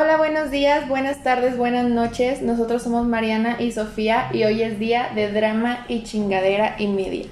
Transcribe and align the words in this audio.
Hola, 0.00 0.16
buenos 0.16 0.52
días, 0.52 0.88
buenas 0.88 1.24
tardes, 1.24 1.56
buenas 1.56 1.90
noches. 1.90 2.40
Nosotros 2.40 2.84
somos 2.84 3.08
Mariana 3.08 3.56
y 3.58 3.72
Sofía 3.72 4.28
y 4.32 4.44
hoy 4.44 4.62
es 4.62 4.78
día 4.78 5.10
de 5.12 5.32
drama 5.32 5.84
y 5.88 6.04
chingadera 6.04 6.76
y 6.78 6.86
media. 6.86 7.26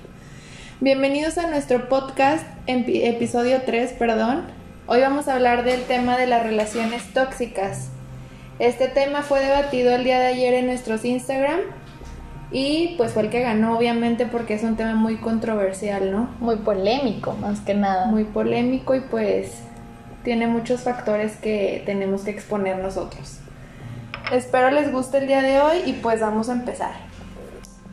Bienvenidos 0.80 1.38
a 1.38 1.48
nuestro 1.48 1.88
podcast, 1.88 2.44
episodio 2.66 3.62
3, 3.64 3.92
perdón. 3.92 4.46
Hoy 4.88 5.00
vamos 5.00 5.28
a 5.28 5.34
hablar 5.34 5.62
del 5.62 5.84
tema 5.84 6.18
de 6.18 6.26
las 6.26 6.42
relaciones 6.42 7.04
tóxicas. 7.14 7.90
Este 8.58 8.88
tema 8.88 9.22
fue 9.22 9.44
debatido 9.44 9.94
el 9.94 10.02
día 10.02 10.18
de 10.18 10.26
ayer 10.26 10.54
en 10.54 10.66
nuestros 10.66 11.04
Instagram 11.04 11.60
y 12.50 12.96
pues 12.96 13.12
fue 13.12 13.22
el 13.22 13.30
que 13.30 13.42
ganó 13.42 13.78
obviamente 13.78 14.26
porque 14.26 14.54
es 14.54 14.64
un 14.64 14.74
tema 14.74 14.96
muy 14.96 15.18
controversial, 15.18 16.10
¿no? 16.10 16.30
Muy 16.40 16.56
polémico, 16.56 17.34
más 17.34 17.60
que 17.60 17.74
nada. 17.74 18.06
Muy 18.06 18.24
polémico 18.24 18.96
y 18.96 19.02
pues 19.02 19.65
tiene 20.26 20.48
muchos 20.48 20.80
factores 20.80 21.36
que 21.36 21.84
tenemos 21.86 22.22
que 22.22 22.32
exponer 22.32 22.78
nosotros. 22.78 23.38
Espero 24.32 24.72
les 24.72 24.90
guste 24.90 25.18
el 25.18 25.28
día 25.28 25.40
de 25.40 25.60
hoy 25.60 25.82
y 25.86 25.92
pues 25.92 26.20
vamos 26.20 26.48
a 26.48 26.54
empezar. 26.54 26.94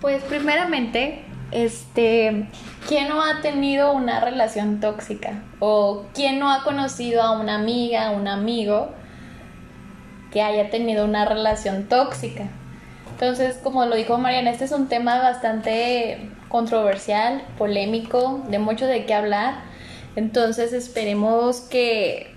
Pues 0.02 0.24
primeramente, 0.24 1.26
este, 1.52 2.48
¿quién 2.88 3.10
no 3.10 3.22
ha 3.22 3.42
tenido 3.42 3.94
una 3.94 4.20
relación 4.20 4.80
tóxica? 4.80 5.44
¿O 5.60 6.06
quién 6.16 6.40
no 6.40 6.52
ha 6.52 6.64
conocido 6.64 7.22
a 7.22 7.40
una 7.40 7.54
amiga, 7.54 8.10
un 8.10 8.28
amigo 8.28 8.90
que 10.32 10.42
haya 10.42 10.72
tenido 10.72 11.06
una 11.06 11.26
relación 11.26 11.84
tóxica? 11.84 12.46
Entonces, 13.12 13.60
como 13.62 13.86
lo 13.86 13.96
dijo 13.96 14.18
Mariana, 14.18 14.50
este 14.50 14.66
es 14.66 14.72
un 14.72 14.88
tema 14.88 15.20
bastante 15.20 16.32
controversial, 16.50 17.44
polémico, 17.60 18.44
de 18.50 18.58
mucho 18.58 18.88
de 18.88 19.06
qué 19.06 19.14
hablar. 19.14 19.72
Entonces, 20.16 20.74
esperemos 20.74 21.62
que, 21.62 22.34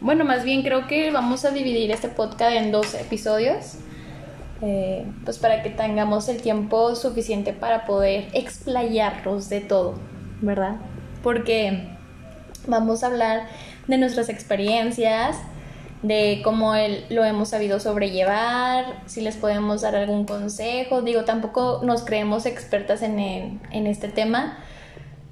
bueno, 0.00 0.24
más 0.24 0.44
bien 0.44 0.62
creo 0.62 0.86
que 0.86 1.10
vamos 1.10 1.44
a 1.44 1.50
dividir 1.50 1.90
este 1.90 2.08
podcast 2.08 2.56
en 2.56 2.72
dos 2.72 2.94
episodios. 2.94 3.76
Eh, 4.62 5.06
pues 5.24 5.38
para 5.38 5.62
que 5.62 5.70
tengamos 5.70 6.28
el 6.28 6.42
tiempo 6.42 6.94
suficiente 6.94 7.54
para 7.54 7.86
poder 7.86 8.28
explayarnos 8.34 9.48
de 9.48 9.62
todo, 9.62 9.94
¿verdad? 10.42 10.76
Porque 11.22 11.88
vamos 12.66 13.02
a 13.02 13.06
hablar 13.06 13.48
de 13.86 13.96
nuestras 13.96 14.28
experiencias, 14.28 15.38
de 16.02 16.42
cómo 16.44 16.74
lo 17.08 17.24
hemos 17.24 17.50
sabido 17.50 17.80
sobrellevar, 17.80 19.02
si 19.06 19.22
les 19.22 19.36
podemos 19.36 19.80
dar 19.80 19.96
algún 19.96 20.26
consejo. 20.26 21.00
Digo, 21.00 21.24
tampoco 21.24 21.80
nos 21.82 22.02
creemos 22.02 22.44
expertas 22.44 23.00
en, 23.02 23.18
en 23.18 23.86
este 23.86 24.08
tema. 24.08 24.58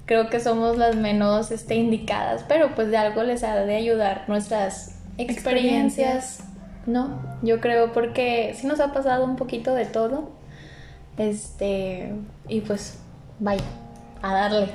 Creo 0.09 0.27
que 0.31 0.39
somos 0.39 0.75
las 0.75 0.95
menos 0.95 1.51
este, 1.51 1.75
indicadas, 1.75 2.43
pero 2.47 2.73
pues 2.73 2.89
de 2.89 2.97
algo 2.97 3.21
les 3.21 3.43
ha 3.43 3.55
de 3.57 3.75
ayudar 3.75 4.23
nuestras 4.27 4.95
experiencias, 5.19 6.39
¿no? 6.87 7.21
Yo 7.43 7.61
creo 7.61 7.93
porque 7.93 8.55
sí 8.57 8.65
nos 8.65 8.79
ha 8.79 8.91
pasado 8.91 9.23
un 9.23 9.35
poquito 9.35 9.75
de 9.75 9.85
todo. 9.85 10.31
Este, 11.19 12.11
y 12.47 12.61
pues 12.61 12.97
vaya, 13.37 13.61
a 14.23 14.33
darle. 14.33 14.69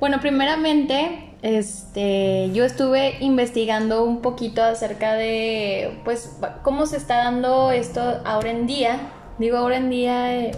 Bueno, 0.00 0.18
primeramente 0.20 1.30
este, 1.42 2.50
yo 2.52 2.64
estuve 2.64 3.18
investigando 3.20 4.02
un 4.02 4.22
poquito 4.22 4.60
acerca 4.64 5.14
de, 5.14 6.00
pues, 6.02 6.36
cómo 6.64 6.86
se 6.86 6.96
está 6.96 7.18
dando 7.18 7.70
esto 7.70 8.00
ahora 8.24 8.50
en 8.50 8.66
día. 8.66 8.98
Digo 9.38 9.56
ahora 9.56 9.76
en 9.76 9.88
día 9.88 10.34
eh, 10.34 10.50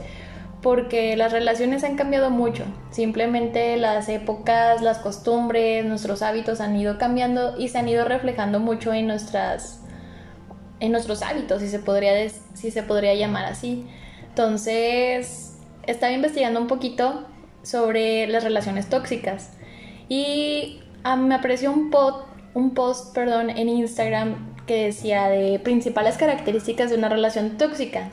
porque 0.65 1.15
las 1.15 1.31
relaciones 1.31 1.84
han 1.84 1.95
cambiado 1.95 2.31
mucho. 2.31 2.65
Simplemente 2.91 3.77
las 3.77 4.09
épocas, 4.09 4.81
las 4.81 4.97
costumbres, 4.97 5.84
nuestros 5.84 6.23
hábitos 6.23 6.62
han 6.62 6.75
ido 6.75 6.97
cambiando 6.97 7.55
y 7.59 7.69
se 7.69 7.77
han 7.77 7.87
ido 7.87 8.07
reflejando 8.07 8.61
mucho 8.61 8.95
en 8.95 9.07
nuestras, 9.07 9.83
en 10.81 10.91
nuestros 10.91 11.20
hábitos, 11.20 11.61
si 11.61 11.69
se 11.69 11.80
podría, 11.80 12.13
si 12.55 12.70
se 12.70 12.83
podría 12.83 13.14
llamar 13.14 13.45
así. 13.45 13.86
Entonces, 14.30 15.58
estaba 15.86 16.13
investigando 16.13 16.58
un 16.63 16.67
poquito 16.67 17.27
sobre 17.63 18.27
las 18.27 18.42
relaciones 18.42 18.89
tóxicas. 18.89 19.51
Y 20.08 20.80
ah, 21.03 21.17
me 21.17 21.35
apareció 21.35 21.73
un, 21.73 21.95
un 22.55 22.73
post 22.73 23.14
perdón, 23.14 23.51
en 23.51 23.69
Instagram 23.69 24.57
que 24.67 24.86
decía 24.86 25.29
de 25.29 25.58
principales 25.58 26.17
características 26.17 26.89
de 26.89 26.97
una 26.97 27.11
relación 27.11 27.58
tóxica. 27.58 28.08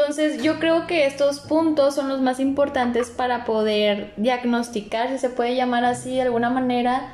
Entonces 0.00 0.42
yo 0.42 0.58
creo 0.58 0.86
que 0.86 1.06
estos 1.06 1.40
puntos 1.40 1.94
son 1.94 2.08
los 2.08 2.22
más 2.22 2.40
importantes 2.40 3.10
para 3.10 3.44
poder 3.44 4.14
diagnosticar, 4.16 5.10
si 5.10 5.18
se 5.18 5.28
puede 5.28 5.54
llamar 5.54 5.84
así 5.84 6.14
de 6.14 6.22
alguna 6.22 6.48
manera, 6.48 7.12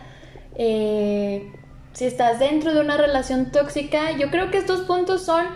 eh, 0.54 1.52
si 1.92 2.04
estás 2.04 2.38
dentro 2.38 2.72
de 2.72 2.80
una 2.80 2.97
relación 2.97 3.50
tóxica. 3.50 4.12
Yo 4.12 4.30
creo 4.30 4.52
que 4.52 4.58
estos 4.58 4.82
puntos 4.82 5.24
son 5.24 5.47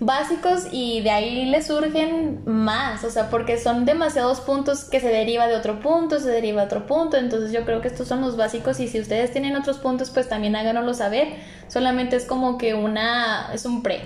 básicos 0.00 0.66
y 0.70 1.00
de 1.00 1.10
ahí 1.10 1.46
le 1.46 1.62
surgen 1.62 2.42
más, 2.44 3.04
o 3.04 3.10
sea, 3.10 3.30
porque 3.30 3.58
son 3.58 3.86
demasiados 3.86 4.40
puntos 4.40 4.84
que 4.84 5.00
se 5.00 5.08
deriva 5.08 5.46
de 5.46 5.56
otro 5.56 5.80
punto, 5.80 6.20
se 6.20 6.28
deriva 6.28 6.60
de 6.60 6.66
otro 6.66 6.86
punto, 6.86 7.16
entonces 7.16 7.52
yo 7.52 7.64
creo 7.64 7.80
que 7.80 7.88
estos 7.88 8.06
son 8.06 8.20
los 8.20 8.36
básicos 8.36 8.80
y 8.80 8.88
si 8.88 9.00
ustedes 9.00 9.32
tienen 9.32 9.56
otros 9.56 9.78
puntos, 9.78 10.10
pues 10.10 10.28
también 10.28 10.56
háganoslo 10.56 10.92
saber, 10.92 11.36
solamente 11.68 12.16
es 12.16 12.26
como 12.26 12.58
que 12.58 12.74
una, 12.74 13.50
es 13.54 13.64
un 13.64 13.82
pre. 13.82 14.02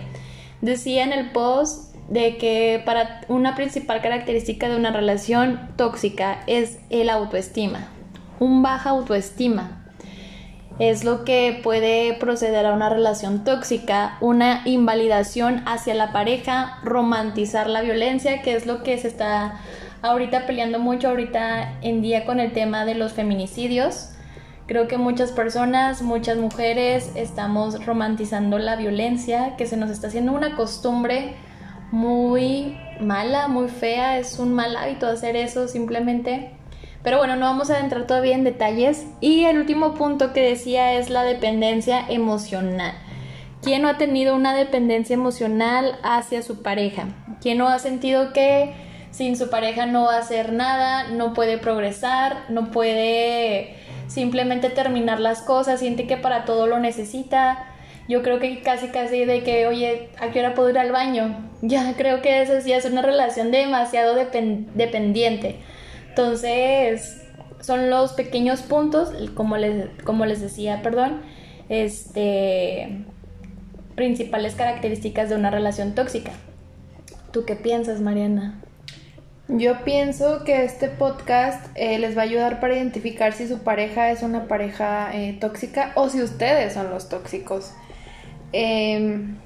Decía 0.61 1.05
en 1.05 1.13
el 1.13 1.33
post 1.33 1.94
de 2.09 2.37
que 2.37 2.83
para 2.85 3.23
una 3.29 3.55
principal 3.55 4.03
característica 4.03 4.69
de 4.69 4.77
una 4.77 4.91
relación 4.91 5.69
tóxica 5.77 6.43
es 6.47 6.79
el 6.91 7.09
autoestima, 7.11 7.89
un 8.41 8.63
baja 8.63 8.91
autoestima 8.91 9.85
es 10.79 11.05
lo 11.05 11.25
que 11.25 11.61
puede 11.63 12.15
proceder 12.15 12.67
a 12.67 12.73
una 12.73 12.89
relación 12.89 13.45
tóxica, 13.45 14.17
una 14.21 14.63
invalidación 14.65 15.63
hacia 15.67 15.95
la 15.95 16.13
pareja, 16.13 16.79
romantizar 16.83 17.69
la 17.69 17.83
violencia, 17.83 18.43
que 18.43 18.57
es 18.57 18.67
lo 18.67 18.83
que 18.83 18.99
se 18.99 19.09
está 19.09 19.61
ahorita 20.03 20.47
peleando 20.47 20.81
mucho 20.81 21.09
ahorita 21.09 21.79
en 21.83 22.03
día 22.03 22.25
con 22.25 22.41
el 22.41 22.53
tema 22.53 22.85
de 22.85 22.97
los 22.97 23.13
feminicidios. 23.13 24.11
Creo 24.67 24.89
que 24.89 24.99
muchas 24.99 25.31
personas, 25.31 26.03
muchas 26.03 26.39
mujeres 26.39 27.13
estamos 27.15 27.85
romantizando 27.87 28.59
la 28.59 28.75
violencia, 28.75 29.55
que 29.57 29.67
se 29.67 29.77
nos 29.77 29.91
está 29.91 30.09
haciendo 30.09 30.33
una 30.33 30.57
costumbre 30.57 31.37
muy 31.91 32.77
mala, 33.01 33.49
muy 33.49 33.69
fea, 33.69 34.19
es 34.19 34.39
un 34.39 34.55
mal 34.55 34.77
hábito 34.77 35.07
hacer 35.07 35.37
eso 35.37 35.69
simplemente 35.69 36.55
pero 37.05 37.19
bueno, 37.19 37.37
no 37.37 37.45
vamos 37.45 37.69
a 37.69 37.81
entrar 37.81 38.07
todavía 38.07 38.35
en 38.35 38.45
detalles. 38.45 39.07
Y 39.21 39.45
el 39.45 39.59
último 39.59 39.95
punto 39.95 40.33
que 40.33 40.41
decía 40.41 40.95
es 40.95 41.11
la 41.11 41.23
dependencia 41.23 42.03
emocional. 42.09 42.95
¿Quién 43.63 43.83
no 43.83 43.89
ha 43.89 43.99
tenido 43.99 44.35
una 44.35 44.55
dependencia 44.55 45.13
emocional 45.13 45.99
hacia 46.03 46.43
su 46.43 46.63
pareja? 46.63 47.09
¿Quién 47.43 47.59
no 47.59 47.69
ha 47.69 47.79
sentido 47.79 48.33
que 48.33 48.75
sin 49.11 49.37
su 49.37 49.51
pareja 49.51 49.85
no 49.85 50.05
va 50.05 50.17
a 50.17 50.21
hacer 50.21 50.53
nada, 50.55 51.09
no 51.11 51.35
puede 51.35 51.59
progresar, 51.59 52.47
no 52.49 52.71
puede 52.71 53.77
simplemente 54.07 54.71
terminar 54.71 55.21
las 55.21 55.43
cosas, 55.43 55.81
siente 55.81 56.07
que 56.07 56.17
para 56.17 56.47
todo 56.47 56.67
lo 56.67 56.81
necesita? 56.81 57.67
Yo 58.09 58.23
creo 58.23 58.39
que 58.39 58.61
casi 58.61 58.89
casi 58.89 59.25
de 59.25 59.43
que, 59.43 59.67
oye, 59.67 60.11
¿a 60.19 60.31
qué 60.31 60.41
hora 60.41 60.55
puedo 60.55 60.71
ir 60.71 60.79
al 60.79 60.93
baño? 60.93 61.51
Ya 61.63 61.95
creo 61.97 62.21
que 62.21 62.43
eso 62.43 62.61
sí 62.61 62.73
es 62.73 62.85
una 62.85 63.01
relación 63.01 63.51
demasiado 63.51 64.15
dependiente. 64.15 65.57
Entonces, 66.11 67.23
son 67.61 67.89
los 67.89 68.13
pequeños 68.13 68.61
puntos, 68.63 69.13
como 69.35 69.57
les, 69.57 69.89
como 70.05 70.27
les 70.27 70.43
decía, 70.43 70.83
perdón, 70.83 71.23
este, 71.71 73.05
principales 73.95 74.55
características 74.55 75.31
de 75.31 75.37
una 75.37 75.51
relación 75.51 75.95
tóxica. 75.95 76.33
¿Tú 77.33 77.47
qué 77.47 77.57
piensas, 77.57 78.01
Mariana? 78.01 78.61
Yo 79.49 79.85
pienso 79.85 80.45
que 80.45 80.65
este 80.65 80.89
podcast 80.89 81.67
eh, 81.75 81.99
les 81.99 82.17
va 82.17 82.23
a 82.23 82.25
ayudar 82.25 82.61
para 82.61 82.77
identificar 82.77 83.33
si 83.33 83.47
su 83.47 83.59
pareja 83.59 84.11
es 84.11 84.23
una 84.23 84.47
pareja 84.47 85.11
eh, 85.15 85.37
tóxica 85.39 85.93
o 85.97 86.09
si 86.09 86.23
ustedes 86.23 86.75
son 86.75 86.91
los 86.91 87.09
tóxicos. 87.09 87.73
Em, 88.57 89.37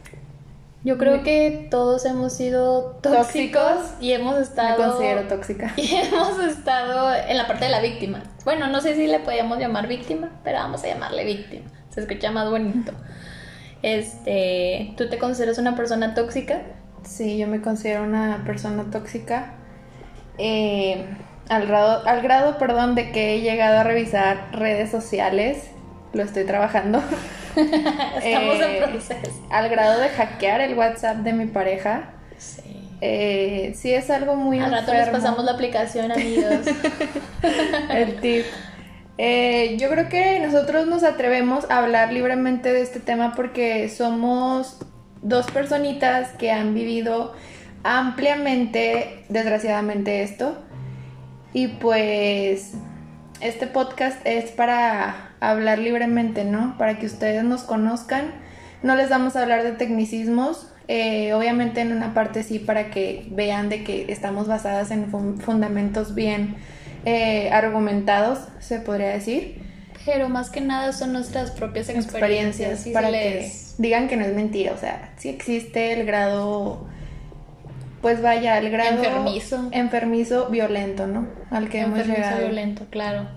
yo 0.85 0.99
creo 0.99 1.23
que 1.23 1.67
todos 1.71 2.05
hemos 2.05 2.35
sido 2.35 2.99
tóxicos, 3.01 3.95
y 4.03 4.13
hemos 4.13 4.37
estado. 4.37 4.79
Me 4.79 4.85
considero 4.85 5.23
tóxica. 5.23 5.73
Y 5.79 5.95
hemos 5.95 6.39
estado 6.41 7.15
en 7.15 7.39
la 7.39 7.47
parte 7.47 7.65
de 7.65 7.71
la 7.71 7.81
víctima. 7.81 8.23
Bueno, 8.45 8.67
no 8.67 8.83
sé 8.83 8.95
si 8.97 9.07
le 9.07 9.21
podíamos 9.21 9.59
llamar 9.59 9.89
víctima, 9.89 10.31
pero 10.45 10.59
vamos 10.59 10.85
a 10.85 10.89
llamarle 10.89 11.25
víctima. 11.25 11.65
Se 11.89 12.01
escucha 12.01 12.31
más 12.31 12.51
bonito. 12.51 12.93
Este, 13.81 14.93
¿tú 14.99 15.09
te 15.09 15.17
consideras 15.17 15.57
una 15.57 15.75
persona 15.75 16.13
tóxica? 16.13 16.61
Sí, 17.03 17.39
yo 17.39 17.47
me 17.47 17.63
considero 17.63 18.03
una 18.03 18.43
persona 18.45 18.91
tóxica. 18.91 19.55
Eh, 20.37 21.07
al 21.49 21.67
grado, 21.67 22.07
al 22.07 22.21
grado, 22.21 22.59
perdón, 22.59 22.95
de 22.95 23.11
que 23.11 23.37
he 23.37 23.41
llegado 23.41 23.79
a 23.79 23.85
revisar 23.85 24.51
redes 24.53 24.91
sociales. 24.91 25.71
Lo 26.13 26.23
estoy 26.23 26.45
trabajando. 26.45 27.03
Estamos 28.23 28.57
en 28.57 28.71
eh, 28.71 28.85
proceso. 28.89 29.47
Al 29.51 29.69
grado 29.69 30.01
de 30.01 30.09
hackear 30.09 30.61
el 30.61 30.75
WhatsApp 30.75 31.19
de 31.19 31.33
mi 31.33 31.47
pareja. 31.47 32.11
Sí. 32.39 32.63
Eh, 33.01 33.75
sí 33.77 33.93
es 33.93 34.11
algo 34.11 34.35
muy 34.37 34.59
Al 34.59 34.73
rato 34.73 34.93
les 34.93 35.09
pasamos 35.09 35.45
la 35.45 35.53
aplicación, 35.53 36.11
amigos. 36.11 36.67
el 37.91 38.21
tip. 38.21 38.45
Eh, 39.19 39.77
yo 39.79 39.89
creo 39.89 40.09
que 40.09 40.39
nosotros 40.41 40.87
nos 40.87 41.03
atrevemos 41.03 41.69
a 41.71 41.79
hablar 41.79 42.13
libremente 42.13 42.73
de 42.73 42.83
este 42.83 43.01
tema 43.01 43.35
porque 43.35 43.89
somos 43.89 44.79
dos 45.23 45.51
personitas 45.51 46.31
que 46.39 46.53
han 46.53 46.75
vivido 46.75 47.35
ampliamente, 47.83 49.25
desgraciadamente, 49.29 50.23
esto. 50.23 50.57
Y 51.53 51.69
pues 51.69 52.75
este 53.41 53.67
podcast 53.67 54.19
es 54.25 54.51
para 54.51 55.31
hablar 55.41 55.79
libremente, 55.79 56.45
¿no? 56.45 56.77
Para 56.79 56.99
que 56.99 57.07
ustedes 57.07 57.45
nos 57.45 57.63
conozcan. 57.63 58.33
No 58.83 58.97
les 58.97 59.11
vamos 59.11 59.37
a 59.37 59.43
hablar 59.43 59.63
de 59.63 59.73
tecnicismos, 59.73 60.73
eh, 60.87 61.35
obviamente 61.35 61.81
en 61.81 61.93
una 61.93 62.15
parte 62.15 62.43
sí 62.43 62.59
para 62.59 62.91
que 62.91 63.27
vean 63.31 63.69
de 63.69 63.85
que 63.85 64.11
estamos 64.11 64.47
basadas 64.47 64.91
en 64.91 65.11
fundamentos 65.11 66.15
bien 66.15 66.57
eh, 67.05 67.51
argumentados, 67.51 68.41
se 68.61 68.81
podría 68.81 69.09
decir. 69.09 69.63
Pero 70.07 70.29
más 70.29 70.49
que 70.49 70.61
nada 70.61 70.93
son 70.93 71.13
nuestras 71.13 71.51
propias 71.51 71.89
experiencias. 71.91 72.87
para 72.93 73.11
que 73.11 73.53
digan 73.77 74.09
que 74.09 74.17
no 74.17 74.25
es 74.25 74.35
mentira. 74.35 74.73
O 74.73 74.79
sea, 74.79 75.13
sí 75.19 75.29
existe 75.29 75.93
el 75.93 76.07
grado, 76.07 76.89
pues 78.01 78.23
vaya, 78.23 78.59
el 78.59 78.71
grado 78.71 79.03
enfermizo, 79.03 79.69
enfermizo 79.73 80.49
violento, 80.49 81.07
¿no? 81.07 81.27
Al 81.51 81.69
que 81.69 81.81
hemos 81.81 82.07
llegado. 82.07 82.41
violento, 82.41 82.87
claro. 82.91 83.29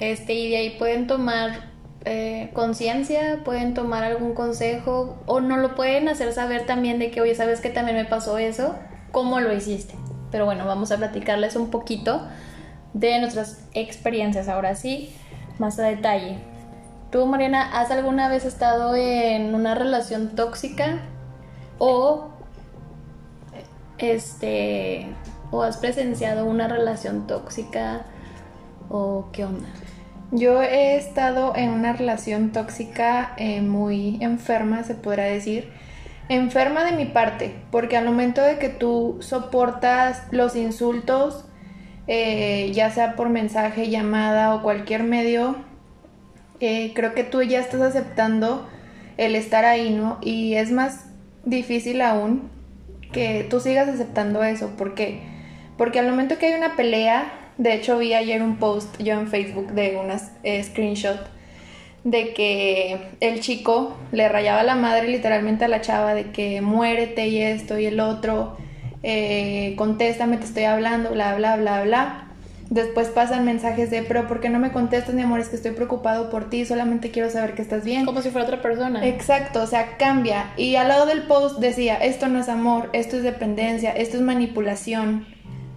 Este, 0.00 0.34
y 0.34 0.50
de 0.50 0.56
ahí 0.56 0.70
pueden 0.78 1.06
tomar 1.06 1.68
eh, 2.04 2.50
conciencia, 2.54 3.40
pueden 3.44 3.74
tomar 3.74 4.04
algún 4.04 4.32
consejo 4.34 5.18
o 5.26 5.40
no 5.40 5.56
lo 5.56 5.74
pueden 5.74 6.08
hacer 6.08 6.32
saber 6.32 6.64
también 6.64 6.98
de 6.98 7.10
que, 7.10 7.20
oye, 7.20 7.34
¿sabes 7.34 7.60
que 7.60 7.70
también 7.70 7.96
me 7.96 8.04
pasó 8.04 8.38
eso? 8.38 8.76
¿Cómo 9.10 9.40
lo 9.40 9.52
hiciste? 9.52 9.94
Pero 10.30 10.44
bueno, 10.44 10.64
vamos 10.64 10.92
a 10.92 10.96
platicarles 10.96 11.56
un 11.56 11.70
poquito 11.70 12.26
de 12.94 13.18
nuestras 13.20 13.64
experiencias 13.74 14.48
ahora 14.48 14.74
sí, 14.74 15.12
más 15.58 15.78
a 15.78 15.82
detalle. 15.82 16.38
¿Tú, 17.10 17.26
Mariana, 17.26 17.78
has 17.78 17.90
alguna 17.90 18.28
vez 18.28 18.44
estado 18.44 18.94
en 18.94 19.54
una 19.54 19.74
relación 19.74 20.34
tóxica 20.34 21.00
o 21.78 22.28
este 23.98 25.06
o 25.50 25.62
has 25.62 25.78
presenciado 25.78 26.44
una 26.44 26.68
relación 26.68 27.26
tóxica 27.26 28.06
o 28.88 29.28
qué 29.32 29.44
onda? 29.44 29.68
Yo 30.30 30.62
he 30.62 30.96
estado 30.96 31.54
en 31.56 31.70
una 31.70 31.94
relación 31.94 32.52
tóxica 32.52 33.32
eh, 33.38 33.62
muy 33.62 34.18
enferma, 34.20 34.82
se 34.82 34.94
podrá 34.94 35.24
decir. 35.24 35.70
Enferma 36.28 36.84
de 36.84 36.92
mi 36.92 37.06
parte, 37.06 37.54
porque 37.70 37.96
al 37.96 38.04
momento 38.04 38.42
de 38.42 38.58
que 38.58 38.68
tú 38.68 39.16
soportas 39.20 40.24
los 40.30 40.54
insultos, 40.54 41.46
eh, 42.06 42.70
ya 42.74 42.90
sea 42.90 43.16
por 43.16 43.30
mensaje, 43.30 43.88
llamada 43.88 44.54
o 44.54 44.62
cualquier 44.62 45.02
medio, 45.02 45.56
eh, 46.60 46.92
creo 46.94 47.14
que 47.14 47.24
tú 47.24 47.42
ya 47.42 47.60
estás 47.60 47.80
aceptando 47.80 48.68
el 49.16 49.34
estar 49.34 49.64
ahí, 49.64 49.90
¿no? 49.90 50.18
Y 50.20 50.56
es 50.56 50.70
más 50.70 51.06
difícil 51.46 52.02
aún 52.02 52.50
que 53.12 53.46
tú 53.48 53.60
sigas 53.60 53.88
aceptando 53.88 54.42
eso. 54.42 54.76
¿Por 54.76 54.94
qué? 54.94 55.20
Porque 55.76 55.98
al 55.98 56.08
momento 56.08 56.38
que 56.38 56.46
hay 56.46 56.54
una 56.54 56.76
pelea, 56.76 57.32
de 57.56 57.74
hecho 57.74 57.98
vi 57.98 58.14
ayer 58.14 58.42
un 58.42 58.56
post 58.56 59.00
yo 59.00 59.14
en 59.14 59.28
Facebook 59.28 59.72
de 59.72 59.96
unas 59.96 60.32
eh, 60.42 60.62
screenshot 60.62 61.18
de 62.04 62.32
que 62.32 62.98
el 63.20 63.40
chico 63.40 63.96
le 64.12 64.28
rayaba 64.28 64.62
la 64.62 64.76
madre 64.76 65.08
literalmente 65.08 65.64
a 65.64 65.68
la 65.68 65.80
chava 65.80 66.14
de 66.14 66.30
que 66.30 66.60
muérete 66.60 67.28
y 67.28 67.42
esto 67.42 67.78
y 67.78 67.86
el 67.86 68.00
otro 68.00 68.56
eh, 69.02 69.74
contéstame, 69.76 70.38
te 70.38 70.44
estoy 70.44 70.64
hablando, 70.64 71.10
bla, 71.10 71.34
bla, 71.34 71.56
bla, 71.56 71.84
bla. 71.84 72.27
Después 72.70 73.08
pasan 73.08 73.44
mensajes 73.44 73.90
de, 73.90 74.02
pero 74.02 74.28
¿por 74.28 74.40
qué 74.40 74.50
no 74.50 74.58
me 74.58 74.72
contestas, 74.72 75.14
mi 75.14 75.22
amor? 75.22 75.40
Es 75.40 75.48
que 75.48 75.56
estoy 75.56 75.72
preocupado 75.72 76.28
por 76.28 76.50
ti, 76.50 76.66
solamente 76.66 77.10
quiero 77.10 77.30
saber 77.30 77.54
que 77.54 77.62
estás 77.62 77.84
bien. 77.84 78.04
Como 78.04 78.20
si 78.20 78.30
fuera 78.30 78.46
otra 78.46 78.60
persona. 78.60 79.06
Exacto, 79.06 79.62
o 79.62 79.66
sea, 79.66 79.96
cambia. 79.96 80.52
Y 80.56 80.76
al 80.76 80.88
lado 80.88 81.06
del 81.06 81.22
post 81.22 81.60
decía, 81.60 81.96
esto 81.96 82.28
no 82.28 82.38
es 82.38 82.48
amor, 82.48 82.90
esto 82.92 83.16
es 83.16 83.22
dependencia, 83.22 83.92
esto 83.92 84.16
es 84.16 84.22
manipulación, 84.22 85.26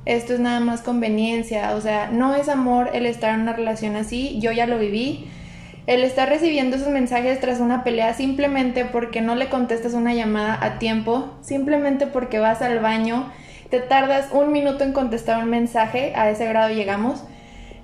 esto 0.06 0.34
es 0.34 0.40
nada 0.40 0.60
más 0.60 0.82
conveniencia, 0.82 1.76
o 1.76 1.82
sea, 1.82 2.10
no 2.12 2.36
es 2.36 2.50
amor 2.50 2.90
el 2.94 3.06
estar 3.06 3.34
en 3.34 3.42
una 3.42 3.54
relación 3.54 3.96
así, 3.96 4.38
yo 4.40 4.52
ya 4.52 4.66
lo 4.66 4.78
viví 4.78 5.30
el 5.88 6.04
estar 6.04 6.30
recibiendo 6.30 6.76
esos 6.76 6.90
mensajes 6.90 7.40
tras 7.40 7.60
una 7.60 7.84
pelea 7.84 8.14
simplemente 8.14 8.86
porque 8.86 9.22
no 9.22 9.36
le 9.36 9.50
contestas 9.50 9.94
una 9.94 10.14
llamada 10.14 10.58
a 10.62 10.80
tiempo, 10.80 11.34
simplemente 11.42 12.08
porque 12.08 12.40
vas 12.40 12.62
al 12.62 12.80
baño, 12.80 13.32
te 13.72 13.80
tardas 13.80 14.28
un 14.32 14.52
minuto 14.52 14.84
en 14.84 14.92
contestar 14.92 15.42
un 15.42 15.50
mensaje, 15.50 16.14
a 16.16 16.30
ese 16.30 16.46
grado 16.46 16.70
llegamos, 16.70 17.24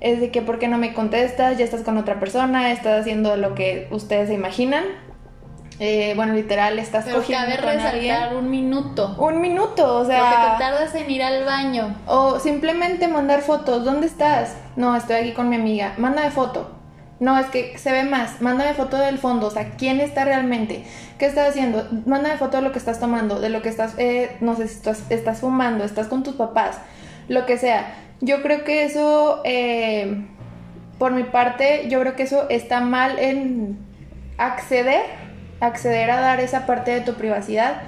es 0.01 0.19
de 0.19 0.29
que 0.29 0.41
¿por 0.41 0.59
qué 0.59 0.67
no 0.67 0.77
me 0.77 0.93
contestas? 0.93 1.57
Ya 1.57 1.63
estás 1.63 1.81
con 1.81 1.97
otra 1.97 2.19
persona, 2.19 2.71
estás 2.71 3.01
haciendo 3.01 3.37
lo 3.37 3.55
que 3.55 3.87
ustedes 3.89 4.27
se 4.27 4.35
imaginan. 4.35 4.83
Eh, 5.79 6.13
bueno, 6.15 6.33
literal, 6.33 6.77
estás 6.79 7.05
Pero 7.05 7.17
cogiendo 7.17 7.55
cabe 7.55 7.57
resaltar 7.57 8.35
un 8.35 8.49
minuto. 8.49 9.15
Un 9.17 9.39
minuto, 9.39 9.99
o 9.99 10.05
sea. 10.05 10.19
Lo 10.19 10.25
que 10.25 10.53
te 10.53 10.59
tardas 10.59 10.95
en 10.95 11.09
ir 11.09 11.23
al 11.23 11.45
baño. 11.45 11.95
O 12.07 12.39
simplemente 12.39 13.07
mandar 13.07 13.41
fotos. 13.41 13.85
¿Dónde 13.85 14.07
estás? 14.07 14.55
No, 14.75 14.95
estoy 14.95 15.17
aquí 15.17 15.33
con 15.33 15.49
mi 15.49 15.55
amiga. 15.55 15.93
Mándame 15.97 16.31
foto. 16.31 16.76
No, 17.19 17.37
es 17.39 17.47
que 17.47 17.77
se 17.77 17.91
ve 17.91 18.03
más. 18.03 18.41
Mándame 18.41 18.73
foto 18.73 18.97
del 18.97 19.17
fondo. 19.17 19.47
O 19.47 19.51
sea, 19.51 19.71
¿quién 19.71 19.99
está 19.99 20.23
realmente? 20.23 20.83
¿Qué 21.17 21.25
estás 21.25 21.49
haciendo? 21.49 21.87
Mándame 22.05 22.37
foto 22.37 22.57
de 22.57 22.63
lo 22.63 22.71
que 22.71 22.79
estás 22.79 22.99
tomando, 22.99 23.39
de 23.39 23.49
lo 23.49 23.61
que 23.61 23.69
estás, 23.69 23.95
eh, 23.97 24.37
no 24.39 24.55
sé 24.55 24.65
estás, 24.65 25.03
estás, 25.09 25.39
fumando, 25.39 25.83
estás 25.83 26.07
con 26.07 26.23
tus 26.23 26.35
papás, 26.35 26.77
lo 27.27 27.45
que 27.45 27.57
sea. 27.57 27.95
Yo 28.21 28.43
creo 28.43 28.63
que 28.63 28.83
eso, 28.83 29.41
eh, 29.45 30.27
por 30.99 31.11
mi 31.11 31.23
parte, 31.23 31.87
yo 31.89 31.99
creo 32.01 32.15
que 32.15 32.23
eso 32.23 32.47
está 32.49 32.81
mal 32.81 33.17
en 33.17 33.79
acceder, 34.37 35.01
acceder 35.59 36.11
a 36.11 36.21
dar 36.21 36.39
esa 36.39 36.67
parte 36.67 36.91
de 36.91 37.01
tu 37.01 37.15
privacidad. 37.15 37.81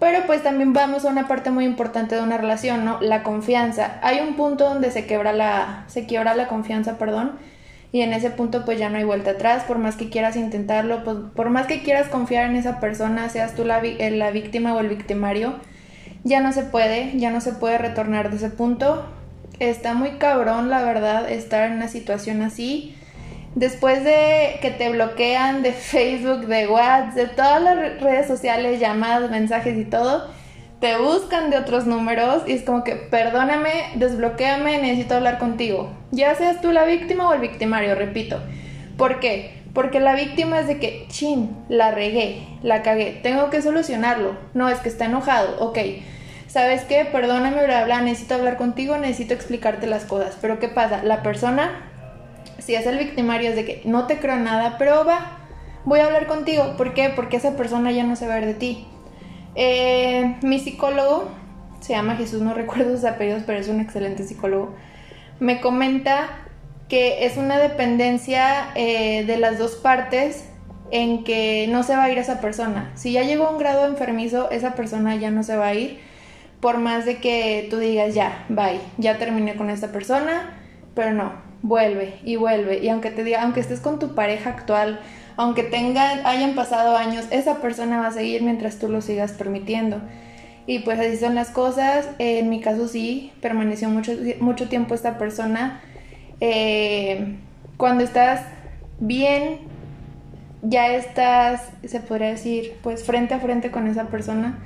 Pero 0.00 0.20
pues 0.26 0.42
también 0.42 0.72
vamos 0.72 1.04
a 1.04 1.08
una 1.08 1.28
parte 1.28 1.50
muy 1.50 1.66
importante 1.66 2.14
de 2.14 2.22
una 2.22 2.38
relación, 2.38 2.86
¿no? 2.86 2.98
La 3.02 3.22
confianza. 3.22 3.98
Hay 4.02 4.20
un 4.20 4.34
punto 4.34 4.64
donde 4.64 4.90
se 4.90 5.06
quebra 5.06 5.32
la, 5.32 5.84
se 5.88 6.06
quiebra 6.06 6.34
la 6.34 6.48
confianza, 6.48 6.98
perdón 6.98 7.38
y 7.92 8.02
en 8.02 8.12
ese 8.12 8.30
punto 8.30 8.64
pues 8.64 8.78
ya 8.78 8.88
no 8.88 8.98
hay 8.98 9.04
vuelta 9.04 9.32
atrás, 9.32 9.64
por 9.64 9.78
más 9.78 9.96
que 9.96 10.10
quieras 10.10 10.36
intentarlo, 10.36 11.02
pues, 11.04 11.16
por 11.34 11.50
más 11.50 11.66
que 11.66 11.82
quieras 11.82 12.08
confiar 12.08 12.48
en 12.48 12.56
esa 12.56 12.80
persona, 12.80 13.28
seas 13.28 13.54
tú 13.54 13.64
la, 13.64 13.80
eh, 13.80 14.10
la 14.10 14.30
víctima 14.30 14.74
o 14.74 14.80
el 14.80 14.88
victimario, 14.88 15.54
ya 16.22 16.40
no 16.40 16.52
se 16.52 16.62
puede, 16.62 17.18
ya 17.18 17.30
no 17.30 17.40
se 17.40 17.52
puede 17.52 17.78
retornar 17.78 18.30
de 18.30 18.36
ese 18.36 18.50
punto. 18.50 19.06
Está 19.58 19.94
muy 19.94 20.12
cabrón, 20.12 20.70
la 20.70 20.82
verdad, 20.82 21.30
estar 21.30 21.68
en 21.68 21.76
una 21.76 21.88
situación 21.88 22.42
así. 22.42 22.94
Después 23.54 24.04
de 24.04 24.58
que 24.62 24.70
te 24.70 24.90
bloquean 24.90 25.62
de 25.62 25.72
Facebook, 25.72 26.46
de 26.46 26.68
WhatsApp, 26.68 27.14
de 27.14 27.26
todas 27.26 27.62
las 27.62 28.00
redes 28.00 28.26
sociales, 28.26 28.80
llamadas, 28.80 29.30
mensajes 29.30 29.76
y 29.78 29.84
todo, 29.84 30.28
te 30.80 30.96
buscan 30.96 31.50
de 31.50 31.58
otros 31.58 31.86
números 31.86 32.42
y 32.46 32.52
es 32.52 32.62
como 32.62 32.84
que, 32.84 32.96
perdóname, 32.96 33.70
desbloquéame, 33.96 34.78
necesito 34.78 35.14
hablar 35.14 35.38
contigo. 35.38 35.90
Ya 36.10 36.34
seas 36.34 36.62
tú 36.62 36.72
la 36.72 36.84
víctima 36.84 37.28
o 37.28 37.34
el 37.34 37.40
victimario, 37.40 37.94
repito. 37.94 38.40
¿Por 38.96 39.20
qué? 39.20 39.60
Porque 39.74 40.00
la 40.00 40.14
víctima 40.14 40.58
es 40.58 40.66
de 40.66 40.78
que, 40.78 41.06
chin, 41.08 41.54
la 41.68 41.90
regué, 41.90 42.46
la 42.62 42.82
cagué, 42.82 43.20
tengo 43.22 43.50
que 43.50 43.60
solucionarlo. 43.60 44.36
No, 44.54 44.70
es 44.70 44.78
que 44.78 44.88
está 44.88 45.04
enojado, 45.04 45.60
ok. 45.60 45.78
¿Sabes 46.48 46.82
qué? 46.84 47.04
Perdóname, 47.04 47.64
bla, 47.64 47.84
bla, 47.84 48.00
necesito 48.00 48.34
hablar 48.34 48.56
contigo, 48.56 48.96
necesito 48.96 49.34
explicarte 49.34 49.86
las 49.86 50.04
cosas. 50.04 50.38
Pero 50.40 50.58
¿qué 50.58 50.68
pasa? 50.68 51.02
La 51.04 51.22
persona, 51.22 51.90
si 52.58 52.74
es 52.74 52.86
el 52.86 52.98
victimario, 52.98 53.50
es 53.50 53.56
de 53.56 53.66
que 53.66 53.82
no 53.84 54.06
te 54.06 54.18
creo 54.18 54.36
nada, 54.36 54.76
pero 54.78 55.04
va, 55.04 55.38
voy 55.84 56.00
a 56.00 56.06
hablar 56.06 56.26
contigo. 56.26 56.74
¿Por 56.78 56.94
qué? 56.94 57.12
Porque 57.14 57.36
esa 57.36 57.54
persona 57.54 57.92
ya 57.92 58.02
no 58.02 58.16
se 58.16 58.26
va 58.26 58.32
a 58.32 58.36
ver 58.38 58.46
de 58.46 58.54
ti 58.54 58.86
eh, 59.54 60.36
mi 60.42 60.58
psicólogo, 60.58 61.28
se 61.80 61.94
llama 61.94 62.16
Jesús, 62.16 62.42
no 62.42 62.54
recuerdo 62.54 62.96
sus 62.96 63.04
apellidos, 63.04 63.42
pero 63.46 63.58
es 63.58 63.68
un 63.68 63.80
excelente 63.80 64.24
psicólogo, 64.24 64.74
me 65.38 65.60
comenta 65.60 66.28
que 66.88 67.24
es 67.24 67.36
una 67.36 67.58
dependencia 67.58 68.72
eh, 68.74 69.24
de 69.24 69.36
las 69.38 69.58
dos 69.58 69.76
partes 69.76 70.46
en 70.90 71.22
que 71.24 71.66
no 71.70 71.82
se 71.84 71.94
va 71.94 72.04
a 72.04 72.10
ir 72.10 72.18
esa 72.18 72.40
persona. 72.40 72.90
Si 72.94 73.12
ya 73.12 73.22
llegó 73.22 73.46
a 73.46 73.50
un 73.50 73.58
grado 73.58 73.86
enfermizo, 73.86 74.50
esa 74.50 74.74
persona 74.74 75.14
ya 75.16 75.30
no 75.30 75.42
se 75.42 75.56
va 75.56 75.68
a 75.68 75.74
ir, 75.74 76.00
por 76.60 76.78
más 76.78 77.06
de 77.06 77.18
que 77.18 77.66
tú 77.70 77.78
digas, 77.78 78.14
ya, 78.14 78.44
bye, 78.48 78.80
ya 78.98 79.18
terminé 79.18 79.56
con 79.56 79.70
esta 79.70 79.92
persona, 79.92 80.58
pero 80.94 81.12
no, 81.12 81.32
vuelve 81.62 82.18
y 82.24 82.36
vuelve. 82.36 82.80
Y 82.80 82.88
aunque 82.88 83.10
te 83.10 83.24
diga, 83.24 83.42
aunque 83.42 83.60
estés 83.60 83.80
con 83.80 83.98
tu 83.98 84.14
pareja 84.14 84.50
actual, 84.50 85.00
aunque 85.40 85.62
tengan, 85.62 86.26
hayan 86.26 86.54
pasado 86.54 86.98
años, 86.98 87.24
esa 87.30 87.62
persona 87.62 87.98
va 87.98 88.08
a 88.08 88.12
seguir 88.12 88.42
mientras 88.42 88.78
tú 88.78 88.90
lo 88.90 89.00
sigas 89.00 89.32
permitiendo. 89.32 90.02
Y 90.66 90.80
pues 90.80 91.00
así 91.00 91.16
son 91.16 91.34
las 91.34 91.48
cosas. 91.48 92.06
en 92.18 92.50
mi 92.50 92.60
caso 92.60 92.88
sí, 92.88 93.32
permaneció 93.40 93.88
mucho, 93.88 94.12
mucho 94.40 94.68
tiempo 94.68 94.94
esta 94.94 95.16
persona. 95.16 95.80
Eh, 96.42 97.38
cuando 97.78 98.04
estás 98.04 98.42
bien, 98.98 99.60
ya 100.60 100.88
estás, 100.88 101.70
se 101.86 102.00
podría 102.00 102.28
decir, 102.28 102.74
pues 102.82 103.02
frente 103.02 103.32
a 103.32 103.40
frente 103.40 103.70
con 103.70 103.88
esa 103.88 104.08
persona. 104.08 104.58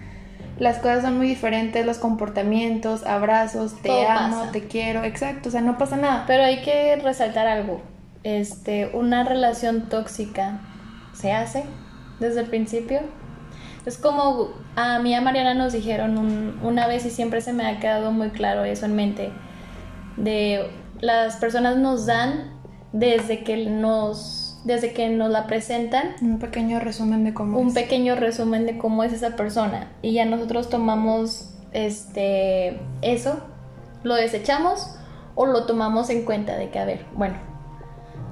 Las 0.59 0.79
cosas 0.79 1.05
son 1.05 1.19
muy 1.19 1.29
diferentes, 1.29 1.87
los 1.87 1.99
comportamientos, 1.99 3.07
abrazos, 3.07 3.81
te 3.81 4.09
amo, 4.09 4.51
te 4.51 4.67
quiero, 4.67 5.05
exacto, 5.05 5.51
o 5.51 5.53
sea, 5.53 5.61
no 5.61 5.79
pasa 5.79 5.97
nada. 5.97 6.25
Pero 6.27 6.43
hay 6.43 6.63
que 6.63 6.97
resaltar 6.97 7.47
algo 7.47 7.94
este, 8.25 8.91
una 8.95 9.23
relación 9.23 9.89
tóxica 9.89 10.61
se 11.13 11.33
hace 11.33 11.65
desde 12.19 12.41
el 12.41 12.47
principio. 12.47 13.01
Es 13.87 13.99
como 13.99 14.49
a 14.77 14.99
mí 14.99 15.11
y 15.11 15.15
a 15.15 15.21
Mariana 15.21 15.55
nos 15.55 15.75
dijeron 15.75 16.59
una 16.63 16.87
vez 16.87 17.05
y 17.05 17.11
siempre 17.11 17.43
se 17.43 17.53
me 17.53 17.67
ha 17.67 17.79
quedado 17.81 18.11
muy 18.11 18.31
claro 18.31 18.65
eso 18.65 18.87
en 18.87 18.97
mente, 18.97 19.31
de 20.17 20.71
las 21.01 21.37
personas 21.37 21.77
nos 21.77 22.07
dan 22.07 22.55
desde 22.93 23.45
que 23.45 23.67
nos 23.67 24.41
desde 24.65 24.95
que 24.95 25.11
nos 25.11 25.31
la 25.31 25.47
presentan. 25.47 26.15
Un 26.23 26.39
pequeño 26.39 26.81
resumen 26.81 27.25
de 27.25 27.35
cómo 27.35 27.59
un 27.59 27.75
pequeño 27.75 28.17
resumen 28.17 28.65
de 28.65 28.79
cómo 28.79 29.05
es 29.05 29.13
esa 29.13 29.37
persona. 29.37 29.93
Y 30.01 30.15
ya 30.15 30.25
nosotros 30.25 30.71
tomamos 30.71 31.51
este 31.73 32.81
eso 33.03 33.41
lo 34.05 34.15
desechamos 34.15 34.97
o 35.35 35.45
lo 35.47 35.67
tomamos 35.67 36.09
en 36.09 36.25
cuenta 36.25 36.57
de 36.57 36.71
que 36.71 36.79
a 36.79 36.85
ver 36.85 37.05
bueno 37.15 37.54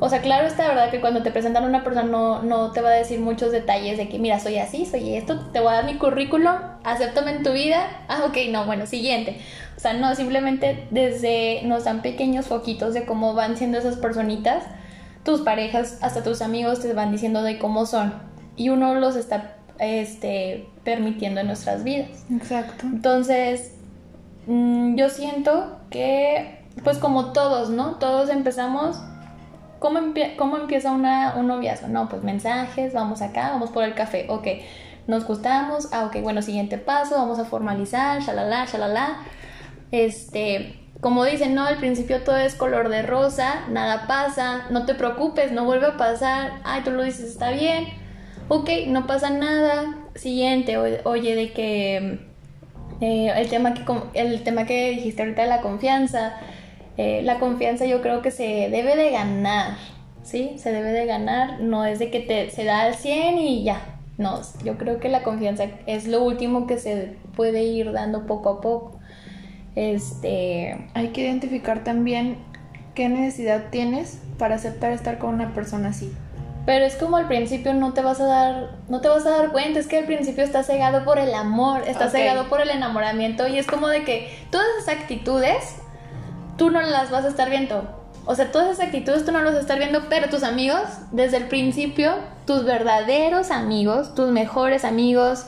o 0.05 0.09
sea, 0.09 0.21
claro 0.21 0.49
está, 0.49 0.67
¿verdad? 0.67 0.91
Que 0.91 1.01
cuando 1.01 1.23
te 1.23 1.31
presentan 1.31 1.63
a 1.63 1.69
una 1.69 1.85
persona 1.85 2.09
no, 2.09 2.43
no 2.43 2.73
te 2.73 2.81
va 2.81 2.89
a 2.89 2.93
decir 2.93 3.21
muchos 3.21 3.53
detalles 3.53 3.97
de 3.97 4.09
que, 4.09 4.19
mira, 4.19 4.41
soy 4.41 4.59
así, 4.59 4.85
soy 4.85 5.15
esto, 5.15 5.39
te 5.53 5.61
voy 5.61 5.69
a 5.69 5.75
dar 5.75 5.85
mi 5.85 5.95
currículum, 5.95 6.55
acéptame 6.83 7.31
en 7.31 7.45
tu 7.45 7.53
vida. 7.53 7.87
Ah, 8.09 8.25
ok, 8.27 8.37
no, 8.51 8.67
bueno, 8.67 8.85
siguiente. 8.87 9.37
O 9.77 9.81
sea, 9.81 9.93
no, 9.93 10.13
simplemente 10.17 10.89
desde 10.91 11.63
nos 11.67 11.85
dan 11.85 12.03
pequeños 12.03 12.47
foquitos 12.47 12.95
de 12.95 13.05
cómo 13.05 13.35
van 13.35 13.57
siendo 13.57 13.79
esas 13.79 13.95
personitas. 13.95 14.65
Tus 15.25 15.43
parejas, 15.43 15.99
hasta 16.01 16.25
tus 16.25 16.43
amigos 16.43 16.81
te 16.81 16.93
van 16.95 17.13
diciendo 17.13 17.45
de 17.45 17.61
cómo 17.61 17.87
son. 17.87 18.13
Y 18.57 18.71
uno 18.71 18.97
los 18.97 19.15
está 19.15 19.55
este, 19.79 20.67
permitiendo 20.83 21.43
en 21.43 21.47
nuestras 21.47 21.85
vidas. 21.85 22.25
Exacto. 22.29 22.87
Entonces, 22.87 23.77
mm, 24.49 24.97
yo 24.97 25.09
siento 25.11 25.79
que, 25.91 26.59
pues 26.83 26.99
como 26.99 27.33
todos, 27.33 27.71
¿no? 27.71 28.01
Todos 28.01 28.31
empezamos 28.31 28.97
¿Cómo, 29.83 29.99
¿Cómo, 30.39 30.59
empieza 30.59 30.93
una, 30.93 31.35
un 31.37 31.49
noviazgo? 31.49 31.89
No, 31.89 32.09
pues 32.09 32.23
mensajes, 32.23 32.95
vamos 32.95 33.21
acá, 33.21 33.51
vamos 33.51 33.71
por 33.71 33.83
el 33.83 33.95
café, 33.95 34.27
ok, 34.29 34.47
nos 35.09 35.27
gustamos, 35.27 35.89
ah, 35.93 36.05
ok, 36.07 36.23
bueno, 36.23 36.41
siguiente 36.41 36.79
paso, 36.79 37.17
vamos 37.17 37.41
a 37.41 37.45
formalizar, 37.45 38.23
shalala, 38.23 38.65
shalala. 38.67 39.17
Este, 39.91 40.79
como 41.01 41.25
dicen, 41.25 41.57
no, 41.57 41.65
al 41.65 41.79
principio 41.79 42.23
todo 42.23 42.37
es 42.37 42.55
color 42.55 42.91
de 42.91 43.03
rosa, 43.03 43.65
nada 43.71 44.07
pasa, 44.07 44.67
no 44.71 44.87
te 44.87 44.95
preocupes, 44.95 45.51
no 45.51 45.65
vuelve 45.65 45.87
a 45.87 45.97
pasar, 45.97 46.61
ay, 46.63 46.83
tú 46.85 46.93
lo 46.93 47.03
dices, 47.03 47.33
está 47.33 47.51
bien, 47.51 47.89
ok, 48.49 48.71
no 48.87 49.09
pasa 49.09 49.31
nada. 49.31 49.97
Siguiente, 50.15 50.77
oye, 50.77 51.35
de 51.35 51.53
que 51.53 52.21
eh, 53.01 53.33
el, 53.35 53.49
tema 53.49 53.75
que 53.75 53.83
el 54.15 54.45
tema 54.45 54.65
que 54.65 54.91
dijiste 54.91 55.23
ahorita 55.23 55.43
de 55.43 55.49
la 55.49 55.61
confianza, 55.61 56.35
eh, 56.97 57.23
la 57.23 57.39
confianza 57.39 57.87
yo 57.87 58.03
creo 58.03 58.23
que 58.23 58.31
se 58.31 58.69
debe 58.71 58.97
de 58.97 59.11
ganar, 59.11 59.77
¿sí? 60.23 60.55
Se 60.59 60.73
debe 60.73 60.93
de 60.93 61.07
ganar, 61.07 61.61
no 61.61 61.85
es 61.85 61.99
de 61.99 62.11
que 62.11 62.21
te, 62.21 62.51
se 62.51 62.65
da 62.65 62.83
al 62.83 62.95
100 62.95 63.39
y 63.39 63.65
ya. 63.65 63.81
No, 64.19 64.41
yo 64.63 64.77
creo 64.77 65.01
que 65.01 65.09
la 65.09 65.23
confianza 65.23 65.65
es 65.87 66.07
lo 66.07 66.23
último 66.23 66.67
que 66.67 66.79
se 66.79 67.17
puede 67.35 67.65
ir 67.65 67.93
dando 67.93 68.27
poco 68.27 68.51
a 68.51 68.61
poco. 68.61 69.01
Este, 69.75 70.87
hay 70.93 71.09
que 71.09 71.23
identificar 71.23 71.83
también 71.83 72.37
qué 72.95 73.09
necesidad 73.09 73.71
tienes 73.71 74.21
para 74.39 74.57
aceptar 74.57 74.93
estar 74.93 75.19
con 75.19 75.35
una 75.35 75.55
persona 75.55 75.89
así. 75.89 76.13
Pero 76.67 76.85
es 76.85 76.95
como 76.95 77.17
al 77.17 77.27
principio 77.27 77.75
no 77.75 77.93
te 77.93 78.03
vas 78.03 78.21
a 78.21 78.27
dar, 78.27 78.71
no 78.89 79.01
te 79.01 79.09
vas 79.09 79.27
a 79.27 79.31
dar 79.31 79.51
cuenta, 79.51 79.81
es 79.81 79.89
que 79.89 79.99
al 79.99 80.05
principio 80.05 80.45
estás 80.45 80.67
cegado 80.67 81.05
por 81.05 81.19
el 81.19 81.35
amor, 81.35 81.83
estás 81.89 82.13
cegado 82.13 82.49
por 82.49 82.61
el 82.61 82.71
enamoramiento 82.71 83.49
y 83.49 83.59
es 83.59 83.67
como 83.67 83.89
de 83.89 84.05
que 84.05 84.31
todas 84.51 84.67
esas 84.79 84.97
actitudes 85.01 85.82
tú 86.57 86.71
no 86.71 86.81
las 86.81 87.11
vas 87.11 87.25
a 87.25 87.29
estar 87.29 87.51
viendo. 87.51 88.03
O 88.25 88.35
sea, 88.35 88.53
todas 88.53 88.71
esas 88.71 88.87
actitudes 88.87 89.25
tú 89.25 89.33
no 89.33 89.41
las 89.41 89.53
vas 89.53 89.59
a 89.59 89.63
estar 89.63 89.79
viendo, 89.79 90.09
pero 90.09 90.29
tus 90.29 90.45
amigos, 90.45 90.83
desde 91.11 91.39
el 91.39 91.49
principio, 91.49 92.15
tus 92.47 92.65
verdaderos 92.65 93.51
amigos, 93.51 94.15
tus 94.15 94.31
mejores 94.31 94.85
amigos, 94.85 95.47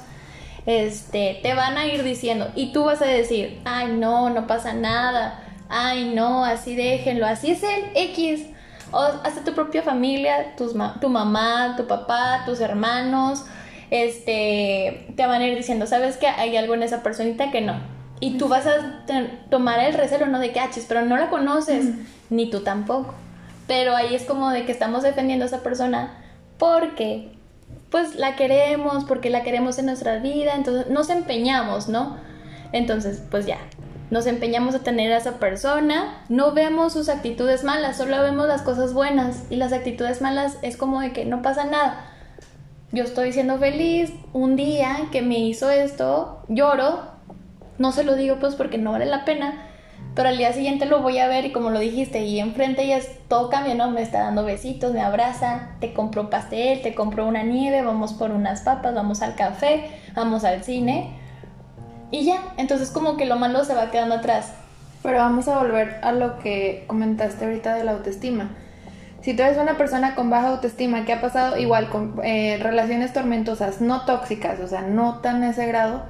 este, 0.66 1.38
te 1.42 1.54
van 1.54 1.76
a 1.78 1.86
ir 1.86 2.02
diciendo. 2.02 2.50
Y 2.56 2.72
tú 2.72 2.84
vas 2.84 3.00
a 3.02 3.06
decir, 3.06 3.60
ay, 3.64 3.88
no, 3.92 4.30
no 4.30 4.46
pasa 4.46 4.72
nada. 4.72 5.40
Ay, 5.68 6.12
no, 6.14 6.44
así 6.44 6.74
déjenlo. 6.74 7.26
Así 7.26 7.52
es 7.52 7.62
el 7.62 7.84
X. 7.94 8.46
O 8.90 8.98
hasta 8.98 9.44
tu 9.44 9.54
propia 9.54 9.82
familia, 9.82 10.56
tus 10.56 10.74
tu 11.00 11.08
mamá, 11.08 11.74
tu 11.76 11.86
papá, 11.86 12.42
tus 12.46 12.60
hermanos, 12.60 13.44
este, 13.90 15.06
te 15.16 15.26
van 15.26 15.42
a 15.42 15.46
ir 15.46 15.56
diciendo, 15.56 15.86
¿sabes 15.86 16.16
que 16.16 16.26
hay 16.26 16.56
algo 16.56 16.74
en 16.74 16.82
esa 16.82 17.02
personita 17.02 17.50
que 17.50 17.60
no? 17.60 17.93
Y 18.24 18.38
tú 18.38 18.48
vas 18.48 18.66
a 18.66 19.04
tomar 19.50 19.80
el 19.80 19.92
recelo, 19.92 20.24
¿no? 20.24 20.38
De 20.38 20.50
que, 20.50 20.58
achis, 20.58 20.84
ah, 20.84 20.86
pero 20.88 21.02
no 21.02 21.18
la 21.18 21.28
conoces, 21.28 21.90
ni 22.30 22.48
tú 22.48 22.60
tampoco. 22.60 23.12
Pero 23.66 23.94
ahí 23.94 24.14
es 24.14 24.22
como 24.22 24.48
de 24.48 24.64
que 24.64 24.72
estamos 24.72 25.02
defendiendo 25.02 25.44
a 25.44 25.48
esa 25.48 25.62
persona 25.62 26.14
porque, 26.56 27.36
pues, 27.90 28.14
la 28.14 28.34
queremos, 28.34 29.04
porque 29.04 29.28
la 29.28 29.42
queremos 29.42 29.78
en 29.78 29.84
nuestra 29.84 30.20
vida, 30.20 30.54
entonces 30.54 30.88
nos 30.88 31.10
empeñamos, 31.10 31.90
¿no? 31.90 32.16
Entonces, 32.72 33.22
pues 33.30 33.44
ya, 33.44 33.58
nos 34.10 34.24
empeñamos 34.24 34.74
a 34.74 34.78
tener 34.78 35.12
a 35.12 35.18
esa 35.18 35.38
persona, 35.38 36.24
no 36.30 36.52
vemos 36.52 36.94
sus 36.94 37.10
actitudes 37.10 37.62
malas, 37.62 37.98
solo 37.98 38.22
vemos 38.22 38.48
las 38.48 38.62
cosas 38.62 38.94
buenas 38.94 39.42
y 39.50 39.56
las 39.56 39.74
actitudes 39.74 40.22
malas 40.22 40.56
es 40.62 40.78
como 40.78 41.02
de 41.02 41.12
que 41.12 41.26
no 41.26 41.42
pasa 41.42 41.66
nada. 41.66 42.06
Yo 42.90 43.04
estoy 43.04 43.34
siendo 43.34 43.58
feliz, 43.58 44.14
un 44.32 44.56
día 44.56 45.08
que 45.12 45.20
me 45.20 45.40
hizo 45.40 45.68
esto, 45.68 46.42
lloro, 46.48 47.13
no 47.78 47.92
se 47.92 48.04
lo 48.04 48.16
digo 48.16 48.36
pues 48.40 48.54
porque 48.54 48.78
no 48.78 48.92
vale 48.92 49.06
la 49.06 49.24
pena, 49.24 49.68
pero 50.14 50.28
al 50.28 50.38
día 50.38 50.52
siguiente 50.52 50.86
lo 50.86 51.02
voy 51.02 51.18
a 51.18 51.26
ver 51.26 51.44
y 51.44 51.52
como 51.52 51.70
lo 51.70 51.80
dijiste, 51.80 52.24
y 52.24 52.38
enfrente 52.38 52.86
ya 52.86 52.98
es, 52.98 53.10
todo 53.26 53.50
cambia, 53.50 53.74
¿no? 53.74 53.90
Me 53.90 54.02
está 54.02 54.20
dando 54.20 54.44
besitos, 54.44 54.92
me 54.92 55.00
abraza, 55.00 55.70
te 55.80 55.92
compro 55.92 56.30
pastel, 56.30 56.82
te 56.82 56.94
compro 56.94 57.26
una 57.26 57.42
nieve, 57.42 57.82
vamos 57.82 58.12
por 58.12 58.30
unas 58.30 58.60
papas, 58.62 58.94
vamos 58.94 59.22
al 59.22 59.34
café, 59.34 59.90
vamos 60.14 60.44
al 60.44 60.62
cine. 60.62 61.18
Y 62.12 62.24
ya, 62.24 62.54
entonces 62.58 62.90
como 62.90 63.16
que 63.16 63.26
lo 63.26 63.36
malo 63.36 63.64
se 63.64 63.74
va 63.74 63.90
quedando 63.90 64.16
atrás. 64.16 64.52
Pero 65.02 65.18
vamos 65.18 65.48
a 65.48 65.58
volver 65.58 65.98
a 66.02 66.12
lo 66.12 66.38
que 66.38 66.84
comentaste 66.86 67.44
ahorita 67.44 67.74
de 67.74 67.84
la 67.84 67.92
autoestima. 67.92 68.50
Si 69.20 69.34
tú 69.34 69.42
eres 69.42 69.58
una 69.58 69.76
persona 69.76 70.14
con 70.14 70.30
baja 70.30 70.48
autoestima 70.48 71.04
que 71.04 71.12
ha 71.12 71.20
pasado 71.20 71.56
igual 71.56 71.88
con 71.88 72.20
eh, 72.22 72.58
relaciones 72.62 73.12
tormentosas, 73.12 73.80
no 73.80 74.04
tóxicas, 74.04 74.60
o 74.60 74.68
sea, 74.68 74.82
no 74.82 75.20
tan 75.20 75.42
ese 75.42 75.66
grado, 75.66 76.04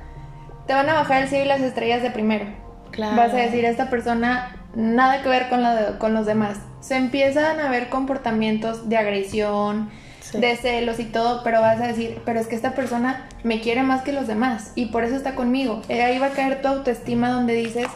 te 0.66 0.74
van 0.74 0.88
a 0.88 0.94
bajar 0.94 1.22
el 1.22 1.28
cielo 1.28 1.44
y 1.44 1.48
las 1.48 1.60
estrellas 1.60 2.02
de 2.02 2.10
primero. 2.10 2.46
Claro. 2.90 3.16
Vas 3.16 3.32
a 3.32 3.38
decir, 3.38 3.64
esta 3.64 3.90
persona 3.90 4.56
nada 4.74 5.22
que 5.22 5.28
ver 5.28 5.48
con, 5.48 5.62
la 5.62 5.98
con 5.98 6.14
los 6.14 6.26
demás. 6.26 6.58
Se 6.80 6.96
empiezan 6.96 7.60
a 7.60 7.70
ver 7.70 7.88
comportamientos 7.88 8.88
de 8.88 8.96
agresión, 8.96 9.90
de 10.32 10.56
celos 10.56 10.98
y 10.98 11.04
todo, 11.04 11.42
pero 11.44 11.60
vas 11.60 11.80
a 11.80 11.86
decir, 11.86 12.20
pero 12.24 12.40
es 12.40 12.46
que 12.46 12.56
esta 12.56 12.72
persona 12.72 13.28
me 13.42 13.60
quiere 13.60 13.82
más 13.82 14.02
que 14.02 14.12
los 14.12 14.26
demás 14.26 14.72
y 14.74 14.86
por 14.86 15.04
eso 15.04 15.16
está 15.16 15.34
conmigo. 15.34 15.82
Eh, 15.88 16.02
ahí 16.02 16.18
va 16.18 16.26
a 16.26 16.30
caer 16.30 16.62
tu 16.62 16.68
autoestima 16.68 17.30
donde 17.30 17.54
dices 17.54 17.86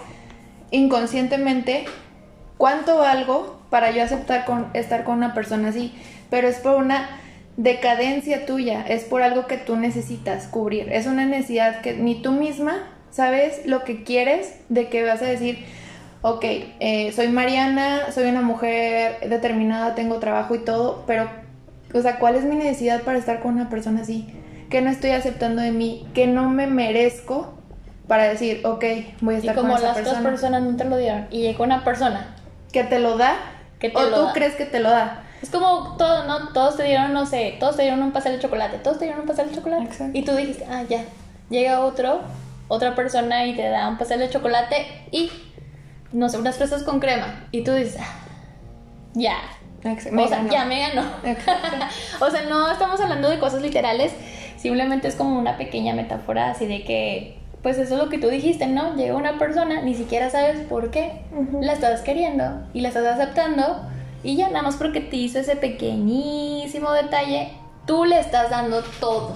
inconscientemente 0.70 1.86
cuánto 2.56 2.98
valgo 2.98 3.60
para 3.70 3.90
yo 3.90 4.02
aceptar 4.02 4.44
con, 4.44 4.68
estar 4.74 5.04
con 5.04 5.16
una 5.16 5.34
persona 5.34 5.68
así, 5.68 5.94
pero 6.30 6.48
es 6.48 6.56
por 6.58 6.76
una 6.76 7.08
decadencia 7.58 8.46
tuya, 8.46 8.84
es 8.88 9.02
por 9.02 9.20
algo 9.20 9.46
que 9.46 9.58
tú 9.58 9.76
necesitas 9.76 10.46
cubrir. 10.46 10.90
Es 10.92 11.06
una 11.06 11.26
necesidad 11.26 11.80
que 11.80 11.92
ni 11.92 12.22
tú 12.22 12.30
misma 12.30 12.86
sabes 13.10 13.66
lo 13.66 13.82
que 13.82 14.04
quieres, 14.04 14.60
de 14.68 14.88
que 14.88 15.04
vas 15.04 15.20
a 15.22 15.26
decir, 15.26 15.66
ok, 16.22 16.44
eh, 16.44 17.12
soy 17.14 17.28
Mariana, 17.28 18.12
soy 18.12 18.30
una 18.30 18.42
mujer 18.42 19.28
determinada, 19.28 19.96
tengo 19.96 20.20
trabajo 20.20 20.54
y 20.54 20.60
todo, 20.60 21.02
pero, 21.06 21.28
o 21.92 22.00
sea, 22.00 22.20
¿cuál 22.20 22.36
es 22.36 22.44
mi 22.44 22.54
necesidad 22.54 23.02
para 23.02 23.18
estar 23.18 23.40
con 23.40 23.54
una 23.54 23.68
persona 23.68 24.02
así? 24.02 24.32
Que 24.70 24.80
no 24.80 24.88
estoy 24.90 25.10
aceptando 25.10 25.60
de 25.60 25.72
mí, 25.72 26.06
que 26.14 26.28
no 26.28 26.48
me 26.50 26.68
merezco 26.68 27.54
para 28.06 28.28
decir, 28.28 28.60
ok, 28.64 28.84
voy 29.20 29.34
a 29.34 29.38
estar 29.38 29.56
con 29.56 29.68
esa 29.68 29.94
persona. 29.94 29.94
como 29.94 29.94
las 29.94 29.98
otras 29.98 30.22
personas 30.22 30.62
no 30.62 30.76
te 30.76 30.84
lo 30.84 30.96
dieron 30.96 31.26
y 31.30 31.40
llega 31.40 31.64
una 31.64 31.82
persona 31.82 32.36
que 32.72 32.84
te 32.84 33.00
lo 33.00 33.18
da, 33.18 33.34
que 33.80 33.90
o 33.94 34.06
tú 34.10 34.32
crees 34.32 34.54
que 34.54 34.64
te 34.64 34.78
lo 34.78 34.90
da. 34.90 35.24
Es 35.42 35.50
como 35.50 35.96
todo, 35.96 36.24
¿no? 36.24 36.48
Todos 36.48 36.76
te 36.76 36.84
dieron, 36.84 37.12
no 37.12 37.26
sé, 37.26 37.56
todos 37.60 37.76
te 37.76 37.82
dieron 37.82 38.02
un 38.02 38.12
pastel 38.12 38.34
de 38.34 38.40
chocolate, 38.40 38.78
todos 38.78 38.98
te 38.98 39.04
dieron 39.04 39.22
un 39.22 39.26
pastel 39.26 39.48
de 39.48 39.54
chocolate. 39.54 40.10
Y 40.12 40.22
tú 40.22 40.34
dijiste, 40.34 40.66
ah, 40.68 40.82
ya. 40.88 41.04
Llega 41.48 41.80
otro, 41.80 42.20
otra 42.66 42.94
persona 42.94 43.46
y 43.46 43.54
te 43.54 43.68
da 43.68 43.88
un 43.88 43.98
pastel 43.98 44.18
de 44.18 44.30
chocolate 44.30 44.86
y, 45.10 45.30
no 46.12 46.28
sé, 46.28 46.38
unas 46.38 46.56
fresas 46.56 46.82
con 46.82 47.00
crema. 47.00 47.46
Y 47.52 47.62
tú 47.62 47.72
dices, 47.72 47.96
ah, 48.00 48.18
ya. 49.14 49.36
o 49.84 50.28
sea, 50.28 50.46
ya 50.48 50.64
me 50.64 50.80
ganó. 50.80 51.02
o 52.20 52.30
sea, 52.30 52.42
no 52.48 52.70
estamos 52.70 53.00
hablando 53.00 53.30
de 53.30 53.38
cosas 53.38 53.62
literales, 53.62 54.12
simplemente 54.56 55.08
es 55.08 55.14
como 55.14 55.38
una 55.38 55.56
pequeña 55.56 55.94
metáfora 55.94 56.50
así 56.50 56.66
de 56.66 56.82
que, 56.82 57.38
pues 57.62 57.78
eso 57.78 57.94
es 57.94 58.02
lo 58.02 58.08
que 58.08 58.18
tú 58.18 58.28
dijiste, 58.28 58.66
¿no? 58.66 58.96
Llega 58.96 59.14
una 59.14 59.38
persona, 59.38 59.82
ni 59.82 59.94
siquiera 59.94 60.30
sabes 60.30 60.66
por 60.66 60.90
qué, 60.90 61.22
la 61.60 61.72
estás 61.72 62.02
queriendo 62.02 62.66
y 62.74 62.80
la 62.80 62.88
estás 62.88 63.06
aceptando 63.06 63.88
y 64.22 64.36
ya 64.36 64.48
nada 64.48 64.62
más 64.62 64.76
porque 64.76 65.00
te 65.00 65.16
hizo 65.16 65.38
ese 65.38 65.56
pequeñísimo 65.56 66.92
detalle, 66.92 67.52
tú 67.86 68.04
le 68.04 68.18
estás 68.18 68.50
dando 68.50 68.82
todo 69.00 69.32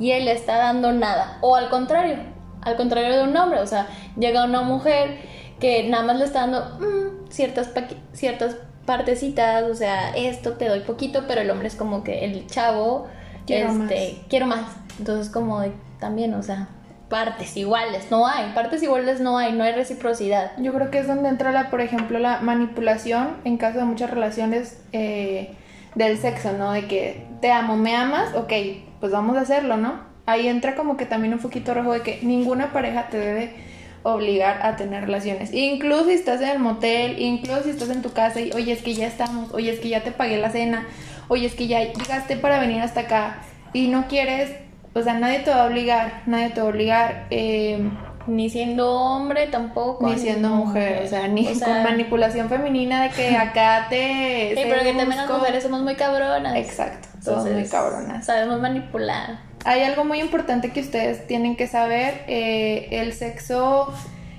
y 0.00 0.12
él 0.12 0.24
le 0.26 0.32
está 0.32 0.56
dando 0.56 0.92
nada. 0.92 1.38
O 1.40 1.56
al 1.56 1.68
contrario, 1.70 2.16
al 2.62 2.76
contrario 2.76 3.16
de 3.16 3.22
un 3.24 3.36
hombre, 3.36 3.60
o 3.60 3.66
sea, 3.66 3.86
llega 4.18 4.44
una 4.44 4.62
mujer 4.62 5.18
que 5.60 5.88
nada 5.88 6.04
más 6.04 6.16
le 6.18 6.24
está 6.24 6.40
dando 6.46 6.78
mm, 6.78 7.30
ciertas, 7.30 7.70
ciertas 8.12 8.56
partecitas, 8.86 9.64
o 9.64 9.74
sea, 9.74 10.10
esto 10.16 10.52
te 10.54 10.68
doy 10.68 10.80
poquito, 10.80 11.24
pero 11.28 11.40
el 11.40 11.50
hombre 11.50 11.68
es 11.68 11.76
como 11.76 12.02
que 12.04 12.24
el 12.24 12.46
chavo, 12.46 13.06
Quiero 13.46 13.70
este, 13.70 14.12
más. 14.18 14.26
quiero 14.28 14.46
más. 14.46 14.60
Entonces 14.98 15.30
como 15.32 15.60
de- 15.60 15.72
también, 16.00 16.34
o 16.34 16.42
sea, 16.42 16.68
partes 17.08 17.56
iguales, 17.56 18.10
no 18.10 18.26
hay, 18.26 18.52
partes 18.52 18.82
iguales 18.82 19.20
no 19.20 19.38
hay, 19.38 19.52
no 19.52 19.64
hay 19.64 19.72
reciprocidad. 19.72 20.52
Yo 20.58 20.72
creo 20.74 20.90
que 20.90 20.98
es 20.98 21.06
donde 21.06 21.28
entra, 21.28 21.52
la, 21.52 21.70
por 21.70 21.80
ejemplo, 21.80 22.18
la 22.18 22.40
manipulación 22.40 23.36
en 23.44 23.56
caso 23.56 23.78
de 23.78 23.84
muchas 23.84 24.10
relaciones 24.10 24.82
eh, 24.92 25.54
del 25.94 26.18
sexo, 26.18 26.52
¿no? 26.52 26.72
De 26.72 26.86
que 26.86 27.26
te 27.40 27.50
amo, 27.50 27.76
me 27.76 27.96
amas, 27.96 28.34
ok, 28.34 28.52
pues 29.00 29.12
vamos 29.12 29.36
a 29.36 29.40
hacerlo, 29.40 29.76
¿no? 29.76 30.00
Ahí 30.26 30.48
entra 30.48 30.74
como 30.74 30.96
que 30.96 31.06
también 31.06 31.32
un 31.32 31.40
poquito 31.40 31.72
rojo 31.72 31.92
de 31.92 32.02
que 32.02 32.20
ninguna 32.22 32.72
pareja 32.72 33.08
te 33.08 33.18
debe 33.18 33.54
obligar 34.02 34.60
a 34.62 34.76
tener 34.76 35.04
relaciones. 35.04 35.52
Incluso 35.52 36.06
si 36.06 36.12
estás 36.12 36.40
en 36.42 36.48
el 36.48 36.58
motel, 36.58 37.18
incluso 37.18 37.62
si 37.62 37.70
estás 37.70 37.90
en 37.90 38.02
tu 38.02 38.12
casa 38.12 38.40
y, 38.40 38.52
oye, 38.52 38.72
es 38.72 38.82
que 38.82 38.94
ya 38.94 39.06
estamos, 39.06 39.52
oye, 39.52 39.70
es 39.72 39.80
que 39.80 39.88
ya 39.88 40.02
te 40.02 40.12
pagué 40.12 40.36
la 40.36 40.50
cena, 40.50 40.86
oye, 41.28 41.46
es 41.46 41.54
que 41.54 41.66
ya 41.66 41.82
llegaste 41.82 42.36
para 42.36 42.60
venir 42.60 42.82
hasta 42.82 43.00
acá 43.00 43.38
y 43.72 43.88
no 43.88 44.06
quieres, 44.08 44.67
o 44.94 45.02
sea, 45.02 45.14
nadie 45.14 45.40
te 45.40 45.50
va 45.50 45.62
a 45.62 45.66
obligar, 45.66 46.22
nadie 46.26 46.50
te 46.50 46.60
va 46.60 46.66
a 46.66 46.70
obligar. 46.70 47.26
Eh, 47.30 47.90
Ni 48.26 48.50
siendo 48.50 48.92
hombre 48.92 49.46
tampoco. 49.46 50.06
ni 50.06 50.18
siendo 50.18 50.50
mujer, 50.50 51.02
o 51.04 51.08
sea, 51.08 51.28
ni 51.28 51.46
O 51.46 51.54
sea, 51.54 51.68
con 51.68 51.82
manipulación 51.82 52.48
femenina 52.50 53.04
de 53.04 53.10
que 53.10 53.36
acá 53.36 53.86
te... 53.88 54.52
Sí, 54.54 54.62
pero 54.64 54.82
que 54.82 54.92
también 54.92 55.16
las 55.16 55.30
mujeres 55.30 55.62
somos 55.62 55.80
muy 55.80 55.94
cabronas. 55.94 56.54
Exacto, 56.56 57.08
somos 57.22 57.46
muy 57.46 57.64
cabronas. 57.64 58.26
Sabemos 58.26 58.60
manipular. 58.60 59.38
Hay 59.64 59.82
algo 59.82 60.04
muy 60.04 60.20
importante 60.20 60.72
que 60.72 60.80
ustedes 60.80 61.26
tienen 61.26 61.56
que 61.56 61.66
saber, 61.66 62.22
eh, 62.26 62.88
el 62.90 63.12
sexo 63.12 63.92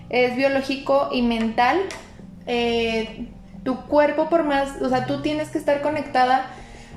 es 0.09 0.35
biológico 0.35 1.09
y 1.11 1.21
mental. 1.23 1.77
Eh, 2.45 3.27
tu 3.63 3.85
cuerpo 3.87 4.29
por 4.29 4.43
más, 4.43 4.81
o 4.81 4.89
sea, 4.89 5.05
tú 5.05 5.21
tienes 5.21 5.49
que 5.49 5.57
estar 5.57 5.81
conectada 5.81 6.45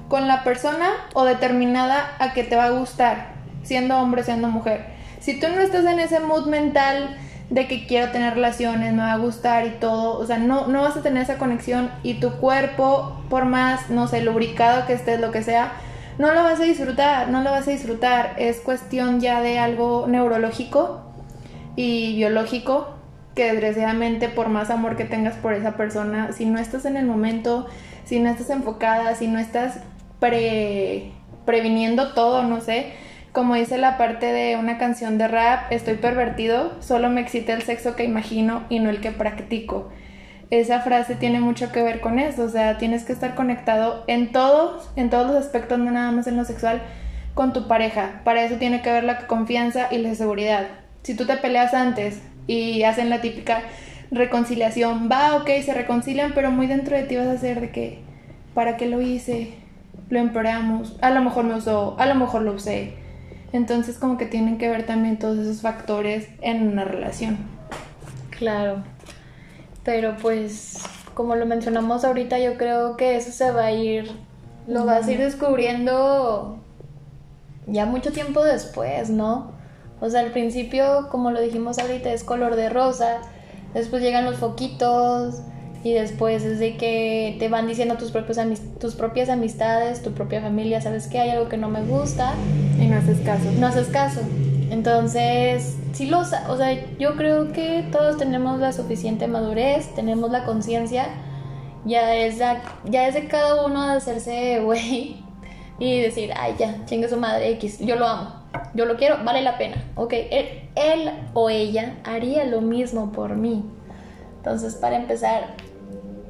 con 0.08 0.28
la 0.28 0.44
persona 0.44 0.90
o 1.14 1.24
determinada 1.24 2.16
a 2.18 2.32
que 2.32 2.44
te 2.44 2.54
va 2.54 2.66
a 2.66 2.70
gustar, 2.70 3.31
siendo 3.62 3.98
hombre, 3.98 4.22
siendo 4.22 4.48
mujer. 4.48 4.86
Si 5.20 5.38
tú 5.38 5.46
no 5.48 5.60
estás 5.60 5.84
en 5.84 6.00
ese 6.00 6.20
mood 6.20 6.46
mental 6.46 7.16
de 7.50 7.68
que 7.68 7.86
quiero 7.86 8.10
tener 8.10 8.34
relaciones, 8.34 8.92
me 8.92 9.02
va 9.02 9.12
a 9.12 9.18
gustar 9.18 9.66
y 9.66 9.70
todo, 9.70 10.18
o 10.18 10.26
sea, 10.26 10.38
no, 10.38 10.68
no 10.68 10.82
vas 10.82 10.96
a 10.96 11.02
tener 11.02 11.22
esa 11.22 11.36
conexión 11.36 11.90
y 12.02 12.14
tu 12.14 12.32
cuerpo, 12.32 13.22
por 13.28 13.44
más, 13.44 13.90
no 13.90 14.08
sé, 14.08 14.22
lubricado 14.22 14.86
que 14.86 14.94
estés, 14.94 15.20
lo 15.20 15.30
que 15.30 15.42
sea, 15.42 15.72
no 16.18 16.32
lo 16.32 16.42
vas 16.42 16.60
a 16.60 16.64
disfrutar, 16.64 17.28
no 17.28 17.42
lo 17.42 17.50
vas 17.50 17.68
a 17.68 17.70
disfrutar. 17.70 18.34
Es 18.38 18.60
cuestión 18.60 19.20
ya 19.20 19.40
de 19.40 19.58
algo 19.58 20.06
neurológico 20.08 21.02
y 21.76 22.16
biológico 22.16 22.94
que 23.34 23.50
desgraciadamente 23.50 24.28
por 24.28 24.48
más 24.48 24.70
amor 24.70 24.96
que 24.96 25.04
tengas 25.04 25.34
por 25.34 25.54
esa 25.54 25.76
persona, 25.76 26.32
si 26.32 26.44
no 26.44 26.58
estás 26.58 26.84
en 26.84 26.96
el 26.96 27.06
momento, 27.06 27.66
si 28.04 28.20
no 28.20 28.28
estás 28.28 28.50
enfocada, 28.50 29.14
si 29.14 29.26
no 29.26 29.38
estás 29.38 29.78
pre, 30.20 31.12
previniendo 31.46 32.12
todo, 32.12 32.42
no 32.42 32.60
sé, 32.60 32.92
como 33.32 33.54
dice 33.54 33.78
la 33.78 33.96
parte 33.96 34.26
de 34.26 34.56
una 34.56 34.76
canción 34.76 35.16
de 35.16 35.26
rap, 35.26 35.72
estoy 35.72 35.94
pervertido, 35.94 36.72
solo 36.80 37.08
me 37.08 37.22
excita 37.22 37.54
el 37.54 37.62
sexo 37.62 37.96
que 37.96 38.04
imagino 38.04 38.64
y 38.68 38.78
no 38.78 38.90
el 38.90 39.00
que 39.00 39.10
practico. 39.10 39.90
Esa 40.50 40.80
frase 40.80 41.14
tiene 41.14 41.40
mucho 41.40 41.72
que 41.72 41.82
ver 41.82 42.00
con 42.00 42.18
eso, 42.18 42.44
o 42.44 42.48
sea, 42.50 42.76
tienes 42.76 43.04
que 43.04 43.14
estar 43.14 43.34
conectado 43.34 44.04
en 44.06 44.32
todos, 44.32 44.90
en 44.96 45.08
todos 45.08 45.26
los 45.28 45.36
aspectos, 45.36 45.78
no 45.78 45.90
nada 45.90 46.12
más 46.12 46.26
en 46.26 46.36
lo 46.36 46.44
sexual, 46.44 46.82
con 47.32 47.54
tu 47.54 47.68
pareja. 47.68 48.20
Para 48.22 48.44
eso 48.44 48.56
tiene 48.56 48.82
que 48.82 48.92
ver 48.92 49.04
la 49.04 49.26
confianza 49.26 49.88
y 49.90 49.96
la 49.96 50.14
seguridad. 50.14 50.66
Si 51.02 51.16
tú 51.16 51.24
te 51.24 51.38
peleas 51.38 51.72
antes 51.72 52.20
y 52.46 52.82
hacen 52.82 53.08
la 53.08 53.22
típica 53.22 53.62
reconciliación, 54.10 55.08
va, 55.10 55.36
ok, 55.36 55.48
se 55.64 55.72
reconcilian, 55.72 56.32
pero 56.34 56.50
muy 56.50 56.66
dentro 56.66 56.98
de 56.98 57.04
ti 57.04 57.16
vas 57.16 57.28
a 57.28 57.32
hacer 57.32 57.62
de 57.62 57.70
que, 57.70 58.00
¿para 58.52 58.76
qué 58.76 58.84
lo 58.84 59.00
hice? 59.00 59.54
Lo 60.10 60.18
empeoramos, 60.18 60.98
a 61.00 61.08
lo 61.08 61.22
mejor 61.22 61.44
me 61.44 61.54
usó, 61.54 61.96
a 61.98 62.04
lo 62.04 62.14
mejor 62.14 62.42
lo 62.42 62.52
usé. 62.52 63.00
Entonces 63.52 63.98
como 63.98 64.16
que 64.16 64.26
tienen 64.26 64.58
que 64.58 64.68
ver 64.68 64.86
también 64.86 65.18
todos 65.18 65.38
esos 65.38 65.60
factores 65.60 66.28
en 66.40 66.68
una 66.68 66.84
relación. 66.84 67.38
Claro. 68.30 68.82
Pero 69.84 70.16
pues, 70.20 70.78
como 71.14 71.36
lo 71.36 71.44
mencionamos 71.44 72.04
ahorita, 72.04 72.38
yo 72.38 72.56
creo 72.56 72.96
que 72.96 73.16
eso 73.16 73.30
se 73.32 73.50
va 73.50 73.66
a 73.66 73.72
ir, 73.72 74.10
lo 74.66 74.84
vas 74.86 75.06
a 75.06 75.12
ir 75.12 75.18
descubriendo 75.18 76.58
ya 77.66 77.86
mucho 77.86 78.12
tiempo 78.12 78.42
después, 78.42 79.10
¿no? 79.10 79.52
O 80.00 80.08
sea, 80.08 80.20
al 80.20 80.32
principio, 80.32 81.08
como 81.10 81.30
lo 81.30 81.40
dijimos 81.40 81.78
ahorita, 81.78 82.12
es 82.12 82.24
color 82.24 82.56
de 82.56 82.68
rosa, 82.68 83.18
después 83.74 84.02
llegan 84.02 84.24
los 84.24 84.36
foquitos 84.36 85.42
y 85.84 85.92
después 85.94 86.44
es 86.44 86.58
de 86.58 86.76
que 86.76 87.36
te 87.38 87.48
van 87.48 87.66
diciendo 87.66 87.96
tus, 87.96 88.10
propios 88.12 88.38
tus 88.80 88.94
propias 88.94 89.28
amistades, 89.28 90.02
tu 90.02 90.12
propia 90.12 90.40
familia, 90.40 90.80
sabes 90.80 91.08
que 91.08 91.18
hay 91.18 91.30
algo 91.30 91.48
que 91.48 91.56
no 91.56 91.68
me 91.68 91.82
gusta, 91.82 92.34
Y 92.80 92.86
no 92.86 92.96
haces 92.98 93.18
caso. 93.20 93.50
no 93.58 93.66
haces 93.66 93.88
caso. 93.88 94.20
Entonces, 94.70 95.76
sí 95.92 96.06
lo, 96.06 96.24
sa- 96.24 96.50
o 96.50 96.56
sea, 96.56 96.72
yo 96.98 97.16
creo 97.16 97.52
que 97.52 97.84
todos 97.92 98.16
tenemos 98.16 98.58
la 98.58 98.72
suficiente 98.72 99.26
madurez, 99.26 99.94
tenemos 99.94 100.30
la 100.30 100.44
conciencia, 100.44 101.06
ya 101.84 102.14
es, 102.14 102.38
la- 102.38 102.62
ya 102.84 103.06
es 103.08 103.14
de 103.14 103.26
cada 103.28 103.64
uno 103.66 103.86
de 103.88 103.96
hacerse 103.96 104.60
güey 104.60 105.16
y 105.78 106.00
decir, 106.00 106.30
ay, 106.38 106.54
ya, 106.58 106.84
chingue 106.86 107.08
su 107.08 107.16
madre 107.16 107.50
X, 107.52 107.80
yo 107.80 107.96
lo 107.96 108.06
amo, 108.06 108.34
yo 108.74 108.86
lo 108.86 108.96
quiero, 108.96 109.16
vale 109.24 109.42
la 109.42 109.58
pena. 109.58 109.76
Ok, 109.96 110.12
él, 110.30 110.46
él 110.76 111.10
o 111.34 111.50
ella 111.50 111.96
haría 112.04 112.44
lo 112.44 112.60
mismo 112.60 113.12
por 113.12 113.36
mí. 113.36 113.64
Entonces, 114.38 114.74
para 114.76 114.96
empezar, 114.96 115.54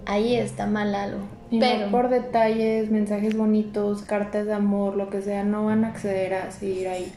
ahí 0.06 0.36
está 0.36 0.66
mal 0.66 0.94
algo. 0.94 1.20
Y 1.50 1.58
no 1.58 1.66
Pero, 1.66 1.90
por 1.90 2.08
detalles, 2.08 2.90
mensajes 2.90 3.36
bonitos, 3.36 4.02
cartas 4.02 4.46
de 4.46 4.54
amor, 4.54 4.96
lo 4.96 5.10
que 5.10 5.22
sea, 5.22 5.44
no 5.44 5.66
van 5.66 5.84
a 5.84 5.88
acceder 5.88 6.34
a 6.34 6.50
seguir 6.50 6.88
ahí. 6.88 7.12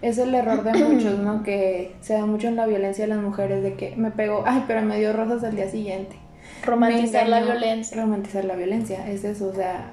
Es 0.00 0.18
el 0.18 0.34
error 0.34 0.62
de 0.62 0.72
muchos, 0.84 1.18
¿no? 1.18 1.42
Que 1.42 1.96
se 2.00 2.14
da 2.14 2.26
mucho 2.26 2.48
en 2.48 2.56
la 2.56 2.66
violencia 2.66 3.04
de 3.04 3.14
las 3.14 3.22
mujeres, 3.22 3.62
de 3.62 3.74
que 3.74 3.94
me 3.96 4.10
pegó, 4.10 4.44
ay, 4.46 4.64
pero 4.66 4.82
me 4.82 4.98
dio 4.98 5.12
rosas 5.12 5.44
al 5.44 5.56
día 5.56 5.68
siguiente. 5.68 6.16
romantizar 6.64 7.28
la 7.28 7.42
violencia. 7.42 8.00
Romantizar 8.00 8.44
la 8.44 8.54
violencia, 8.54 9.08
es 9.08 9.24
eso, 9.24 9.48
o 9.48 9.54
sea, 9.54 9.90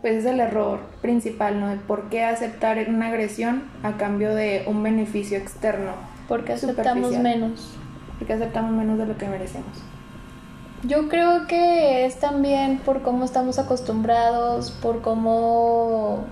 pues 0.00 0.14
es 0.14 0.24
el 0.26 0.40
error 0.40 0.80
principal, 1.00 1.60
¿no? 1.60 1.68
De 1.68 1.76
por 1.76 2.08
qué 2.08 2.24
aceptar 2.24 2.78
una 2.88 3.08
agresión 3.08 3.64
a 3.82 3.96
cambio 3.96 4.34
de 4.34 4.64
un 4.66 4.82
beneficio 4.82 5.38
externo. 5.38 5.92
Porque 6.28 6.52
aceptamos 6.52 7.18
menos. 7.18 7.76
Porque 8.18 8.32
aceptamos 8.32 8.72
menos 8.72 8.98
de 8.98 9.06
lo 9.06 9.16
que 9.16 9.28
merecemos. 9.28 9.82
Yo 10.84 11.08
creo 11.08 11.48
que 11.48 12.06
es 12.06 12.20
también 12.20 12.78
por 12.78 13.02
cómo 13.02 13.24
estamos 13.24 13.58
acostumbrados, 13.58 14.70
por 14.70 15.02
cómo 15.02 16.24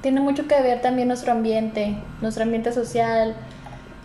tiene 0.00 0.20
mucho 0.20 0.48
que 0.48 0.60
ver 0.62 0.80
también 0.80 1.08
nuestro 1.08 1.32
ambiente, 1.32 1.98
nuestro 2.22 2.44
ambiente 2.44 2.72
social. 2.72 3.36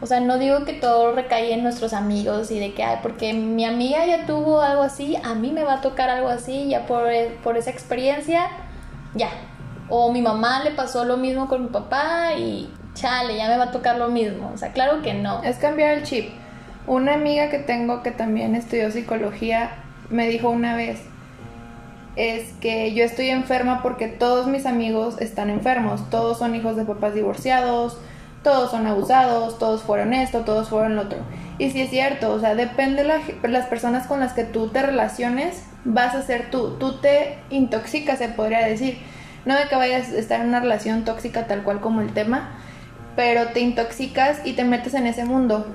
O 0.01 0.07
sea, 0.07 0.19
no 0.19 0.37
digo 0.37 0.65
que 0.65 0.73
todo 0.73 1.13
recae 1.13 1.53
en 1.53 1.63
nuestros 1.63 1.93
amigos 1.93 2.51
y 2.51 2.59
de 2.59 2.73
que, 2.73 2.83
ay, 2.83 2.97
porque 3.01 3.33
mi 3.33 3.63
amiga 3.63 4.05
ya 4.05 4.25
tuvo 4.25 4.61
algo 4.61 4.81
así, 4.83 5.15
a 5.23 5.35
mí 5.35 5.51
me 5.51 5.63
va 5.63 5.75
a 5.75 5.81
tocar 5.81 6.09
algo 6.09 6.27
así, 6.27 6.67
ya 6.67 6.85
por, 6.85 7.07
por 7.41 7.55
esa 7.55 7.69
experiencia, 7.69 8.49
ya. 9.13 9.29
O 9.87 10.11
mi 10.11 10.21
mamá 10.21 10.63
le 10.63 10.71
pasó 10.71 11.05
lo 11.05 11.15
mismo 11.15 11.47
con 11.47 11.63
mi 11.63 11.69
papá 11.69 12.33
y 12.37 12.69
chale, 12.93 13.37
ya 13.37 13.47
me 13.47 13.57
va 13.57 13.65
a 13.65 13.71
tocar 13.71 13.97
lo 13.97 14.09
mismo. 14.09 14.51
O 14.53 14.57
sea, 14.57 14.73
claro 14.73 15.01
que 15.01 15.13
no. 15.13 15.41
Es 15.43 15.57
cambiar 15.57 15.93
el 15.99 16.03
chip. 16.03 16.40
Una 16.87 17.13
amiga 17.13 17.49
que 17.49 17.59
tengo 17.59 18.01
que 18.03 18.11
también 18.11 18.55
estudió 18.55 18.91
psicología 18.91 19.71
me 20.09 20.27
dijo 20.27 20.49
una 20.49 20.75
vez, 20.75 20.99
es 22.15 22.51
que 22.59 22.93
yo 22.93 23.03
estoy 23.03 23.29
enferma 23.29 23.81
porque 23.81 24.07
todos 24.07 24.47
mis 24.47 24.65
amigos 24.65 25.19
están 25.21 25.49
enfermos, 25.49 26.09
todos 26.09 26.39
son 26.39 26.55
hijos 26.55 26.75
de 26.75 26.83
papás 26.83 27.13
divorciados, 27.13 27.97
todos 28.43 28.71
son 28.71 28.87
abusados, 28.87 29.59
todos 29.59 29.83
fueron 29.83 30.13
esto, 30.13 30.41
todos 30.41 30.69
fueron 30.69 30.95
lo 30.95 31.03
otro. 31.03 31.19
Y 31.57 31.69
sí 31.69 31.81
es 31.81 31.89
cierto, 31.89 32.33
o 32.33 32.39
sea, 32.39 32.55
depende 32.55 33.03
la, 33.03 33.19
las 33.43 33.67
personas 33.67 34.07
con 34.07 34.19
las 34.19 34.33
que 34.33 34.43
tú 34.43 34.69
te 34.69 34.81
relaciones, 34.81 35.63
vas 35.85 36.15
a 36.15 36.23
ser 36.23 36.49
tú, 36.49 36.77
tú 36.79 36.99
te 36.99 37.37
intoxicas, 37.49 38.17
se 38.17 38.29
podría 38.29 38.65
decir. 38.65 38.97
No 39.45 39.55
de 39.55 39.67
que 39.67 39.75
vayas 39.75 40.09
a 40.09 40.17
estar 40.17 40.41
en 40.41 40.49
una 40.49 40.59
relación 40.59 41.03
tóxica 41.03 41.47
tal 41.47 41.63
cual 41.63 41.79
como 41.79 42.01
el 42.01 42.13
tema, 42.13 42.49
pero 43.15 43.47
te 43.47 43.59
intoxicas 43.59 44.39
y 44.43 44.53
te 44.53 44.63
metes 44.63 44.93
en 44.93 45.07
ese 45.07 45.25
mundo. 45.25 45.65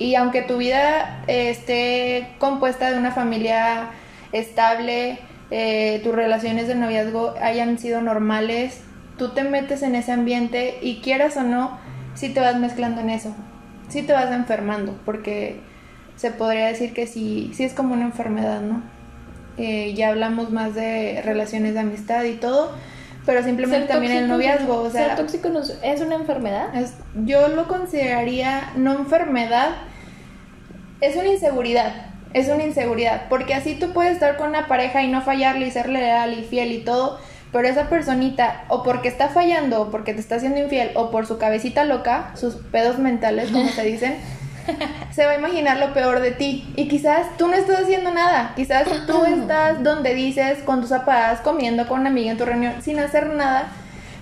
Y 0.00 0.14
aunque 0.14 0.40
tu 0.40 0.56
vida 0.56 1.22
esté 1.26 2.28
compuesta 2.38 2.90
de 2.90 2.98
una 2.98 3.12
familia 3.12 3.90
estable, 4.32 5.18
eh, 5.50 6.00
tus 6.02 6.14
relaciones 6.14 6.68
de 6.68 6.74
noviazgo 6.74 7.34
hayan 7.42 7.78
sido 7.78 8.00
normales, 8.00 8.80
tú 9.18 9.34
te 9.34 9.44
metes 9.44 9.82
en 9.82 9.94
ese 9.94 10.12
ambiente 10.12 10.78
y 10.80 11.02
quieras 11.02 11.36
o 11.36 11.42
no, 11.42 11.78
sí 12.14 12.30
te 12.30 12.40
vas 12.40 12.56
mezclando 12.56 13.02
en 13.02 13.10
eso, 13.10 13.36
sí 13.90 14.00
te 14.00 14.14
vas 14.14 14.32
enfermando, 14.32 14.98
porque 15.04 15.60
se 16.16 16.30
podría 16.30 16.68
decir 16.68 16.94
que 16.94 17.06
sí, 17.06 17.50
sí 17.52 17.64
es 17.64 17.74
como 17.74 17.92
una 17.92 18.06
enfermedad, 18.06 18.62
¿no? 18.62 18.82
Eh, 19.58 19.92
ya 19.92 20.08
hablamos 20.08 20.50
más 20.50 20.74
de 20.74 21.20
relaciones 21.22 21.74
de 21.74 21.80
amistad 21.80 22.24
y 22.24 22.36
todo, 22.36 22.72
pero 23.26 23.42
simplemente 23.42 23.86
Ser 23.86 23.92
también 23.92 24.12
el 24.16 24.28
noviazgo, 24.28 24.82
o 24.82 24.90
sea, 24.90 25.08
ser 25.08 25.16
tóxico 25.16 25.48
no 25.50 25.60
es- 25.60 26.00
una 26.02 26.14
enfermedad. 26.16 26.74
es- 26.74 26.94
yo 27.24 27.48
lo 27.48 27.68
consideraría 27.68 28.70
no 28.76 28.92
enfermedad, 28.94 29.70
es 31.00 31.16
una 31.16 31.28
inseguridad. 31.28 31.92
es 32.32 32.48
una 32.48 32.62
inseguridad, 32.62 33.22
porque 33.28 33.54
así 33.54 33.74
tú 33.74 33.92
puedes 33.92 34.12
estar 34.12 34.36
con 34.36 34.50
una 34.50 34.68
pareja 34.68 35.02
y 35.02 35.08
no 35.08 35.20
fallarle 35.20 35.66
y 35.66 35.70
serle 35.72 35.98
leal 36.00 36.38
y 36.38 36.44
fiel 36.44 36.70
y 36.70 36.78
todo, 36.84 37.18
pero 37.50 37.66
esa 37.66 37.88
personita, 37.88 38.62
o 38.68 38.84
porque 38.84 39.08
está 39.08 39.28
fallando, 39.30 39.82
o 39.82 39.90
porque 39.90 40.14
te 40.14 40.20
está 40.20 40.36
haciendo 40.36 40.60
infiel, 40.60 40.92
o 40.94 41.10
por 41.10 41.26
su 41.26 41.38
cabecita 41.38 41.82
loca, 41.84 42.30
sus 42.36 42.54
pedos 42.54 42.98
mentales, 43.00 43.50
como 43.50 43.68
se 43.70 43.82
dicen, 43.82 44.14
se 45.10 45.24
va 45.24 45.32
a 45.32 45.38
imaginar 45.38 45.78
lo 45.78 45.92
peor 45.92 46.20
de 46.20 46.32
ti. 46.32 46.72
Y 46.76 46.88
quizás 46.88 47.36
tú 47.36 47.48
no 47.48 47.54
estás 47.54 47.80
haciendo 47.80 48.12
nada. 48.12 48.52
Quizás 48.56 48.86
tú 49.06 49.24
estás 49.40 49.82
donde 49.82 50.14
dices, 50.14 50.58
con 50.64 50.80
tus 50.80 50.90
zapatas, 50.90 51.40
comiendo 51.40 51.86
con 51.88 52.00
una 52.00 52.10
amiga 52.10 52.30
en 52.30 52.38
tu 52.38 52.44
reunión, 52.44 52.74
sin 52.82 52.98
hacer 52.98 53.26
nada. 53.34 53.68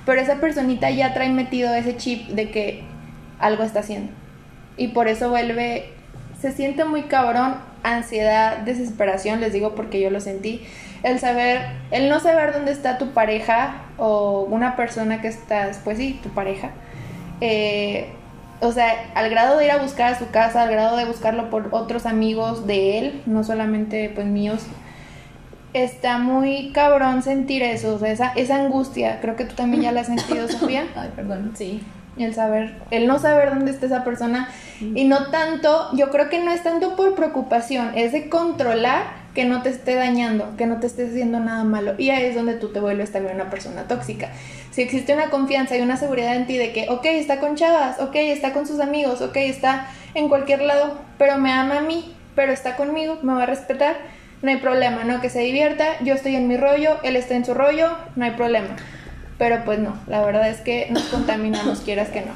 Pero 0.06 0.20
esa 0.20 0.36
personita 0.36 0.90
ya 0.90 1.12
trae 1.14 1.28
metido 1.28 1.74
ese 1.74 1.96
chip 1.96 2.28
de 2.28 2.50
que 2.50 2.84
algo 3.38 3.62
está 3.62 3.80
haciendo. 3.80 4.12
Y 4.76 4.88
por 4.88 5.08
eso 5.08 5.28
vuelve, 5.28 5.92
se 6.40 6.52
siente 6.52 6.84
muy 6.84 7.02
cabrón, 7.02 7.56
ansiedad, 7.82 8.58
desesperación, 8.58 9.40
les 9.40 9.52
digo 9.52 9.74
porque 9.74 10.00
yo 10.00 10.10
lo 10.10 10.20
sentí 10.20 10.66
el 11.02 11.18
saber, 11.18 11.60
el 11.90 12.08
no 12.08 12.20
saber 12.20 12.52
dónde 12.52 12.72
está 12.72 12.98
tu 12.98 13.10
pareja 13.10 13.82
o 13.96 14.42
una 14.42 14.76
persona 14.76 15.20
que 15.20 15.28
estás, 15.28 15.80
pues 15.84 15.98
sí, 15.98 16.18
tu 16.22 16.30
pareja. 16.30 16.70
Eh, 17.40 18.08
o 18.60 18.72
sea, 18.72 19.10
al 19.14 19.30
grado 19.30 19.56
de 19.56 19.66
ir 19.66 19.70
a 19.70 19.78
buscar 19.78 20.12
a 20.12 20.18
su 20.18 20.30
casa, 20.30 20.62
al 20.62 20.70
grado 20.70 20.96
de 20.96 21.04
buscarlo 21.04 21.50
por 21.50 21.68
otros 21.72 22.06
amigos 22.06 22.66
de 22.66 22.98
él, 22.98 23.22
no 23.26 23.44
solamente 23.44 24.10
pues 24.14 24.26
míos, 24.26 24.62
está 25.74 26.18
muy 26.18 26.72
cabrón 26.72 27.22
sentir 27.22 27.62
eso, 27.62 27.94
o 27.94 27.98
sea, 27.98 28.10
esa, 28.10 28.32
esa 28.34 28.56
angustia, 28.56 29.20
creo 29.20 29.36
que 29.36 29.44
tú 29.44 29.54
también 29.54 29.82
ya 29.82 29.92
la 29.92 30.00
has 30.00 30.06
sentido, 30.06 30.48
Sofía. 30.48 30.86
Ay, 30.96 31.10
perdón, 31.14 31.52
sí. 31.54 31.82
El 32.16 32.34
saber, 32.34 32.74
el 32.90 33.06
no 33.06 33.20
saber 33.20 33.50
dónde 33.50 33.70
está 33.70 33.86
esa 33.86 34.02
persona 34.02 34.48
y 34.80 35.04
no 35.04 35.30
tanto, 35.30 35.88
yo 35.94 36.10
creo 36.10 36.28
que 36.28 36.42
no 36.42 36.50
es 36.50 36.64
tanto 36.64 36.96
por 36.96 37.14
preocupación, 37.14 37.92
es 37.94 38.10
de 38.10 38.28
controlar 38.28 39.04
que 39.34 39.44
no 39.44 39.62
te 39.62 39.70
esté 39.70 39.94
dañando, 39.94 40.56
que 40.56 40.66
no 40.66 40.80
te 40.80 40.86
esté 40.86 41.06
haciendo 41.06 41.40
nada 41.40 41.64
malo. 41.64 41.94
Y 41.98 42.10
ahí 42.10 42.24
es 42.24 42.34
donde 42.34 42.54
tú 42.54 42.68
te 42.68 42.80
vuelves 42.80 43.12
también 43.12 43.36
una 43.36 43.50
persona 43.50 43.84
tóxica. 43.84 44.30
Si 44.70 44.82
existe 44.82 45.14
una 45.14 45.30
confianza 45.30 45.76
y 45.76 45.80
una 45.80 45.96
seguridad 45.96 46.36
en 46.36 46.46
ti 46.46 46.56
de 46.56 46.72
que, 46.72 46.88
ok, 46.88 47.04
está 47.06 47.40
con 47.40 47.56
chavas, 47.56 48.00
ok, 48.00 48.14
está 48.16 48.52
con 48.52 48.66
sus 48.66 48.80
amigos, 48.80 49.20
ok, 49.20 49.36
está 49.36 49.88
en 50.14 50.28
cualquier 50.28 50.62
lado, 50.62 50.98
pero 51.18 51.38
me 51.38 51.52
ama 51.52 51.78
a 51.78 51.82
mí, 51.82 52.14
pero 52.34 52.52
está 52.52 52.76
conmigo, 52.76 53.18
me 53.22 53.34
va 53.34 53.44
a 53.44 53.46
respetar, 53.46 53.96
no 54.42 54.50
hay 54.50 54.56
problema, 54.58 55.04
¿no? 55.04 55.20
Que 55.20 55.30
se 55.30 55.40
divierta, 55.40 55.84
yo 56.02 56.14
estoy 56.14 56.36
en 56.36 56.48
mi 56.48 56.56
rollo, 56.56 56.98
él 57.02 57.16
está 57.16 57.34
en 57.34 57.44
su 57.44 57.54
rollo, 57.54 57.90
no 58.16 58.24
hay 58.24 58.32
problema. 58.32 58.76
Pero 59.38 59.64
pues 59.64 59.78
no, 59.78 59.96
la 60.06 60.24
verdad 60.24 60.48
es 60.48 60.60
que 60.60 60.88
nos 60.90 61.04
contaminamos, 61.04 61.80
quieras 61.84 62.08
que 62.08 62.22
no. 62.22 62.32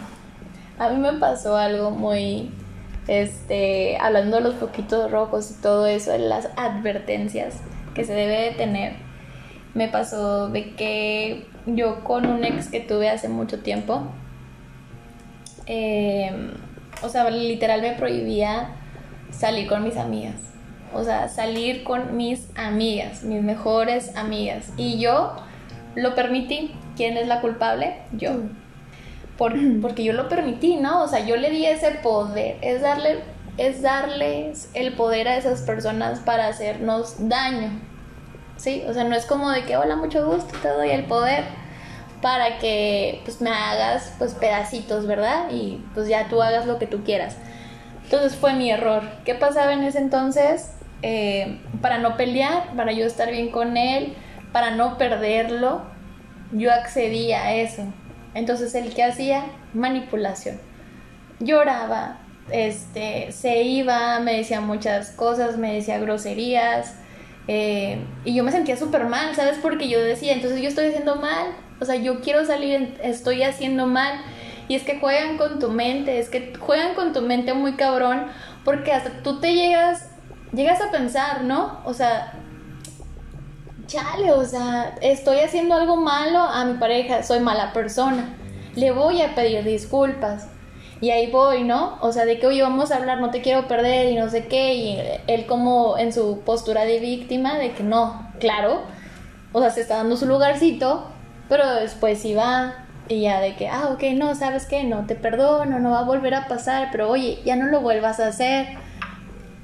A 0.78 0.88
mí 0.88 0.98
me 0.98 1.12
pasó 1.14 1.56
algo 1.56 1.90
muy 1.90 2.50
este, 3.08 3.96
hablando 3.98 4.36
de 4.36 4.42
los 4.42 4.54
poquitos 4.54 5.10
rojos 5.10 5.50
y 5.50 5.62
todo 5.62 5.86
eso, 5.86 6.16
las 6.18 6.48
advertencias 6.56 7.56
que 7.94 8.04
se 8.04 8.14
debe 8.14 8.40
de 8.42 8.50
tener. 8.52 8.94
Me 9.74 9.88
pasó 9.88 10.48
de 10.48 10.74
que 10.74 11.46
yo 11.66 12.04
con 12.04 12.26
un 12.26 12.44
ex 12.44 12.68
que 12.68 12.80
tuve 12.80 13.08
hace 13.08 13.28
mucho 13.28 13.60
tiempo, 13.60 14.02
em, 15.66 16.52
o 17.02 17.08
sea, 17.08 17.28
literal 17.30 17.82
me 17.82 17.92
prohibía 17.92 18.70
salir 19.30 19.68
con 19.68 19.82
mis 19.82 19.96
amigas. 19.96 20.34
O 20.94 21.04
sea, 21.04 21.28
salir 21.28 21.84
con 21.84 22.16
mis 22.16 22.48
amigas, 22.54 23.22
mis 23.24 23.42
mejores 23.42 24.14
amigas. 24.14 24.72
Y 24.76 24.98
yo 24.98 25.36
lo 25.94 26.14
permití. 26.14 26.74
¿Quién 26.96 27.16
es 27.16 27.26
la 27.26 27.40
culpable? 27.40 27.96
Yo 28.12 28.32
porque 29.82 30.04
yo 30.04 30.12
lo 30.12 30.28
permití, 30.28 30.76
¿no? 30.76 31.02
O 31.02 31.08
sea, 31.08 31.20
yo 31.24 31.36
le 31.36 31.50
di 31.50 31.66
ese 31.66 31.90
poder, 32.02 32.58
es 32.60 32.82
darle 32.82 33.20
es 33.58 33.82
darles 33.82 34.70
el 34.72 34.94
poder 34.94 35.28
a 35.28 35.36
esas 35.36 35.60
personas 35.62 36.20
para 36.20 36.48
hacernos 36.48 37.28
daño. 37.28 37.70
¿Sí? 38.56 38.82
O 38.88 38.94
sea, 38.94 39.04
no 39.04 39.14
es 39.14 39.26
como 39.26 39.50
de 39.50 39.64
que, 39.64 39.76
hola, 39.76 39.96
mucho 39.96 40.24
gusto, 40.24 40.56
te 40.62 40.68
doy 40.68 40.90
el 40.90 41.04
poder 41.04 41.44
para 42.22 42.58
que 42.58 43.20
pues 43.24 43.40
me 43.40 43.50
hagas 43.50 44.14
pues 44.16 44.34
pedacitos, 44.34 45.06
¿verdad? 45.06 45.50
Y 45.50 45.84
pues 45.92 46.08
ya 46.08 46.28
tú 46.28 46.40
hagas 46.40 46.66
lo 46.66 46.78
que 46.78 46.86
tú 46.86 47.02
quieras. 47.02 47.36
Entonces 48.04 48.36
fue 48.36 48.54
mi 48.54 48.70
error. 48.70 49.02
¿Qué 49.24 49.34
pasaba 49.34 49.72
en 49.72 49.82
ese 49.82 49.98
entonces? 49.98 50.72
Eh, 51.02 51.58
para 51.80 51.98
no 51.98 52.16
pelear, 52.16 52.74
para 52.76 52.92
yo 52.92 53.04
estar 53.04 53.30
bien 53.30 53.50
con 53.50 53.76
él, 53.76 54.14
para 54.52 54.70
no 54.70 54.96
perderlo, 54.96 55.82
yo 56.52 56.72
accedía 56.72 57.42
a 57.42 57.54
eso. 57.54 57.82
Entonces, 58.34 58.74
¿el 58.74 58.94
que 58.94 59.04
hacía? 59.04 59.44
Manipulación. 59.74 60.58
Lloraba, 61.40 62.18
este, 62.50 63.32
se 63.32 63.62
iba, 63.62 64.20
me 64.20 64.36
decía 64.36 64.60
muchas 64.60 65.10
cosas, 65.10 65.58
me 65.58 65.74
decía 65.74 65.98
groserías. 65.98 66.96
Eh, 67.48 67.98
y 68.24 68.34
yo 68.34 68.44
me 68.44 68.52
sentía 68.52 68.76
súper 68.76 69.06
mal, 69.06 69.34
¿sabes? 69.34 69.58
Porque 69.60 69.88
yo 69.88 70.00
decía, 70.00 70.32
entonces 70.32 70.60
yo 70.60 70.68
estoy 70.68 70.86
haciendo 70.86 71.16
mal. 71.16 71.48
O 71.80 71.84
sea, 71.84 71.96
yo 71.96 72.20
quiero 72.20 72.44
salir, 72.44 72.98
estoy 73.02 73.42
haciendo 73.42 73.86
mal. 73.86 74.20
Y 74.68 74.76
es 74.76 74.84
que 74.84 74.98
juegan 75.00 75.36
con 75.36 75.58
tu 75.58 75.70
mente, 75.70 76.18
es 76.18 76.28
que 76.28 76.54
juegan 76.58 76.94
con 76.94 77.12
tu 77.12 77.20
mente 77.20 77.52
muy 77.52 77.74
cabrón, 77.74 78.26
porque 78.64 78.92
hasta 78.92 79.22
tú 79.22 79.40
te 79.40 79.54
llegas, 79.54 80.08
llegas 80.52 80.80
a 80.80 80.90
pensar, 80.90 81.42
¿no? 81.42 81.80
O 81.84 81.92
sea, 81.92 82.32
chale, 83.92 84.32
o 84.32 84.44
sea, 84.44 84.94
estoy 85.02 85.40
haciendo 85.40 85.74
algo 85.74 85.96
malo 85.96 86.38
a 86.38 86.64
mi 86.64 86.78
pareja, 86.78 87.22
soy 87.22 87.40
mala 87.40 87.72
persona, 87.74 88.34
le 88.74 88.90
voy 88.90 89.20
a 89.20 89.34
pedir 89.34 89.64
disculpas. 89.64 90.48
Y 91.02 91.10
ahí 91.10 91.30
voy, 91.30 91.64
¿no? 91.64 91.98
O 92.00 92.12
sea, 92.12 92.24
de 92.24 92.38
que, 92.38 92.46
oye, 92.46 92.62
vamos 92.62 92.92
a 92.92 92.96
hablar, 92.96 93.20
no 93.20 93.30
te 93.30 93.42
quiero 93.42 93.66
perder 93.66 94.12
y 94.12 94.14
no 94.14 94.30
sé 94.30 94.46
qué. 94.46 94.74
Y 94.74 95.02
él 95.26 95.46
como 95.46 95.98
en 95.98 96.12
su 96.12 96.42
postura 96.46 96.84
de 96.84 97.00
víctima, 97.00 97.58
de 97.58 97.72
que 97.72 97.82
no, 97.82 98.30
claro. 98.38 98.82
O 99.52 99.60
sea, 99.60 99.70
se 99.70 99.80
está 99.80 99.96
dando 99.96 100.16
su 100.16 100.26
lugarcito, 100.26 101.08
pero 101.48 101.74
después 101.74 102.20
sí 102.20 102.34
va 102.34 102.86
y 103.08 103.22
ya 103.22 103.40
de 103.40 103.56
que, 103.56 103.68
ah, 103.68 103.88
ok, 103.92 104.02
no, 104.14 104.36
¿sabes 104.36 104.64
qué? 104.66 104.84
No 104.84 105.04
te 105.06 105.16
perdono, 105.16 105.80
no 105.80 105.90
va 105.90 106.00
a 106.00 106.04
volver 106.04 106.36
a 106.36 106.46
pasar, 106.46 106.90
pero 106.92 107.10
oye, 107.10 107.40
ya 107.44 107.56
no 107.56 107.66
lo 107.66 107.80
vuelvas 107.80 108.20
a 108.20 108.28
hacer. 108.28 108.68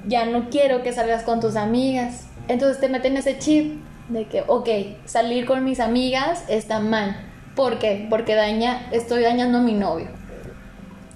Ya 0.07 0.25
no 0.25 0.49
quiero 0.49 0.83
que 0.83 0.91
salgas 0.91 1.23
con 1.23 1.39
tus 1.39 1.55
amigas. 1.55 2.27
Entonces 2.49 2.81
te 2.81 2.89
meten 2.89 3.15
ese 3.15 3.39
chip 3.39 3.81
de 4.09 4.27
que, 4.27 4.43
ok, 4.47 4.67
salir 5.05 5.45
con 5.45 5.63
mis 5.63 5.79
amigas 5.79 6.43
está 6.49 6.79
mal. 6.79 7.15
¿Por 7.55 7.79
qué? 7.79 8.07
Porque 8.09 8.35
daña, 8.35 8.87
estoy 8.91 9.23
dañando 9.23 9.59
a 9.59 9.61
mi 9.61 9.73
novio. 9.73 10.07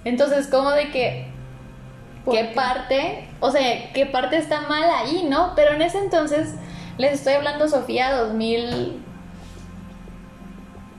Entonces, 0.06 0.48
como 0.48 0.72
de 0.72 0.92
que, 0.92 1.28
¿qué 2.30 2.52
parte? 2.56 3.28
O 3.40 3.52
sea, 3.52 3.92
¿qué 3.94 4.06
parte 4.06 4.38
está 4.38 4.62
mal 4.62 4.84
ahí, 4.84 5.26
no? 5.30 5.54
Pero 5.56 5.74
en 5.74 5.82
ese 5.82 6.00
entonces, 6.00 6.56
les 6.98 7.14
estoy 7.14 7.34
hablando, 7.34 7.68
Sofía, 7.68 8.14
2000, 8.16 9.02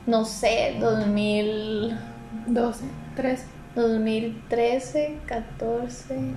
no 0.07 0.25
sé, 0.25 0.77
2012, 0.81 2.85
13. 3.17 3.55
2013, 3.75 5.19
14 5.27 6.35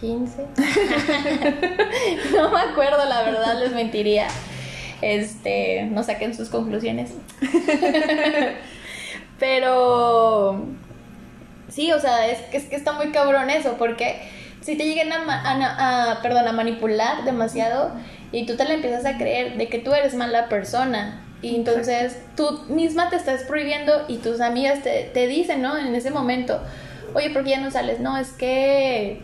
15. 0.00 0.46
no 2.32 2.50
me 2.50 2.60
acuerdo, 2.60 3.04
la 3.06 3.22
verdad, 3.22 3.60
les 3.60 3.72
mentiría. 3.72 4.26
Este, 5.04 5.82
no 5.90 6.02
saquen 6.02 6.34
sus 6.34 6.48
conclusiones. 6.48 7.10
Pero 9.38 10.64
sí, 11.68 11.92
o 11.92 12.00
sea, 12.00 12.26
es 12.26 12.38
que, 12.50 12.56
es 12.56 12.64
que 12.64 12.76
está 12.76 12.92
muy 12.92 13.12
cabrón 13.12 13.50
eso, 13.50 13.76
porque 13.78 14.22
si 14.62 14.76
te 14.76 14.86
llegan 14.86 15.12
a, 15.12 16.12
a, 16.12 16.22
perdón, 16.22 16.48
a 16.48 16.52
manipular 16.52 17.24
demasiado 17.24 17.92
y 18.32 18.46
tú 18.46 18.56
te 18.56 18.64
la 18.64 18.72
empiezas 18.72 19.04
a 19.04 19.18
creer 19.18 19.58
de 19.58 19.68
que 19.68 19.78
tú 19.78 19.92
eres 19.92 20.14
mala 20.14 20.48
persona. 20.48 21.20
Y 21.42 21.54
entonces 21.56 22.22
tú 22.34 22.62
misma 22.70 23.10
te 23.10 23.16
estás 23.16 23.42
prohibiendo 23.42 24.06
y 24.08 24.16
tus 24.16 24.40
amigas 24.40 24.82
te, 24.82 25.10
te 25.12 25.26
dicen, 25.26 25.60
¿no? 25.60 25.76
En 25.76 25.94
ese 25.94 26.10
momento, 26.10 26.62
oye, 27.12 27.28
¿por 27.28 27.44
qué 27.44 27.50
ya 27.50 27.60
no 27.60 27.70
sales? 27.70 28.00
No, 28.00 28.16
es 28.16 28.30
que 28.32 29.20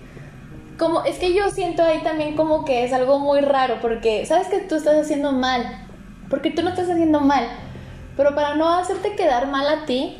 es 1.05 1.19
que 1.19 1.35
yo 1.35 1.51
siento 1.51 1.83
ahí 1.83 1.99
también 2.03 2.37
como 2.37 2.65
que 2.65 2.85
es 2.85 2.93
algo 2.93 3.19
muy 3.19 3.41
raro, 3.41 3.79
porque 3.81 4.25
sabes 4.27 4.49
que 4.49 4.61
tú 4.61 4.77
estás 4.77 4.97
haciendo 4.97 5.33
mal, 5.33 5.87
porque 6.29 6.51
tú 6.51 6.63
no 6.63 6.71
estás 6.71 6.89
haciendo 6.89 7.21
mal, 7.21 7.47
pero 8.17 8.35
para 8.35 8.55
no 8.55 8.69
hacerte 8.69 9.15
quedar 9.15 9.47
mal 9.47 9.69
a 9.69 9.85
ti, 9.85 10.17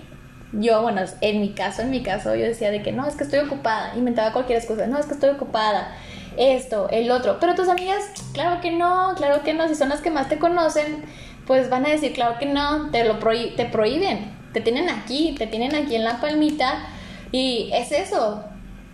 yo, 0.53 0.83
bueno, 0.83 1.03
en 1.21 1.41
mi 1.41 1.53
caso, 1.55 1.83
en 1.83 1.91
mi 1.91 2.03
caso, 2.03 2.35
yo 2.35 2.45
decía 2.45 2.71
de 2.71 2.83
que 2.83 2.93
no, 2.93 3.07
es 3.07 3.15
que 3.15 3.25
estoy 3.25 3.39
ocupada, 3.39 3.95
inventaba 3.97 4.33
cualquier 4.33 4.59
excusa, 4.59 4.87
no, 4.87 4.99
es 4.99 5.07
que 5.07 5.15
estoy 5.15 5.31
ocupada, 5.31 5.97
esto, 6.37 6.89
el 6.91 7.11
otro, 7.11 7.39
pero 7.41 7.55
tus 7.55 7.69
amigas, 7.69 8.05
claro 8.33 8.61
que 8.61 8.73
no, 8.73 9.15
claro 9.17 9.43
que 9.43 9.55
no, 9.55 9.69
si 9.69 9.75
son 9.75 9.89
las 9.89 10.01
que 10.01 10.11
más 10.11 10.29
te 10.29 10.39
conocen, 10.39 11.05
pues 11.47 11.71
van 11.71 11.87
a 11.87 11.91
decir, 11.91 12.13
claro 12.13 12.39
que 12.39 12.47
no, 12.47 12.91
te 12.91 13.05
lo 13.05 13.19
te 13.19 13.65
prohíben, 13.67 14.33
te 14.53 14.61
tienen 14.61 14.89
aquí, 14.89 15.35
te 15.39 15.47
tienen 15.47 15.75
aquí 15.75 15.95
en 15.95 16.05
la 16.05 16.21
palmita, 16.21 16.87
y 17.33 17.71
es 17.73 17.93
eso, 17.93 18.45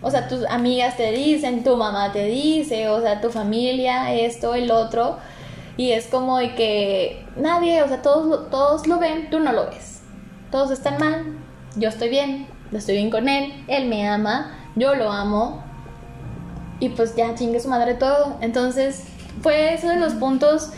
o 0.01 0.11
sea, 0.11 0.27
tus 0.27 0.45
amigas 0.45 0.95
te 0.97 1.11
dicen, 1.11 1.63
tu 1.63 1.75
mamá 1.75 2.11
te 2.11 2.25
dice, 2.25 2.89
o 2.89 3.01
sea, 3.01 3.19
tu 3.19 3.29
familia, 3.29 4.13
esto, 4.13 4.53
el 4.53 4.69
otro. 4.71 5.17
Y 5.75 5.91
es 5.91 6.07
como 6.07 6.37
de 6.37 6.55
que 6.55 7.25
nadie, 7.35 7.81
o 7.83 7.87
sea, 7.87 8.01
todos, 8.01 8.49
todos 8.49 8.87
lo 8.87 8.99
ven, 8.99 9.29
tú 9.29 9.39
no 9.39 9.51
lo 9.51 9.65
ves. 9.67 10.01
Todos 10.51 10.71
están 10.71 10.97
mal, 10.99 11.25
yo 11.75 11.89
estoy 11.89 12.09
bien, 12.09 12.47
estoy 12.71 12.95
bien 12.95 13.09
con 13.09 13.27
él, 13.27 13.63
él 13.67 13.87
me 13.87 14.07
ama, 14.07 14.57
yo 14.75 14.95
lo 14.95 15.11
amo. 15.11 15.63
y 16.79 16.89
pues 16.89 17.15
ya 17.15 17.33
chingue 17.33 17.59
su 17.59 17.69
madre 17.69 17.95
todo. 17.95 18.37
Entonces 18.41 19.05
fue 19.41 19.73
eso 19.73 19.87
de 19.87 19.97
los 19.97 20.13
puntos 20.13 20.71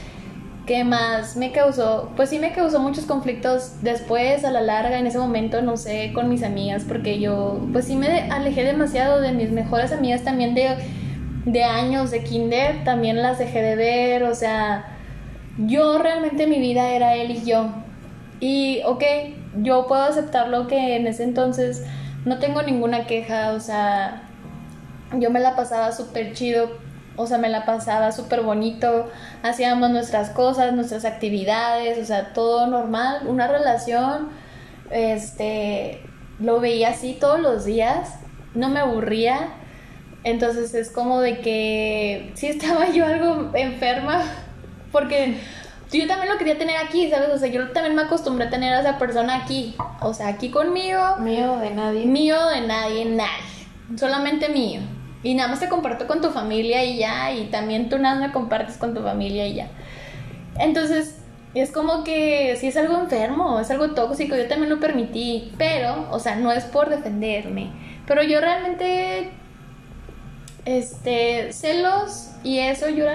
que 0.70 0.84
más 0.84 1.36
me 1.36 1.52
causó, 1.52 2.12
pues 2.16 2.30
sí 2.30 2.38
me 2.38 2.52
causó 2.52 2.80
muchos 2.80 3.06
conflictos 3.06 3.82
después, 3.82 4.46
a 4.46 4.52
la 4.52 4.62
larga, 4.62 5.00
en 5.00 5.08
ese 5.08 5.18
momento, 5.18 5.64
no 5.64 5.78
sé, 5.78 6.12
con 6.14 6.30
mis 6.30 6.44
amigas, 6.44 6.86
porque 6.88 7.20
yo, 7.20 7.60
pues 7.74 7.86
sí 7.86 7.96
me 7.96 8.30
alejé 8.30 8.64
demasiado 8.64 9.20
de 9.20 9.32
mis 9.32 9.50
mejores 9.50 9.92
amigas 9.92 10.24
también 10.24 10.54
de, 10.54 10.76
de 11.46 11.64
años, 11.64 12.12
de 12.12 12.24
kinder, 12.24 12.84
también 12.84 13.20
las 13.20 13.40
dejé 13.40 13.64
de 13.64 13.76
ver, 13.76 14.24
o 14.26 14.36
sea, 14.36 14.96
yo 15.58 15.98
realmente 15.98 16.46
mi 16.46 16.60
vida 16.60 16.92
era 16.92 17.16
él 17.16 17.32
y 17.32 17.46
yo. 17.46 17.72
Y, 18.40 18.84
ok, 18.86 19.04
yo 19.64 19.88
puedo 19.88 20.04
aceptarlo 20.04 20.68
que 20.68 20.98
en 20.98 21.08
ese 21.08 21.24
entonces 21.24 21.84
no 22.26 22.38
tengo 22.38 22.62
ninguna 22.62 23.08
queja, 23.08 23.54
o 23.54 23.60
sea, 23.60 24.22
yo 25.18 25.32
me 25.32 25.40
la 25.40 25.56
pasaba 25.56 25.92
súper 25.94 26.34
chido 26.34 26.70
o 27.20 27.28
sea, 27.28 27.38
me 27.38 27.50
la 27.50 27.66
pasaba 27.66 28.14
súper 28.14 28.44
bonito, 28.44 29.10
hacíamos 29.44 29.90
nuestras 29.90 30.30
cosas, 30.30 30.72
nuestras 30.72 31.04
actividades, 31.04 31.98
o 31.98 32.06
sea, 32.06 32.32
todo 32.32 32.66
normal, 32.68 33.28
una 33.28 33.46
relación, 33.46 34.30
este, 34.90 36.02
lo 36.40 36.62
veía 36.62 36.92
así 36.92 37.18
todos 37.20 37.42
los 37.42 37.66
días, 37.66 38.16
no 38.56 38.70
me 38.70 38.80
aburría, 38.80 39.50
entonces 40.24 40.74
es 40.74 40.92
como 40.92 41.20
de 41.20 41.42
que 41.42 42.32
sí 42.36 42.48
estaba 42.48 42.90
yo 42.94 43.06
algo 43.06 43.52
enferma, 43.54 44.24
porque 44.94 45.36
yo 45.92 46.08
también 46.08 46.32
lo 46.32 46.38
quería 46.38 46.58
tener 46.58 46.78
aquí, 46.78 47.10
¿sabes? 47.10 47.32
O 47.34 47.38
sea, 47.38 47.50
yo 47.50 47.70
también 47.72 47.98
me 47.98 48.04
acostumbré 48.04 48.48
a 48.48 48.50
tener 48.50 48.74
a 48.74 48.80
esa 48.80 48.98
persona 48.98 49.44
aquí, 49.44 49.76
o 50.00 50.14
sea, 50.14 50.30
aquí 50.30 50.52
conmigo. 50.52 51.18
Mío 51.18 51.58
de 51.58 51.72
nadie. 51.72 52.06
Mío 52.06 52.38
de 52.48 52.62
nadie, 52.62 53.04
nadie, 53.04 53.68
solamente 53.98 54.48
mío. 54.48 54.80
Y 55.22 55.34
nada 55.34 55.50
más 55.50 55.60
te 55.60 55.68
comparto 55.68 56.08
con 56.08 56.22
tu 56.22 56.30
familia 56.30 56.84
y 56.84 56.98
ya, 56.98 57.32
y 57.34 57.46
también 57.46 57.90
tú 57.90 57.98
nada 57.98 58.16
más 58.16 58.28
me 58.28 58.34
compartes 58.34 58.78
con 58.78 58.94
tu 58.94 59.02
familia 59.02 59.48
y 59.48 59.56
ya. 59.56 59.68
Entonces, 60.58 61.20
es 61.54 61.72
como 61.72 62.04
que 62.04 62.56
si 62.58 62.68
es 62.68 62.78
algo 62.78 62.98
enfermo, 63.00 63.60
es 63.60 63.72
algo 63.72 63.92
tóxico, 63.92 64.36
yo 64.36 64.48
también 64.48 64.70
lo 64.70 64.80
permití, 64.80 65.52
pero, 65.58 66.08
o 66.12 66.20
sea, 66.20 66.36
no 66.36 66.52
es 66.52 66.64
por 66.66 66.90
defenderme, 66.90 67.72
pero 68.08 68.24
yo 68.24 68.40
realmente, 68.40 69.32
este, 70.66 71.52
celos 71.52 72.32
y 72.44 72.60
eso 72.60 72.88
yo 72.90 73.06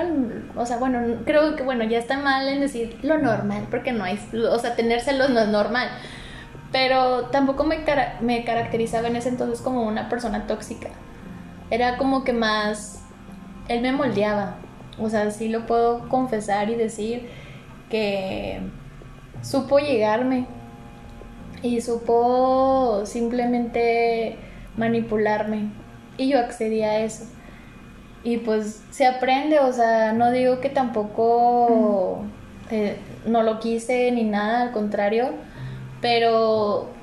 o 0.56 0.66
sea, 0.66 0.78
bueno, 0.78 1.22
creo 1.24 1.56
que, 1.56 1.62
bueno, 1.62 1.84
ya 1.84 1.98
está 1.98 2.18
mal 2.18 2.48
en 2.48 2.60
decir 2.60 2.98
lo 3.02 3.18
normal, 3.18 3.66
porque 3.70 3.92
no 3.92 4.04
hay, 4.04 4.18
o 4.50 4.58
sea, 4.58 4.74
tener 4.74 5.00
celos 5.00 5.30
no 5.30 5.40
es 5.40 5.48
normal, 5.48 5.88
pero 6.72 7.26
tampoco 7.26 7.64
me, 7.64 7.84
me 8.20 8.44
caracterizaba 8.44 9.08
en 9.08 9.16
ese 9.16 9.28
entonces 9.28 9.60
como 9.60 9.84
una 9.84 10.08
persona 10.08 10.46
tóxica 10.46 10.88
era 11.74 11.96
como 11.96 12.22
que 12.24 12.32
más, 12.32 13.02
él 13.68 13.82
me 13.82 13.92
moldeaba, 13.92 14.56
o 14.98 15.08
sea, 15.08 15.30
sí 15.30 15.48
lo 15.48 15.66
puedo 15.66 16.08
confesar 16.08 16.70
y 16.70 16.76
decir 16.76 17.28
que 17.90 18.60
supo 19.42 19.78
llegarme 19.78 20.46
y 21.62 21.80
supo 21.80 23.02
simplemente 23.04 24.36
manipularme 24.76 25.70
y 26.16 26.28
yo 26.28 26.38
accedí 26.38 26.82
a 26.82 27.00
eso. 27.00 27.24
Y 28.22 28.38
pues 28.38 28.82
se 28.90 29.06
aprende, 29.06 29.58
o 29.58 29.72
sea, 29.72 30.12
no 30.12 30.30
digo 30.30 30.60
que 30.60 30.70
tampoco 30.70 32.24
eh, 32.70 32.96
no 33.26 33.42
lo 33.42 33.60
quise 33.60 34.10
ni 34.12 34.24
nada, 34.24 34.62
al 34.62 34.72
contrario, 34.72 35.30
pero 36.00 36.93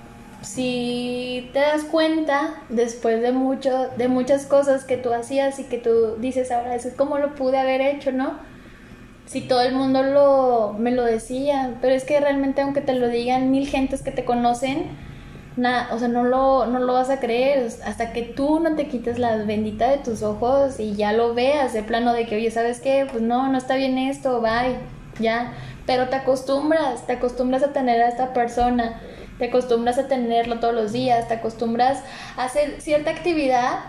si 0.42 1.50
te 1.54 1.60
das 1.60 1.84
cuenta 1.84 2.56
después 2.70 3.22
de 3.22 3.32
mucho 3.32 3.90
de 3.96 4.08
muchas 4.08 4.46
cosas 4.46 4.84
que 4.86 4.98
tú 4.98 5.14
hacías 5.14 5.60
y 5.60 5.66
que 5.66 5.78
tú 5.78 6.16
dices 6.18 6.52
ahora 6.52 6.76
eso 6.76 6.88
es 6.88 6.96
como 6.96 7.20
lo 7.20 7.36
pude 7.36 7.60
haber 7.60 7.82
hecho 7.82 8.12
no 8.12 8.40
si 9.28 9.42
todo 9.42 9.62
el 9.62 9.76
mundo 9.76 10.02
lo 10.02 10.74
me 10.78 10.92
lo 10.92 11.04
decía 11.04 11.76
pero 11.80 11.94
es 11.94 12.04
que 12.04 12.20
realmente 12.20 12.62
aunque 12.62 12.82
te 12.82 12.94
lo 12.94 13.08
digan 13.08 13.52
mil 13.52 13.68
gentes 13.68 14.02
que 14.02 14.12
te 14.12 14.26
conocen 14.26 14.90
nada 15.58 15.90
o 15.94 16.00
sea 16.00 16.08
no 16.08 16.24
lo 16.24 16.66
no 16.66 16.80
lo 16.80 16.94
vas 16.94 17.10
a 17.10 17.20
creer. 17.20 17.70
Hasta 17.86 18.14
que 18.14 18.24
tú 18.24 18.60
no 18.60 18.76
te 18.76 18.88
quites 18.88 19.20
la 19.20 19.36
bendita 19.38 19.90
de 19.90 19.98
tus 19.98 20.24
ojos 20.24 20.80
y 20.80 20.96
ya 20.96 21.14
lo 21.14 21.34
veas 21.34 21.74
de 21.74 21.84
plano 21.84 22.14
de 22.14 22.26
que 22.26 22.38
oye 22.38 22.52
sabes 22.52 22.80
qué 22.80 23.08
pues 23.10 23.22
no 23.22 23.48
no 23.50 23.58
está 23.58 23.76
bien 23.76 23.98
esto 23.98 24.42
bye 24.42 24.78
ya 25.20 25.54
pero 25.86 26.10
te 26.10 26.16
acostumbras 26.16 27.06
te 27.06 27.14
acostumbras 27.14 27.64
a 27.64 27.74
tener 27.74 28.02
a 28.02 28.10
esta 28.10 28.34
persona 28.34 29.00
te 29.42 29.48
acostumbras 29.48 29.98
a 29.98 30.08
tenerlo 30.08 30.60
todos 30.60 30.76
los 30.76 30.92
días, 30.92 31.28
te 31.28 31.34
acostumbras 31.34 32.04
a 32.38 32.44
hacer 32.44 32.80
cierta 32.80 33.10
actividad, 33.10 33.80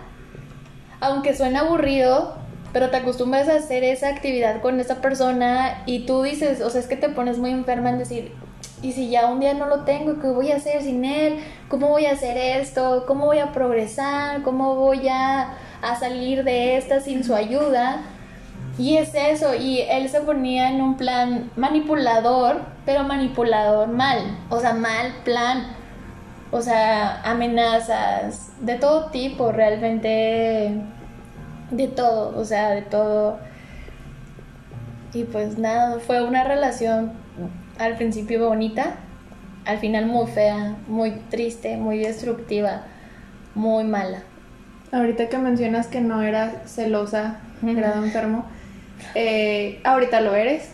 aunque 0.98 1.36
suene 1.36 1.58
aburrido, 1.58 2.36
pero 2.72 2.88
te 2.88 2.96
acostumbras 2.96 3.50
a 3.50 3.56
hacer 3.56 3.84
esa 3.84 4.08
actividad 4.08 4.62
con 4.62 4.80
esa 4.80 5.02
persona 5.02 5.82
y 5.84 6.06
tú 6.06 6.22
dices, 6.22 6.62
o 6.62 6.70
sea, 6.70 6.80
es 6.80 6.86
que 6.86 6.96
te 6.96 7.10
pones 7.10 7.36
muy 7.36 7.50
enferma 7.50 7.90
en 7.90 7.98
decir, 7.98 8.32
y 8.80 8.92
si 8.92 9.10
ya 9.10 9.26
un 9.26 9.40
día 9.40 9.52
no 9.52 9.66
lo 9.66 9.80
tengo, 9.80 10.18
¿qué 10.22 10.28
voy 10.28 10.52
a 10.52 10.56
hacer 10.56 10.80
sin 10.80 11.04
él? 11.04 11.40
¿Cómo 11.68 11.88
voy 11.88 12.06
a 12.06 12.12
hacer 12.12 12.38
esto? 12.38 13.04
¿Cómo 13.06 13.26
voy 13.26 13.40
a 13.40 13.52
progresar? 13.52 14.40
¿Cómo 14.44 14.76
voy 14.76 15.06
a, 15.08 15.58
a 15.82 16.00
salir 16.00 16.44
de 16.44 16.78
esta 16.78 17.00
sin 17.00 17.24
su 17.24 17.34
ayuda? 17.34 18.00
Y 18.78 18.96
es 18.96 19.14
eso, 19.14 19.54
y 19.54 19.80
él 19.80 20.08
se 20.08 20.20
ponía 20.22 20.70
en 20.70 20.80
un 20.80 20.96
plan 20.96 21.50
manipulador, 21.56 22.62
pero 22.86 23.04
manipulador 23.04 23.88
mal, 23.88 24.38
o 24.48 24.60
sea, 24.60 24.72
mal 24.72 25.12
plan, 25.24 25.66
o 26.50 26.62
sea, 26.62 27.20
amenazas, 27.22 28.52
de 28.60 28.76
todo 28.76 29.10
tipo, 29.10 29.52
realmente, 29.52 30.72
de 31.70 31.88
todo, 31.88 32.38
o 32.38 32.44
sea, 32.44 32.70
de 32.70 32.82
todo. 32.82 33.38
Y 35.12 35.24
pues 35.24 35.58
nada, 35.58 36.00
fue 36.00 36.22
una 36.22 36.42
relación 36.42 37.12
al 37.78 37.96
principio 37.96 38.48
bonita, 38.48 38.94
al 39.66 39.78
final 39.78 40.06
muy 40.06 40.26
fea, 40.26 40.76
muy 40.88 41.10
triste, 41.28 41.76
muy 41.76 41.98
destructiva, 41.98 42.84
muy 43.54 43.84
mala. 43.84 44.22
Ahorita 44.92 45.28
que 45.28 45.38
mencionas 45.38 45.88
que 45.88 46.00
no 46.00 46.22
era 46.22 46.62
celosa, 46.66 47.40
grado 47.62 48.04
enfermo, 48.04 48.44
eh, 49.14 49.80
ahorita 49.84 50.20
lo 50.20 50.34
eres. 50.34 50.70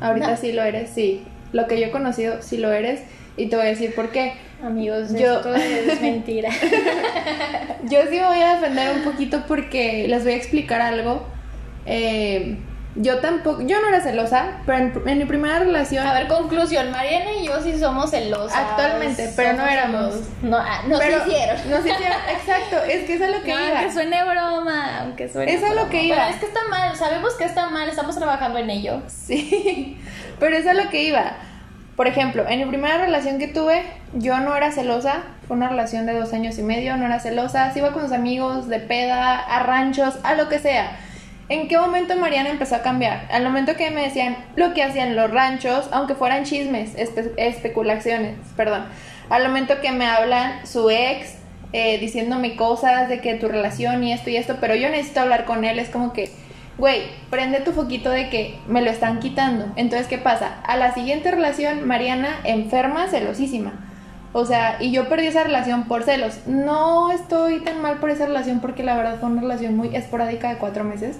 Ahorita 0.00 0.36
sí 0.36 0.52
lo 0.52 0.62
eres, 0.62 0.90
sí. 0.90 1.22
Lo 1.52 1.66
que 1.66 1.78
yo 1.78 1.86
he 1.86 1.90
conocido, 1.90 2.42
sí 2.42 2.56
lo 2.56 2.72
eres. 2.72 3.02
Y 3.36 3.46
te 3.46 3.56
voy 3.56 3.66
a 3.66 3.68
decir 3.68 3.94
por 3.94 4.10
qué. 4.10 4.34
Amigos, 4.62 5.12
yo... 5.12 5.36
esto 5.36 5.54
es 5.54 6.00
mentira. 6.02 6.50
yo 7.84 8.00
sí 8.10 8.16
me 8.16 8.26
voy 8.26 8.40
a 8.40 8.54
defender 8.56 8.96
un 8.96 9.02
poquito 9.02 9.44
porque 9.46 10.06
les 10.08 10.24
voy 10.24 10.32
a 10.32 10.36
explicar 10.36 10.80
algo. 10.80 11.24
Eh, 11.86 12.56
yo 12.94 13.20
tampoco, 13.20 13.62
yo 13.62 13.80
no 13.80 13.88
era 13.88 14.00
celosa, 14.02 14.58
pero 14.66 14.92
en, 15.06 15.18
mi 15.18 15.24
primera 15.24 15.58
relación. 15.60 16.06
A 16.06 16.12
ver, 16.12 16.28
conclusión, 16.28 16.90
Mariana 16.90 17.32
y 17.32 17.46
yo 17.46 17.58
sí 17.62 17.78
somos 17.78 18.10
celosas. 18.10 18.54
Actualmente, 18.54 19.32
pero 19.34 19.54
no 19.54 19.66
éramos. 19.66 20.14
No, 20.42 20.58
ah, 20.58 20.82
nos 20.86 21.00
hicieron. 21.00 21.70
Nos 21.70 21.80
hicieron, 21.80 22.18
exacto, 22.30 22.76
es 22.86 23.04
que 23.04 23.14
es 23.14 23.22
a 23.22 23.28
lo 23.28 23.42
que 23.42 23.50
iba. 23.50 23.78
Aunque 23.78 23.92
suene 23.92 24.22
broma, 24.22 25.00
aunque 25.00 25.28
suene. 25.28 25.54
Es 25.54 25.64
a 25.64 25.72
lo 25.72 25.88
que 25.88 26.02
iba. 26.02 26.28
es 26.28 26.36
que 26.36 26.46
está 26.46 26.60
mal, 26.68 26.94
sabemos 26.94 27.34
que 27.34 27.44
está 27.44 27.70
mal, 27.70 27.88
estamos 27.88 28.14
trabajando 28.14 28.58
en 28.58 28.68
ello. 28.68 29.00
Sí, 29.06 29.98
pero 30.38 30.54
es 30.54 30.66
a 30.66 30.74
lo 30.74 30.90
que 30.90 31.02
iba. 31.04 31.32
Por 31.96 32.08
ejemplo, 32.08 32.44
en 32.46 32.58
mi 32.58 32.66
primera 32.66 32.98
relación 32.98 33.38
que 33.38 33.48
tuve, 33.48 33.84
yo 34.12 34.38
no 34.40 34.54
era 34.54 34.70
celosa, 34.70 35.22
fue 35.46 35.56
una 35.56 35.68
relación 35.68 36.04
de 36.04 36.12
dos 36.12 36.32
años 36.34 36.58
y 36.58 36.62
medio, 36.62 36.96
no 36.98 37.06
era 37.06 37.20
celosa, 37.20 37.72
se 37.72 37.78
iba 37.78 37.92
con 37.92 38.02
sus 38.02 38.12
amigos 38.12 38.68
de 38.68 38.80
peda, 38.80 39.38
a 39.38 39.62
ranchos, 39.62 40.18
a 40.24 40.34
lo 40.34 40.50
que 40.50 40.58
sea 40.58 40.98
¿En 41.52 41.68
qué 41.68 41.76
momento 41.76 42.16
Mariana 42.16 42.48
empezó 42.48 42.76
a 42.76 42.82
cambiar? 42.82 43.28
Al 43.30 43.44
momento 43.44 43.76
que 43.76 43.90
me 43.90 44.00
decían 44.00 44.38
lo 44.56 44.72
que 44.72 44.82
hacían 44.82 45.14
los 45.14 45.30
ranchos, 45.30 45.86
aunque 45.92 46.14
fueran 46.14 46.44
chismes, 46.44 46.94
especulaciones, 47.36 48.38
perdón. 48.56 48.86
Al 49.28 49.46
momento 49.46 49.78
que 49.82 49.92
me 49.92 50.06
hablan 50.06 50.66
su 50.66 50.88
ex, 50.88 51.34
eh, 51.74 51.98
diciéndome 51.98 52.56
cosas 52.56 53.10
de 53.10 53.20
que 53.20 53.34
tu 53.34 53.48
relación 53.48 54.02
y 54.02 54.14
esto 54.14 54.30
y 54.30 54.36
esto, 54.38 54.56
pero 54.62 54.74
yo 54.76 54.88
necesito 54.88 55.20
hablar 55.20 55.44
con 55.44 55.66
él, 55.66 55.78
es 55.78 55.90
como 55.90 56.14
que, 56.14 56.30
güey, 56.78 57.02
prende 57.28 57.60
tu 57.60 57.72
foquito 57.72 58.08
de 58.08 58.30
que 58.30 58.58
me 58.66 58.80
lo 58.80 58.90
están 58.90 59.20
quitando. 59.20 59.74
Entonces, 59.76 60.08
¿qué 60.08 60.16
pasa? 60.16 60.62
A 60.64 60.78
la 60.78 60.94
siguiente 60.94 61.30
relación, 61.30 61.86
Mariana 61.86 62.30
enferma, 62.44 63.08
celosísima. 63.08 63.91
O 64.32 64.46
sea, 64.46 64.78
y 64.80 64.92
yo 64.92 65.08
perdí 65.08 65.26
esa 65.26 65.44
relación 65.44 65.84
por 65.84 66.04
celos. 66.04 66.38
No 66.46 67.10
estoy 67.10 67.60
tan 67.60 67.82
mal 67.82 67.98
por 67.98 68.10
esa 68.10 68.26
relación 68.26 68.60
porque 68.60 68.82
la 68.82 68.96
verdad 68.96 69.18
fue 69.20 69.28
una 69.28 69.42
relación 69.42 69.76
muy 69.76 69.94
esporádica 69.94 70.48
de 70.48 70.56
cuatro 70.56 70.84
meses 70.84 71.18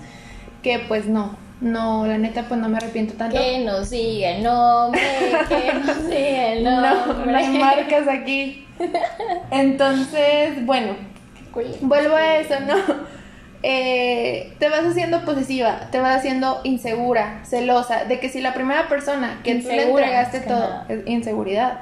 que 0.62 0.79
pues 0.79 1.07
no, 1.07 1.37
no, 1.61 2.07
la 2.07 2.18
neta 2.18 2.44
pues 2.48 2.61
no 2.61 2.68
me 2.68 2.79
arrepiento 2.79 3.14
tanto. 3.14 3.37
Que 3.37 3.59
no 3.64 3.85
sigue 3.85 4.37
el 4.37 4.42
nombre, 4.42 5.01
que 5.48 5.72
no 5.75 5.94
sigue 6.09 6.53
el 6.55 6.64
nombre. 6.64 7.27
No, 7.27 7.33
las 7.33 7.48
marcas 7.48 8.09
aquí. 8.09 8.66
Entonces, 9.51 10.64
bueno, 10.64 10.96
vuelvo 11.83 12.16
a 12.16 12.37
eso, 12.37 12.55
¿no? 12.61 12.77
Eh, 13.64 14.55
te 14.59 14.68
vas 14.68 14.85
haciendo 14.85 15.25
posesiva, 15.25 15.88
te 15.92 16.01
vas 16.01 16.16
haciendo 16.16 16.61
insegura, 16.64 17.44
celosa, 17.44 18.07
de 18.07 18.18
que 18.18 18.29
si 18.29 18.40
la 18.40 18.55
primera 18.55 18.88
persona 18.88 19.40
que 19.44 19.55
tú 19.57 19.68
le 19.68 19.85
entregaste 19.85 20.40
todo, 20.40 20.83
es 20.88 21.07
inseguridad, 21.07 21.81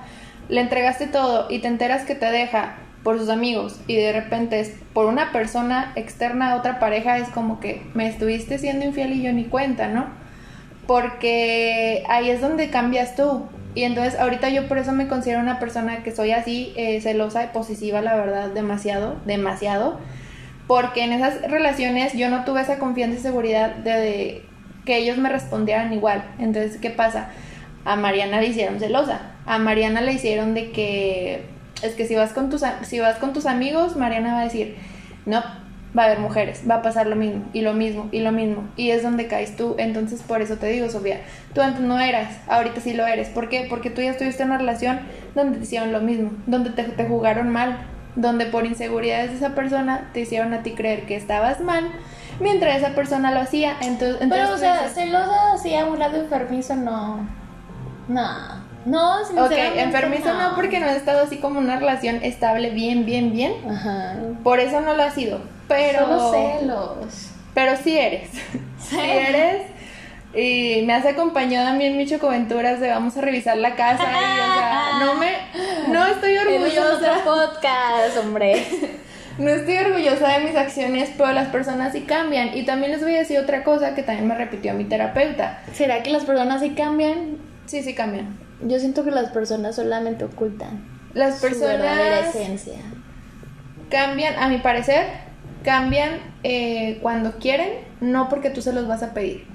le 0.51 0.61
entregaste 0.61 1.07
todo 1.07 1.47
y 1.49 1.61
te 1.61 1.69
enteras 1.69 2.05
que 2.05 2.15
te 2.15 2.27
deja 2.27 2.77
por 3.03 3.19
sus 3.19 3.31
amigos 3.31 3.81
y 3.87 3.97
de 3.97 4.13
repente 4.13 4.61
es 4.61 4.73
por 4.93 5.07
una 5.07 5.33
persona 5.33 5.93
externa 5.97 6.53
a 6.53 6.57
otra 6.57 6.79
pareja, 6.79 7.19
es 7.19 7.29
como 7.29 7.61
que 7.61 7.83
me 7.95 8.07
estuviste 8.09 8.59
siendo 8.59 8.85
infiel 8.85 9.13
y 9.13 9.23
yo 9.23 9.33
ni 9.33 9.45
cuenta, 9.45 9.89
¿no? 9.89 10.07
Porque 10.87 12.05
ahí 12.09 12.31
es 12.31 12.41
donde 12.41 12.71
cambias 12.71 13.17
tú. 13.17 13.47
Y 13.75 13.85
entonces 13.85 14.19
ahorita 14.19 14.49
yo 14.49 14.67
por 14.67 14.79
eso 14.79 14.93
me 14.93 15.07
considero 15.07 15.41
una 15.41 15.61
persona 15.61 16.03
que 16.03 16.11
soy 16.11 16.33
así, 16.33 16.73
eh, 16.77 17.01
celosa 17.01 17.45
y 17.45 17.47
posesiva, 17.49 18.03
la 18.03 18.17
verdad, 18.17 18.49
demasiado, 18.49 19.17
demasiado. 19.25 19.99
Porque 20.67 21.05
en 21.05 21.13
esas 21.13 21.41
relaciones 21.43 22.15
yo 22.15 22.29
no 22.29 22.45
tuve 22.45 22.63
esa 22.63 22.79
confianza 22.79 23.19
y 23.19 23.23
seguridad 23.23 23.77
de, 23.77 24.43
que 24.85 24.99
ellos 24.99 25.19
me 25.19 25.29
respondieran 25.29 25.93
igual. 25.93 26.25
Entonces, 26.39 26.79
¿qué 26.79 26.91
pasa? 26.91 27.31
A 27.85 27.97
Mariana 27.97 28.41
le 28.41 28.49
hicieron 28.49 28.81
celosa. 28.81 29.21
A 29.51 29.59
Mariana 29.59 30.01
le 30.01 30.13
hicieron 30.13 30.55
de 30.55 30.71
que 30.71 31.45
es 31.83 31.95
que 31.95 32.07
si 32.07 32.15
vas 32.15 32.33
con 32.33 32.51
tus 32.51 32.63
si 32.83 33.01
vas 33.01 33.17
con 33.17 33.33
tus 33.33 33.47
amigos, 33.47 33.97
Mariana 33.97 34.35
va 34.35 34.41
a 34.43 34.45
decir, 34.45 34.77
"No, 35.27 35.43
va 35.99 36.03
a 36.03 36.07
haber 36.07 36.21
mujeres, 36.21 36.63
va 36.71 36.77
a 36.77 36.83
pasar 36.83 37.09
lo 37.09 37.17
mismo 37.17 37.43
y 37.53 37.63
lo 37.63 37.73
mismo 37.73 38.09
y 38.13 38.21
lo 38.21 38.31
mismo." 38.31 38.69
Y 38.77 38.91
es 38.91 39.03
donde 39.03 39.27
caes 39.27 39.57
tú. 39.57 39.75
Entonces, 39.77 40.23
por 40.23 40.41
eso 40.41 40.55
te 40.59 40.69
digo, 40.69 40.89
Sofía, 40.89 41.23
tú 41.53 41.63
antes 41.63 41.81
no 41.81 41.99
eras, 41.99 42.37
ahorita 42.47 42.81
sí 42.81 42.95
lo 42.95 43.05
eres. 43.09 43.29
¿Por 43.29 43.49
qué? 43.49 43.67
Porque 43.69 43.91
tú 43.91 44.03
ya 44.03 44.13
estuviste 44.13 44.45
en 44.45 44.51
una 44.51 44.59
relación 44.59 45.01
donde 45.35 45.59
te 45.59 45.65
hicieron 45.65 45.91
lo 45.91 46.01
mismo, 46.01 46.31
donde 46.47 46.71
te, 46.71 46.85
te 46.85 47.05
jugaron 47.07 47.51
mal, 47.51 47.77
donde 48.15 48.47
por 48.47 48.67
inseguridades 48.67 49.31
de 49.31 49.37
esa 49.39 49.57
persona 49.57 50.11
te 50.13 50.21
hicieron 50.21 50.55
a 50.55 50.63
ti 50.63 50.75
creer 50.75 51.07
que 51.07 51.17
estabas 51.17 51.61
mal 51.61 51.91
mientras 52.39 52.77
esa 52.77 52.95
persona 52.95 53.33
lo 53.33 53.41
hacía. 53.41 53.73
Entonces, 53.81 54.19
entonces 54.21 54.47
Pero, 54.47 54.55
o 54.55 54.59
sea, 54.59 54.89
celosa 54.89 55.55
así 55.55 55.75
a 55.75 55.87
un 55.87 55.99
lado 55.99 56.21
enfermizo, 56.21 56.77
no. 56.77 57.27
No. 58.07 58.60
No, 58.85 59.21
Ok, 59.21 59.27
sinceramente 59.29 59.81
enfermizo 59.83 60.33
no. 60.33 60.55
porque 60.55 60.81
no 60.81 60.87
has 60.87 60.97
estado 60.97 61.23
así 61.23 61.37
como 61.39 61.59
una 61.59 61.79
relación 61.79 62.21
estable, 62.23 62.71
bien, 62.71 63.05
bien, 63.05 63.33
bien. 63.33 63.53
Ajá. 63.69 64.15
Por 64.43 64.59
eso 64.61 64.81
no 64.81 64.95
lo 64.95 65.03
ha 65.03 65.11
sido. 65.11 65.41
Pero. 65.69 66.07
Solo 66.07 66.33
celos. 66.33 67.31
Pero 67.55 67.77
sí 67.77 67.99
eres. 67.99 68.31
Sí 68.79 68.99
eres. 68.99 69.63
Y 70.35 70.83
me 70.87 70.95
has 70.95 71.05
acompañado 71.05 71.69
a 71.69 71.73
mí 71.73 71.85
en 71.85 72.07
chocoventuras 72.07 72.81
de 72.81 72.89
vamos 72.89 73.17
a 73.17 73.21
revisar 73.21 73.57
la 73.59 73.75
casa. 73.75 74.03
Y, 74.05 74.07
o 74.07 74.55
sea, 74.55 74.91
no 75.01 75.15
me. 75.15 75.33
No 75.89 76.07
estoy 76.07 76.33
Es 76.37 76.47
orgullosa. 76.47 77.25
podcast, 77.25 78.17
hombre. 78.19 78.65
No 79.39 79.49
estoy 79.49 79.79
orgullosa 79.79 80.29
de 80.39 80.45
mis 80.45 80.55
acciones, 80.57 81.11
pero 81.17 81.33
las 81.33 81.49
personas 81.49 81.93
sí 81.95 82.03
cambian. 82.03 82.55
Y 82.55 82.65
también 82.65 82.93
les 82.93 83.03
voy 83.03 83.15
a 83.15 83.21
decir 83.21 83.39
otra 83.39 83.65
cosa 83.65 83.95
que 83.95 84.03
también 84.03 84.29
me 84.29 84.35
repitió 84.35 84.75
mi 84.75 84.85
terapeuta. 84.85 85.63
¿Será 85.73 86.03
que 86.03 86.11
las 86.11 86.25
personas 86.25 86.61
sí 86.61 86.71
cambian? 86.71 87.39
Sí, 87.65 87.83
sí 87.83 87.95
cambian. 87.95 88.37
Yo 88.63 88.79
siento 88.79 89.05
que 89.05 89.11
las 89.11 89.31
personas 89.31 89.77
solamente 89.77 90.25
ocultan 90.25 90.85
Las 91.15 91.39
su 91.39 91.49
verdadera 91.61 92.21
personas 92.23 92.35
esencia. 92.37 92.79
cambian, 93.91 94.35
a 94.39 94.49
mi 94.49 94.59
parecer, 94.59 95.07
cambian 95.65 96.11
eh, 96.43 96.99
cuando 97.03 97.39
quieren, 97.39 97.71
no 98.01 98.29
porque 98.29 98.51
tú 98.51 98.63
se 98.63 98.73
los 98.73 98.87
vas 98.87 99.03
a 99.03 99.13
pedir. 99.15 99.47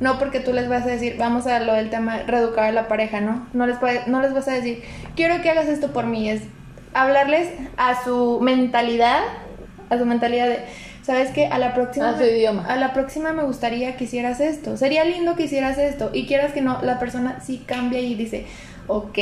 No 0.00 0.18
porque 0.18 0.40
tú 0.40 0.52
les 0.52 0.68
vas 0.68 0.82
a 0.84 0.88
decir, 0.88 1.16
vamos 1.18 1.46
a 1.46 1.60
lo 1.60 1.72
del 1.74 1.88
tema 1.88 2.18
reeducar 2.26 2.64
a 2.64 2.72
la 2.72 2.88
pareja, 2.88 3.20
¿no? 3.20 3.46
No 3.52 3.66
les, 3.66 3.78
puede- 3.78 4.02
no 4.06 4.20
les 4.20 4.34
vas 4.34 4.48
a 4.48 4.52
decir, 4.52 4.82
quiero 5.14 5.40
que 5.40 5.50
hagas 5.50 5.66
esto 5.68 5.92
por 5.92 6.06
mí. 6.06 6.28
Es 6.28 6.42
hablarles 6.94 7.48
a 7.76 8.02
su 8.04 8.40
mentalidad, 8.40 9.20
a 9.90 9.96
su 9.98 10.04
mentalidad 10.04 10.48
de, 10.48 10.58
¿sabes 11.04 11.30
qué? 11.30 11.46
A 11.46 11.58
la 11.58 11.74
próxima... 11.74 12.10
A 12.10 12.16
su 12.18 12.24
idioma. 12.24 12.64
A 12.66 12.76
la 12.76 12.92
próxima 12.92 13.32
me 13.32 13.44
gustaría 13.44 13.96
que 13.96 14.04
hicieras 14.04 14.40
esto. 14.40 14.76
Sería 14.76 15.04
lindo 15.04 15.36
que 15.36 15.44
hicieras 15.44 15.78
esto. 15.78 16.10
Y 16.12 16.26
quieras 16.26 16.52
que 16.52 16.62
no, 16.62 16.80
la 16.82 16.98
persona 16.98 17.40
sí 17.40 17.62
cambia 17.66 18.00
y 18.00 18.14
dice, 18.14 18.46
ok, 18.88 19.18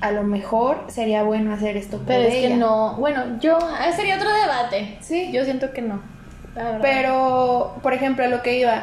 a 0.00 0.10
lo 0.12 0.22
mejor 0.22 0.84
sería 0.88 1.22
bueno 1.24 1.52
hacer 1.52 1.76
esto 1.76 1.98
por 1.98 2.06
Pero 2.06 2.22
es 2.28 2.34
que 2.34 2.46
ella". 2.46 2.56
no. 2.56 2.94
Bueno, 2.96 3.38
yo. 3.40 3.58
ah, 3.60 3.92
Sería 3.94 4.16
otro 4.16 4.32
debate. 4.32 4.96
Sí. 5.00 5.30
Yo 5.32 5.44
siento 5.44 5.72
que 5.72 5.82
no. 5.82 6.00
Pero, 6.82 7.76
por 7.82 7.92
ejemplo, 7.92 8.24
a 8.24 8.28
lo 8.28 8.42
que 8.42 8.58
iba, 8.58 8.82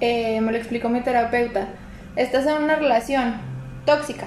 eh, 0.00 0.40
me 0.40 0.52
lo 0.52 0.58
explicó 0.58 0.88
mi 0.88 1.00
terapeuta. 1.00 1.66
Estás 2.14 2.46
en 2.46 2.62
una 2.62 2.76
relación 2.76 3.34
tóxica. 3.84 4.26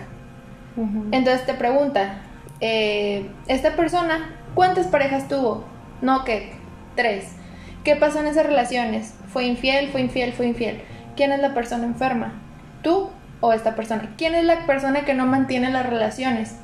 Entonces 1.11 1.45
te 1.45 1.53
pregunta, 1.53 2.21
eh, 2.61 3.29
esta 3.47 3.75
persona, 3.75 4.35
¿cuántas 4.55 4.87
parejas 4.87 5.27
tuvo? 5.27 5.65
No, 6.01 6.23
que 6.23 6.53
tres. 6.99 7.29
¿Qué 7.85 7.95
pasó 7.95 8.19
en 8.19 8.27
esas 8.27 8.45
relaciones? 8.45 9.13
¿Fue 9.31 9.45
infiel, 9.45 9.87
fue 9.87 10.01
infiel, 10.01 10.33
fue 10.33 10.47
infiel? 10.47 10.81
¿Quién 11.15 11.31
es 11.31 11.39
la 11.39 11.53
persona 11.53 11.85
enferma? 11.85 12.33
¿Tú 12.81 13.09
o 13.39 13.53
esta 13.53 13.73
persona? 13.77 14.13
¿Quién 14.17 14.35
es 14.35 14.43
la 14.43 14.65
persona 14.65 15.05
que 15.05 15.13
no 15.13 15.25
mantiene 15.25 15.69
las 15.71 15.85
relaciones? 15.85 16.57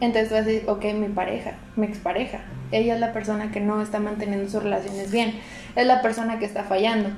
Entonces 0.00 0.32
vas 0.32 0.40
a 0.40 0.44
decir, 0.44 0.64
ok, 0.66 0.82
mi 0.94 1.08
pareja, 1.08 1.52
mi 1.76 1.86
expareja. 1.86 2.38
Ella 2.72 2.94
es 2.94 3.00
la 3.00 3.12
persona 3.12 3.50
que 3.50 3.60
no 3.60 3.82
está 3.82 4.00
manteniendo 4.00 4.48
sus 4.48 4.62
relaciones 4.62 5.10
bien. 5.12 5.34
Es 5.76 5.86
la 5.86 6.00
persona 6.00 6.38
que 6.38 6.46
está 6.46 6.64
fallando. 6.64 7.10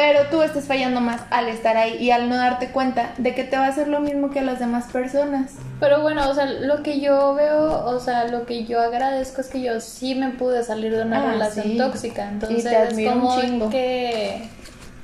Pero 0.00 0.28
tú 0.30 0.42
estás 0.42 0.66
fallando 0.66 1.00
más 1.00 1.22
al 1.30 1.48
estar 1.48 1.76
ahí 1.76 1.96
y 1.96 2.12
al 2.12 2.28
no 2.28 2.36
darte 2.36 2.68
cuenta 2.68 3.14
de 3.18 3.34
que 3.34 3.42
te 3.42 3.56
va 3.56 3.64
a 3.64 3.68
hacer 3.68 3.88
lo 3.88 3.98
mismo 3.98 4.30
que 4.30 4.38
a 4.38 4.42
las 4.42 4.60
demás 4.60 4.84
personas. 4.92 5.54
Pero 5.80 6.02
bueno, 6.02 6.30
o 6.30 6.34
sea, 6.34 6.46
lo 6.46 6.84
que 6.84 7.00
yo 7.00 7.34
veo, 7.34 7.84
o 7.84 7.98
sea, 7.98 8.28
lo 8.28 8.46
que 8.46 8.64
yo 8.64 8.80
agradezco 8.80 9.40
es 9.40 9.48
que 9.48 9.60
yo 9.60 9.80
sí 9.80 10.14
me 10.14 10.28
pude 10.30 10.62
salir 10.62 10.94
de 10.94 11.02
una 11.02 11.20
Ah, 11.28 11.32
relación 11.32 11.66
sí. 11.66 11.76
tóxica. 11.78 12.28
Entonces 12.28 12.64
es 12.64 13.08
como 13.08 13.70
que 13.70 14.48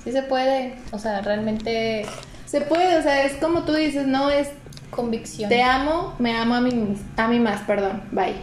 sí 0.04 0.12
se 0.12 0.22
puede, 0.22 0.76
o 0.92 0.98
sea, 1.00 1.22
realmente 1.22 2.06
Se 2.46 2.60
puede, 2.60 2.96
o 2.96 3.02
sea, 3.02 3.24
es 3.24 3.32
como 3.34 3.64
tú 3.64 3.72
dices, 3.74 4.06
no 4.06 4.30
es 4.30 4.48
convicción. 4.90 5.48
te 5.48 5.60
amo, 5.60 6.14
me 6.20 6.36
amo 6.36 6.54
a 6.54 6.60
mí, 6.60 6.96
a 7.16 7.26
mí 7.26 7.40
más, 7.40 7.62
perdón, 7.62 8.00
bye. 8.12 8.36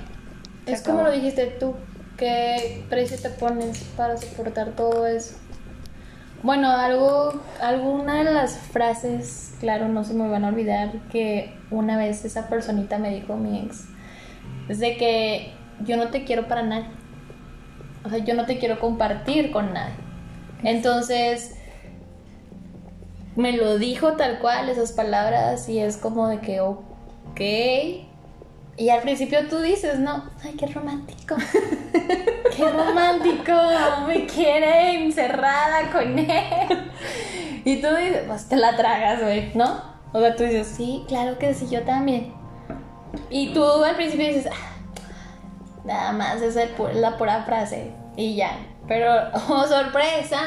Se 0.65 0.73
Es 0.73 0.81
como 0.81 1.03
lo 1.03 1.11
dijiste 1.13 1.45
tú, 1.45 1.75
¿qué 2.17 2.83
precio 2.89 3.17
te 3.21 3.29
pones 3.29 3.77
para 3.95 4.17
soportar 4.17 4.71
todo 4.71 5.07
eso? 5.07 5.35
Bueno, 6.43 6.71
algo, 6.71 7.39
alguna 7.61 8.23
de 8.23 8.23
las 8.23 8.57
frases, 8.57 9.53
claro, 9.59 9.87
no 9.87 10.03
se 10.03 10.15
me 10.15 10.27
van 10.27 10.43
a 10.43 10.47
olvidar 10.47 10.91
que 11.11 11.55
una 11.69 11.97
vez 11.97 12.25
esa 12.25 12.49
personita 12.49 12.97
me 12.97 13.13
dijo 13.13 13.35
mi 13.35 13.59
ex, 13.59 13.87
es 14.67 14.79
de 14.79 14.97
que 14.97 15.53
yo 15.85 15.97
no 15.97 16.07
te 16.07 16.23
quiero 16.23 16.47
para 16.47 16.63
nadie. 16.63 16.87
O 18.03 18.09
sea, 18.09 18.17
yo 18.19 18.33
no 18.33 18.45
te 18.45 18.57
quiero 18.57 18.79
compartir 18.79 19.51
con 19.51 19.73
nadie. 19.73 19.93
Entonces, 20.63 21.55
me 23.35 23.51
lo 23.53 23.77
dijo 23.77 24.13
tal 24.13 24.39
cual, 24.39 24.69
esas 24.69 24.93
palabras, 24.93 25.69
y 25.69 25.77
es 25.79 25.97
como 25.97 26.27
de 26.27 26.39
que, 26.39 26.59
ok. 26.61 28.10
Y 28.77 28.89
al 28.89 29.01
principio 29.01 29.47
tú 29.47 29.59
dices, 29.59 29.99
no, 29.99 30.23
ay, 30.43 30.53
qué 30.57 30.65
romántico. 30.67 31.35
qué 32.55 32.69
romántico, 32.71 33.53
me 34.07 34.25
quiere 34.25 35.03
encerrada 35.03 35.91
con 35.91 36.17
él. 36.17 36.91
Y 37.63 37.81
tú 37.81 37.87
dices, 37.95 38.23
pues 38.27 38.47
te 38.49 38.55
la 38.55 38.75
tragas, 38.75 39.21
güey, 39.21 39.51
¿no? 39.53 39.81
O 40.13 40.19
sea, 40.19 40.35
tú 40.35 40.43
dices, 40.43 40.67
sí, 40.75 41.03
claro 41.07 41.37
que 41.37 41.53
sí, 41.53 41.67
yo 41.69 41.83
también. 41.83 42.33
Y 43.29 43.53
tú 43.53 43.63
al 43.83 43.95
principio 43.95 44.27
dices, 44.27 44.47
ah, 44.51 44.71
nada 45.83 46.11
más 46.13 46.41
es 46.41 46.55
el 46.55 46.75
pu- 46.75 46.91
la 46.93 47.17
pura 47.17 47.43
frase 47.43 47.91
y 48.15 48.35
ya. 48.35 48.51
Pero, 48.87 49.13
oh 49.49 49.67
sorpresa, 49.67 50.39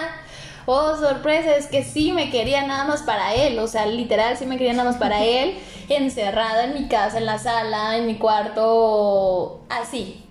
oh 0.67 0.97
sorpresa, 0.97 1.55
es 1.57 1.67
que 1.67 1.85
sí 1.85 2.11
me 2.13 2.31
quería 2.31 2.67
nada 2.67 2.85
más 2.85 3.03
para 3.03 3.35
él, 3.35 3.59
o 3.59 3.69
sea, 3.69 3.87
literal 3.87 4.37
sí 4.37 4.47
me 4.47 4.57
quería 4.57 4.73
nada 4.73 4.91
más 4.91 4.99
para 4.99 5.23
él, 5.25 5.57
encerrada 5.89 6.65
en 6.65 6.75
mi 6.75 6.89
casa, 6.89 7.19
en 7.19 7.27
la 7.27 7.39
sala, 7.39 7.97
en 7.97 8.07
mi 8.07 8.17
cuarto, 8.17 9.65
así. 9.69 10.25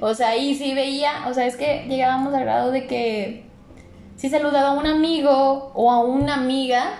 O 0.00 0.14
sea, 0.14 0.36
y 0.36 0.54
sí 0.54 0.74
veía, 0.74 1.26
o 1.28 1.34
sea, 1.34 1.46
es 1.46 1.56
que 1.56 1.86
llegábamos 1.88 2.32
al 2.34 2.44
grado 2.44 2.70
de 2.70 2.86
que 2.86 3.48
si 4.16 4.28
saludaba 4.28 4.68
a 4.68 4.72
un 4.72 4.86
amigo 4.86 5.72
o 5.74 5.90
a 5.90 6.00
una 6.00 6.34
amiga, 6.34 6.90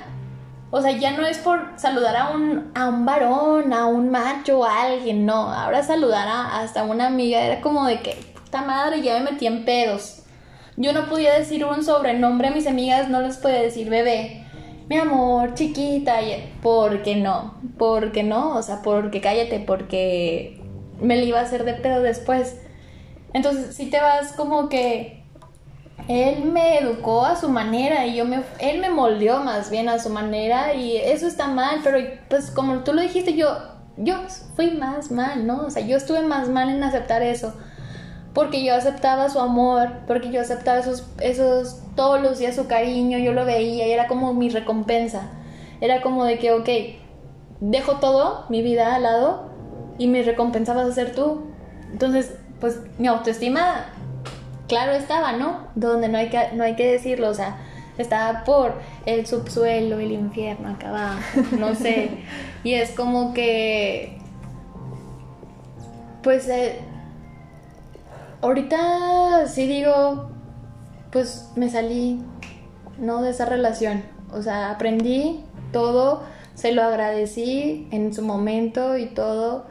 o 0.70 0.82
sea, 0.82 0.92
ya 0.92 1.12
no 1.12 1.26
es 1.26 1.38
por 1.38 1.72
saludar 1.76 2.16
a 2.16 2.30
un, 2.30 2.70
a 2.74 2.88
un 2.88 3.06
varón, 3.06 3.72
a 3.72 3.86
un 3.86 4.10
macho, 4.10 4.64
a 4.64 4.82
alguien, 4.82 5.24
no. 5.24 5.52
Ahora 5.52 5.82
saludar 5.82 6.28
a, 6.28 6.60
hasta 6.60 6.84
una 6.84 7.06
amiga 7.06 7.40
era 7.40 7.60
como 7.60 7.86
de 7.86 8.00
que, 8.00 8.16
puta 8.34 8.62
madre, 8.62 9.00
ya 9.02 9.14
me 9.18 9.30
metí 9.30 9.46
en 9.46 9.64
pedos. 9.64 10.22
Yo 10.76 10.92
no 10.92 11.08
podía 11.08 11.36
decir 11.36 11.64
un 11.64 11.82
sobrenombre 11.82 12.48
a 12.48 12.50
mis 12.52 12.66
amigas, 12.66 13.08
no 13.08 13.20
les 13.20 13.38
podía 13.38 13.62
decir 13.62 13.90
bebé, 13.90 14.46
mi 14.88 14.96
amor, 14.96 15.54
chiquita, 15.54 16.16
¿por 16.62 17.02
qué 17.02 17.16
no? 17.16 17.54
¿Por 17.76 18.12
qué 18.12 18.22
no? 18.22 18.56
O 18.56 18.62
sea, 18.62 18.80
porque 18.82 19.20
cállate, 19.20 19.60
porque 19.60 20.60
me 21.00 21.16
lo 21.16 21.24
iba 21.24 21.40
a 21.40 21.42
hacer 21.42 21.64
de 21.64 21.74
pedo 21.74 22.02
después. 22.02 22.56
Entonces, 23.34 23.76
si 23.76 23.90
te 23.90 24.00
vas 24.00 24.32
como 24.32 24.68
que 24.68 25.22
él 26.08 26.44
me 26.44 26.78
educó 26.78 27.26
a 27.26 27.36
su 27.36 27.50
manera 27.50 28.06
y 28.06 28.16
yo 28.16 28.24
me 28.24 28.40
él 28.60 28.80
me 28.80 28.88
moldeó 28.88 29.40
más 29.40 29.70
bien 29.70 29.90
a 29.90 29.98
su 29.98 30.08
manera 30.08 30.72
y 30.72 30.96
eso 30.96 31.26
está 31.26 31.48
mal, 31.48 31.80
pero 31.84 31.98
pues 32.30 32.50
como 32.50 32.78
tú 32.78 32.94
lo 32.94 33.02
dijiste 33.02 33.34
yo 33.34 33.58
yo 33.98 34.16
fui 34.56 34.70
más 34.70 35.10
mal, 35.10 35.46
¿no? 35.46 35.66
O 35.66 35.70
sea, 35.70 35.84
yo 35.84 35.96
estuve 35.96 36.22
más 36.22 36.48
mal 36.48 36.70
en 36.70 36.82
aceptar 36.82 37.22
eso. 37.22 37.54
Porque 38.32 38.64
yo 38.64 38.74
aceptaba 38.74 39.28
su 39.28 39.40
amor, 39.40 39.90
porque 40.06 40.30
yo 40.30 40.40
aceptaba 40.40 40.78
esos 40.78 41.04
esos 41.20 41.80
todos 41.98 42.22
los 42.22 42.38
días 42.38 42.54
su 42.54 42.68
cariño, 42.68 43.18
yo 43.18 43.32
lo 43.32 43.44
veía 43.44 43.88
y 43.88 43.90
era 43.90 44.06
como 44.06 44.32
mi 44.32 44.50
recompensa. 44.50 45.32
Era 45.80 46.00
como 46.00 46.24
de 46.24 46.38
que, 46.38 46.52
ok, 46.52 46.68
dejo 47.58 47.94
todo, 47.94 48.46
mi 48.48 48.62
vida 48.62 48.94
al 48.94 49.02
lado 49.02 49.50
y 49.98 50.06
mi 50.06 50.22
recompensa 50.22 50.74
vas 50.74 50.86
a 50.86 50.92
ser 50.92 51.12
tú. 51.12 51.42
Entonces, 51.90 52.36
pues 52.60 52.78
mi 52.98 53.08
autoestima, 53.08 53.86
claro 54.68 54.92
estaba, 54.92 55.32
¿no? 55.32 55.66
Donde 55.74 56.08
no 56.08 56.18
hay 56.18 56.28
que, 56.28 56.38
no 56.54 56.62
hay 56.62 56.76
que 56.76 56.86
decirlo, 56.86 57.30
o 57.30 57.34
sea, 57.34 57.58
estaba 57.98 58.44
por 58.44 58.74
el 59.04 59.26
subsuelo, 59.26 59.98
el 59.98 60.12
infierno 60.12 60.68
acá 60.68 60.90
abajo, 60.90 61.20
no 61.58 61.74
sé. 61.74 62.10
y 62.62 62.74
es 62.74 62.92
como 62.92 63.34
que, 63.34 64.18
pues, 66.22 66.48
eh, 66.48 66.78
ahorita 68.40 69.48
sí 69.48 69.66
digo, 69.66 70.37
pues 71.10 71.50
me 71.56 71.70
salí, 71.70 72.20
¿no? 72.98 73.22
De 73.22 73.30
esa 73.30 73.46
relación. 73.46 74.02
O 74.32 74.42
sea, 74.42 74.70
aprendí 74.70 75.44
todo, 75.72 76.22
se 76.54 76.72
lo 76.72 76.82
agradecí 76.82 77.88
en 77.90 78.12
su 78.12 78.22
momento 78.22 78.96
y 78.96 79.06
todo. 79.06 79.66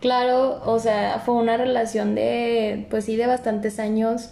Claro, 0.00 0.60
o 0.66 0.78
sea, 0.78 1.22
fue 1.24 1.34
una 1.34 1.56
relación 1.56 2.14
de, 2.14 2.86
pues 2.90 3.06
sí, 3.06 3.16
de 3.16 3.26
bastantes 3.26 3.78
años 3.78 4.30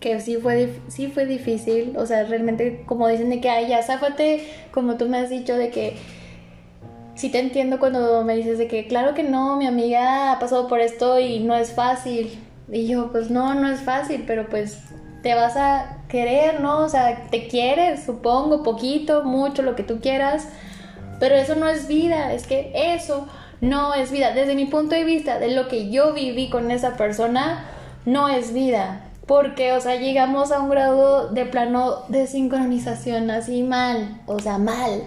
que 0.00 0.20
sí 0.20 0.36
fue, 0.36 0.74
sí 0.88 1.08
fue 1.08 1.24
difícil, 1.24 1.96
o 1.96 2.04
sea, 2.04 2.24
realmente 2.24 2.84
como 2.86 3.08
dicen 3.08 3.30
de 3.30 3.40
que, 3.40 3.48
ay, 3.48 3.68
ya, 3.68 3.82
záfate, 3.82 4.46
como 4.70 4.96
tú 4.96 5.08
me 5.08 5.18
has 5.18 5.30
dicho, 5.30 5.56
de 5.56 5.70
que 5.70 5.96
sí 7.14 7.30
te 7.30 7.40
entiendo 7.40 7.78
cuando 7.78 8.22
me 8.24 8.36
dices 8.36 8.58
de 8.58 8.68
que, 8.68 8.86
claro 8.86 9.14
que 9.14 9.22
no, 9.22 9.56
mi 9.56 9.66
amiga 9.66 10.32
ha 10.32 10.38
pasado 10.38 10.68
por 10.68 10.80
esto 10.80 11.18
y 11.18 11.40
no 11.40 11.54
es 11.54 11.72
fácil. 11.72 12.38
Y 12.70 12.86
yo, 12.86 13.10
pues 13.10 13.30
no, 13.30 13.54
no 13.54 13.68
es 13.68 13.80
fácil, 13.80 14.24
pero 14.26 14.48
pues 14.48 14.78
te 15.22 15.34
vas 15.34 15.56
a 15.56 15.98
querer, 16.08 16.60
¿no? 16.60 16.78
O 16.78 16.88
sea, 16.88 17.26
te 17.30 17.48
quieres, 17.48 18.04
supongo, 18.04 18.62
poquito, 18.62 19.24
mucho, 19.24 19.62
lo 19.62 19.76
que 19.76 19.82
tú 19.82 20.00
quieras, 20.00 20.48
pero 21.18 21.34
eso 21.34 21.54
no 21.54 21.68
es 21.68 21.88
vida, 21.88 22.32
es 22.32 22.46
que 22.46 22.72
eso 22.74 23.26
no 23.60 23.94
es 23.94 24.10
vida. 24.10 24.32
Desde 24.32 24.54
mi 24.54 24.66
punto 24.66 24.94
de 24.94 25.04
vista, 25.04 25.38
de 25.38 25.54
lo 25.54 25.68
que 25.68 25.90
yo 25.90 26.12
viví 26.12 26.48
con 26.50 26.70
esa 26.70 26.96
persona, 26.96 27.64
no 28.04 28.28
es 28.28 28.52
vida. 28.52 29.02
Porque, 29.26 29.72
o 29.72 29.80
sea, 29.80 29.96
llegamos 29.96 30.52
a 30.52 30.60
un 30.60 30.70
grado 30.70 31.28
de 31.28 31.46
plano 31.46 32.04
de 32.08 32.28
sincronización 32.28 33.30
así 33.30 33.64
mal, 33.64 34.20
o 34.26 34.38
sea, 34.38 34.58
mal, 34.58 35.02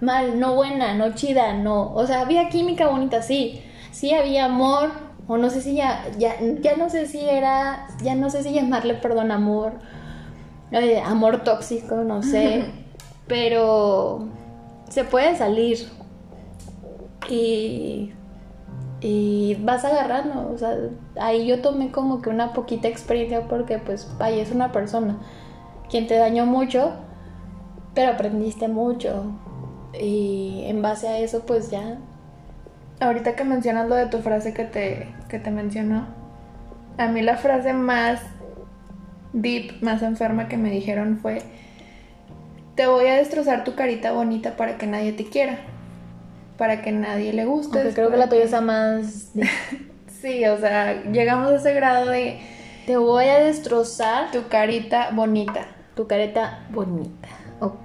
mal, 0.00 0.40
no 0.40 0.54
buena, 0.54 0.94
no 0.94 1.14
chida, 1.14 1.52
no. 1.52 1.92
O 1.92 2.06
sea, 2.06 2.22
había 2.22 2.48
química 2.48 2.88
bonita, 2.88 3.20
sí, 3.20 3.62
sí 3.92 4.14
había 4.14 4.46
amor, 4.46 5.09
o 5.30 5.38
no 5.38 5.48
sé 5.48 5.60
si 5.60 5.76
ya, 5.76 6.04
ya, 6.18 6.34
ya 6.60 6.76
no 6.76 6.90
sé 6.90 7.06
si 7.06 7.20
era, 7.20 7.86
ya 8.02 8.16
no 8.16 8.30
sé 8.30 8.42
si 8.42 8.52
llamarle, 8.52 8.94
perdón, 8.94 9.30
amor, 9.30 9.74
eh, 10.72 11.00
amor 11.00 11.44
tóxico, 11.44 11.98
no 11.98 12.24
sé, 12.24 12.64
pero 13.28 14.28
se 14.88 15.04
puede 15.04 15.36
salir 15.36 15.88
y 17.28 18.12
y 19.00 19.54
vas 19.62 19.84
agarrando, 19.84 20.50
o 20.52 20.58
sea, 20.58 20.76
ahí 21.20 21.46
yo 21.46 21.62
tomé 21.62 21.92
como 21.92 22.20
que 22.20 22.28
una 22.28 22.52
poquita 22.52 22.88
experiencia 22.88 23.46
porque 23.46 23.78
pues, 23.78 24.10
vaya, 24.18 24.42
es 24.42 24.50
una 24.50 24.72
persona 24.72 25.16
quien 25.88 26.08
te 26.08 26.16
dañó 26.16 26.44
mucho, 26.44 26.90
pero 27.94 28.12
aprendiste 28.12 28.66
mucho 28.66 29.26
y 29.94 30.64
en 30.66 30.82
base 30.82 31.06
a 31.06 31.18
eso 31.18 31.46
pues 31.46 31.70
ya. 31.70 31.98
Ahorita 33.00 33.34
que 33.34 33.44
mencionas 33.44 33.88
lo 33.88 33.94
de 33.94 34.06
tu 34.06 34.18
frase 34.18 34.52
que 34.52 34.64
te, 34.64 35.08
que 35.28 35.38
te 35.38 35.50
mencionó, 35.50 36.06
a 36.98 37.08
mí 37.08 37.22
la 37.22 37.36
frase 37.36 37.72
más 37.72 38.20
deep, 39.32 39.82
más 39.82 40.02
enferma 40.02 40.48
que 40.48 40.56
me 40.56 40.70
dijeron 40.70 41.18
fue, 41.20 41.42
te 42.74 42.86
voy 42.86 43.06
a 43.06 43.14
destrozar 43.14 43.64
tu 43.64 43.74
carita 43.74 44.12
bonita 44.12 44.56
para 44.56 44.76
que 44.76 44.86
nadie 44.86 45.12
te 45.12 45.24
quiera 45.24 45.58
para 46.60 46.82
que 46.82 46.92
nadie 46.92 47.32
le 47.32 47.46
guste. 47.46 47.90
Creo 47.94 48.10
que 48.10 48.18
la 48.18 48.28
tuya 48.28 48.44
está 48.44 48.60
más... 48.60 49.32
sí, 50.20 50.44
o 50.44 50.58
sea, 50.58 51.04
llegamos 51.04 51.52
a 51.52 51.56
ese 51.56 51.72
grado 51.72 52.10
de... 52.10 52.38
Te 52.84 52.98
voy 52.98 53.24
a 53.24 53.38
destrozar 53.38 54.30
tu 54.30 54.46
carita 54.48 55.08
bonita. 55.10 55.66
Tu 55.94 56.06
carita 56.06 56.66
bonita. 56.70 57.28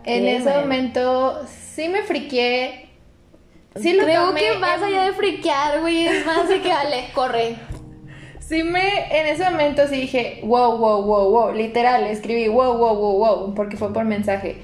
en 0.03 0.27
ese 0.27 0.57
momento 0.57 1.45
sí 1.47 1.87
me 1.87 2.01
friqué. 2.01 2.84
Sí 3.75 3.93
lo 3.93 4.03
Creo 4.03 4.33
que 4.33 4.57
más 4.57 4.81
allá 4.81 5.03
de 5.03 5.13
friquear, 5.13 5.81
güey, 5.81 6.07
es 6.07 6.25
más 6.25 6.47
de 6.47 6.61
que 6.61 6.69
vale, 6.69 7.09
corre. 7.13 7.55
Sí 8.39 8.61
me, 8.61 9.19
en 9.19 9.25
ese 9.25 9.43
momento 9.49 9.87
sí 9.87 10.01
dije, 10.01 10.41
wow, 10.43 10.77
wow, 10.77 11.01
wow, 11.01 11.31
wow, 11.31 11.51
literal, 11.51 12.03
escribí 12.03 12.47
wow, 12.47 12.77
wow, 12.77 12.95
wow, 12.95 13.17
wow, 13.17 13.55
porque 13.55 13.75
fue 13.75 13.91
por 13.91 14.05
mensaje. 14.05 14.57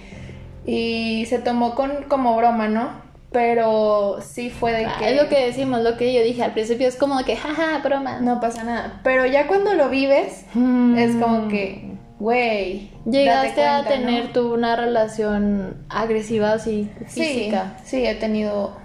Y 0.67 1.25
se 1.27 1.39
tomó 1.39 1.73
con, 1.73 2.03
como 2.07 2.37
broma, 2.37 2.67
¿no? 2.67 3.01
Pero 3.31 4.19
sí 4.21 4.51
fue 4.51 4.73
de 4.73 4.85
ah, 4.85 4.97
que. 4.99 5.09
Es 5.09 5.21
lo 5.21 5.29
que 5.29 5.45
decimos, 5.45 5.81
lo 5.81 5.97
que 5.97 6.13
yo 6.13 6.21
dije 6.21 6.43
al 6.43 6.53
principio, 6.53 6.87
es 6.87 6.95
como 6.95 7.17
de 7.17 7.23
que, 7.23 7.35
jaja, 7.35 7.79
broma. 7.79 8.19
No 8.19 8.39
pasa 8.39 8.63
nada. 8.63 9.01
Pero 9.03 9.25
ya 9.25 9.47
cuando 9.47 9.73
lo 9.73 9.89
vives, 9.89 10.45
mm. 10.53 10.97
es 10.97 11.15
como 11.15 11.47
que, 11.47 11.95
güey. 12.19 12.91
Llegaste 13.09 13.65
a 13.65 13.83
tener 13.83 14.31
tú 14.31 14.53
una 14.53 14.75
relación 14.75 15.87
agresiva 15.89 16.53
así, 16.53 16.91
física. 17.07 17.77
Sí, 17.83 18.01
sí 18.01 18.05
he 18.05 18.13
tenido 18.13 18.77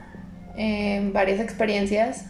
eh, 0.56 1.10
varias 1.12 1.40
experiencias. 1.40 2.26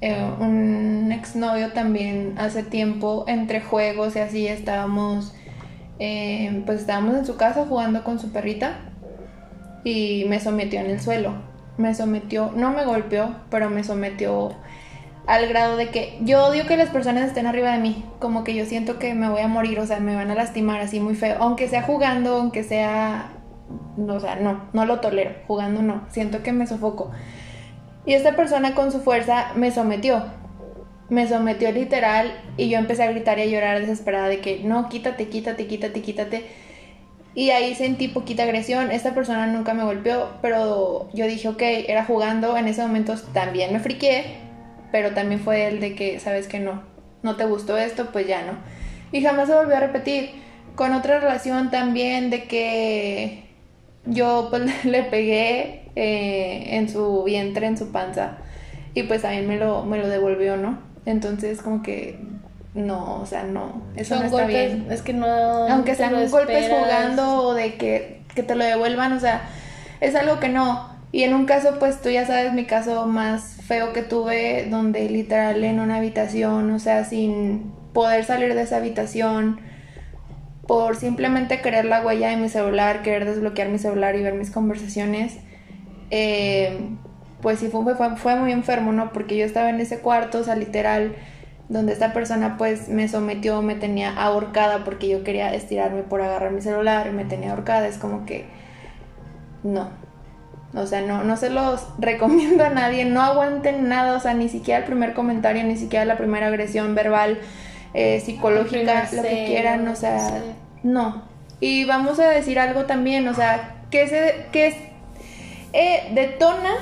Eh, 0.00 0.30
un 0.40 1.12
exnovio 1.12 1.72
también 1.72 2.34
hace 2.38 2.62
tiempo, 2.62 3.24
entre 3.28 3.60
juegos 3.60 4.16
y 4.16 4.20
así, 4.20 4.46
estábamos. 4.46 5.34
Eh, 5.98 6.62
pues 6.64 6.80
estábamos 6.80 7.16
en 7.16 7.26
su 7.26 7.36
casa 7.36 7.66
jugando 7.66 8.04
con 8.04 8.18
su 8.18 8.32
perrita 8.32 8.78
y 9.84 10.24
me 10.28 10.40
sometió 10.40 10.80
en 10.80 10.86
el 10.86 11.00
suelo 11.00 11.50
me 11.80 11.94
sometió, 11.94 12.52
no 12.54 12.70
me 12.70 12.84
golpeó, 12.84 13.34
pero 13.50 13.70
me 13.70 13.82
sometió 13.82 14.52
al 15.26 15.48
grado 15.48 15.76
de 15.76 15.90
que 15.90 16.18
yo 16.22 16.44
odio 16.46 16.66
que 16.66 16.76
las 16.76 16.90
personas 16.90 17.26
estén 17.26 17.46
arriba 17.46 17.72
de 17.72 17.78
mí, 17.78 18.04
como 18.18 18.44
que 18.44 18.54
yo 18.54 18.64
siento 18.66 18.98
que 18.98 19.14
me 19.14 19.28
voy 19.28 19.40
a 19.40 19.48
morir, 19.48 19.78
o 19.80 19.86
sea, 19.86 20.00
me 20.00 20.14
van 20.14 20.30
a 20.30 20.34
lastimar 20.34 20.80
así 20.80 21.00
muy 21.00 21.14
feo, 21.14 21.36
aunque 21.40 21.68
sea 21.68 21.82
jugando, 21.82 22.36
aunque 22.36 22.62
sea, 22.62 23.30
o 23.96 24.20
sea, 24.20 24.36
no, 24.36 24.64
no 24.72 24.84
lo 24.84 25.00
tolero, 25.00 25.32
jugando 25.46 25.82
no, 25.82 26.02
siento 26.10 26.42
que 26.42 26.52
me 26.52 26.66
sofoco. 26.66 27.10
Y 28.06 28.14
esta 28.14 28.34
persona 28.34 28.74
con 28.74 28.92
su 28.92 29.00
fuerza 29.00 29.52
me 29.56 29.70
sometió, 29.70 30.24
me 31.08 31.28
sometió 31.28 31.70
literal 31.72 32.32
y 32.56 32.68
yo 32.68 32.78
empecé 32.78 33.02
a 33.02 33.10
gritar 33.10 33.38
y 33.38 33.42
a 33.42 33.46
llorar 33.46 33.80
desesperada 33.80 34.28
de 34.28 34.40
que 34.40 34.60
no, 34.64 34.88
quítate, 34.88 35.28
quítate, 35.28 35.66
quítate, 35.66 36.00
quítate. 36.00 36.46
Y 37.34 37.50
ahí 37.50 37.74
sentí 37.74 38.08
poquita 38.08 38.42
agresión. 38.42 38.90
Esta 38.90 39.14
persona 39.14 39.46
nunca 39.46 39.74
me 39.74 39.84
golpeó, 39.84 40.30
pero 40.42 41.08
yo 41.12 41.26
dije, 41.26 41.48
ok, 41.48 41.62
era 41.62 42.04
jugando. 42.04 42.56
En 42.56 42.66
ese 42.66 42.82
momento 42.82 43.14
también 43.32 43.72
me 43.72 43.80
friqué, 43.80 44.38
pero 44.90 45.12
también 45.12 45.40
fue 45.40 45.68
el 45.68 45.80
de 45.80 45.94
que, 45.94 46.18
sabes 46.18 46.48
que 46.48 46.58
no, 46.58 46.82
no 47.22 47.36
te 47.36 47.44
gustó 47.44 47.76
esto, 47.76 48.10
pues 48.12 48.26
ya 48.26 48.42
no. 48.42 48.52
Y 49.12 49.22
jamás 49.22 49.48
se 49.48 49.54
volvió 49.54 49.76
a 49.76 49.80
repetir. 49.80 50.30
Con 50.74 50.92
otra 50.92 51.20
relación 51.20 51.70
también 51.70 52.30
de 52.30 52.44
que 52.44 53.44
yo 54.06 54.48
pues 54.50 54.84
le 54.84 55.02
pegué 55.04 55.79
eh, 55.96 56.76
en 56.76 56.88
su 56.88 57.22
vientre, 57.24 57.66
en 57.66 57.76
su 57.76 57.92
panza. 57.92 58.38
Y 58.94 59.04
pues 59.04 59.22
también 59.22 59.46
me 59.46 59.56
lo, 59.56 59.84
me 59.84 59.98
lo 59.98 60.08
devolvió, 60.08 60.56
¿no? 60.56 60.78
Entonces 61.06 61.62
como 61.62 61.82
que 61.82 62.18
no, 62.74 63.20
o 63.20 63.26
sea, 63.26 63.42
no, 63.42 63.82
eso 63.96 64.16
no 64.16 64.24
está 64.24 64.46
bien. 64.46 64.86
Es 64.90 65.02
que 65.02 65.12
no. 65.12 65.26
Aunque 65.26 65.94
sean 65.94 66.12
golpes 66.30 66.68
jugando 66.68 67.42
o 67.42 67.54
de 67.54 67.74
que, 67.74 68.22
que 68.34 68.42
te 68.42 68.54
lo 68.54 68.64
devuelvan, 68.64 69.12
o 69.12 69.20
sea, 69.20 69.42
es 70.00 70.14
algo 70.14 70.40
que 70.40 70.48
no. 70.48 70.88
Y 71.12 71.24
en 71.24 71.34
un 71.34 71.46
caso, 71.46 71.78
pues 71.80 72.00
tú 72.00 72.08
ya 72.10 72.26
sabes 72.26 72.52
mi 72.52 72.66
caso 72.66 73.06
más 73.06 73.56
feo 73.66 73.92
que 73.92 74.02
tuve, 74.02 74.68
donde 74.70 75.08
literal 75.08 75.64
en 75.64 75.80
una 75.80 75.96
habitación, 75.96 76.70
o 76.70 76.78
sea, 76.78 77.04
sin 77.04 77.72
poder 77.92 78.24
salir 78.24 78.54
de 78.54 78.62
esa 78.62 78.76
habitación, 78.76 79.60
por 80.68 80.94
simplemente 80.94 81.60
querer 81.60 81.84
la 81.84 82.06
huella 82.06 82.28
de 82.28 82.36
mi 82.36 82.48
celular, 82.48 83.02
querer 83.02 83.24
desbloquear 83.24 83.70
mi 83.70 83.78
celular 83.78 84.14
y 84.14 84.22
ver 84.22 84.34
mis 84.34 84.52
conversaciones, 84.52 85.38
eh, 86.10 86.90
pues 87.40 87.58
sí 87.58 87.68
fue, 87.68 87.94
fue, 87.94 88.16
fue 88.16 88.36
muy 88.36 88.52
enfermo, 88.52 88.92
¿no? 88.92 89.12
Porque 89.12 89.36
yo 89.36 89.44
estaba 89.44 89.70
en 89.70 89.80
ese 89.80 90.00
cuarto, 90.00 90.38
o 90.38 90.44
sea, 90.44 90.56
literal 90.56 91.14
donde 91.70 91.92
esta 91.92 92.12
persona 92.12 92.56
pues 92.58 92.88
me 92.88 93.08
sometió, 93.08 93.62
me 93.62 93.76
tenía 93.76 94.12
ahorcada 94.12 94.82
porque 94.84 95.08
yo 95.08 95.22
quería 95.22 95.54
estirarme 95.54 96.02
por 96.02 96.20
agarrar 96.20 96.50
mi 96.50 96.60
celular 96.60 97.06
y 97.06 97.10
me 97.10 97.24
tenía 97.24 97.52
ahorcada, 97.52 97.86
es 97.86 97.96
como 97.96 98.26
que 98.26 98.46
no. 99.62 99.88
O 100.74 100.86
sea, 100.86 101.00
no, 101.00 101.24
no 101.24 101.36
se 101.36 101.48
los 101.48 101.86
recomiendo 101.98 102.64
a 102.64 102.70
nadie, 102.70 103.04
no 103.04 103.22
aguanten 103.22 103.88
nada, 103.88 104.16
o 104.16 104.20
sea, 104.20 104.34
ni 104.34 104.48
siquiera 104.48 104.80
el 104.80 104.84
primer 104.84 105.14
comentario, 105.14 105.62
ni 105.62 105.76
siquiera 105.76 106.04
la 106.04 106.16
primera 106.16 106.48
agresión 106.48 106.94
verbal, 106.96 107.38
eh, 107.94 108.20
psicológica, 108.20 109.08
lo 109.12 109.22
que 109.22 109.44
quieran, 109.46 109.86
o 109.86 109.94
sea, 109.94 110.42
no. 110.82 111.22
Y 111.60 111.84
vamos 111.84 112.18
a 112.18 112.28
decir 112.28 112.58
algo 112.58 112.84
también, 112.86 113.28
o 113.28 113.34
sea, 113.34 113.76
que, 113.90 114.08
se, 114.08 114.46
que 114.50 114.89
eh, 115.72 116.10
detona 116.12 116.74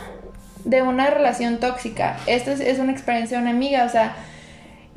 de 0.64 0.82
una 0.82 1.10
relación 1.10 1.58
tóxica. 1.58 2.18
Esto 2.26 2.50
es, 2.50 2.60
es 2.60 2.78
una 2.78 2.92
experiencia 2.92 3.38
de 3.38 3.42
una 3.42 3.52
amiga, 3.52 3.84
o 3.84 3.88
sea, 3.88 4.16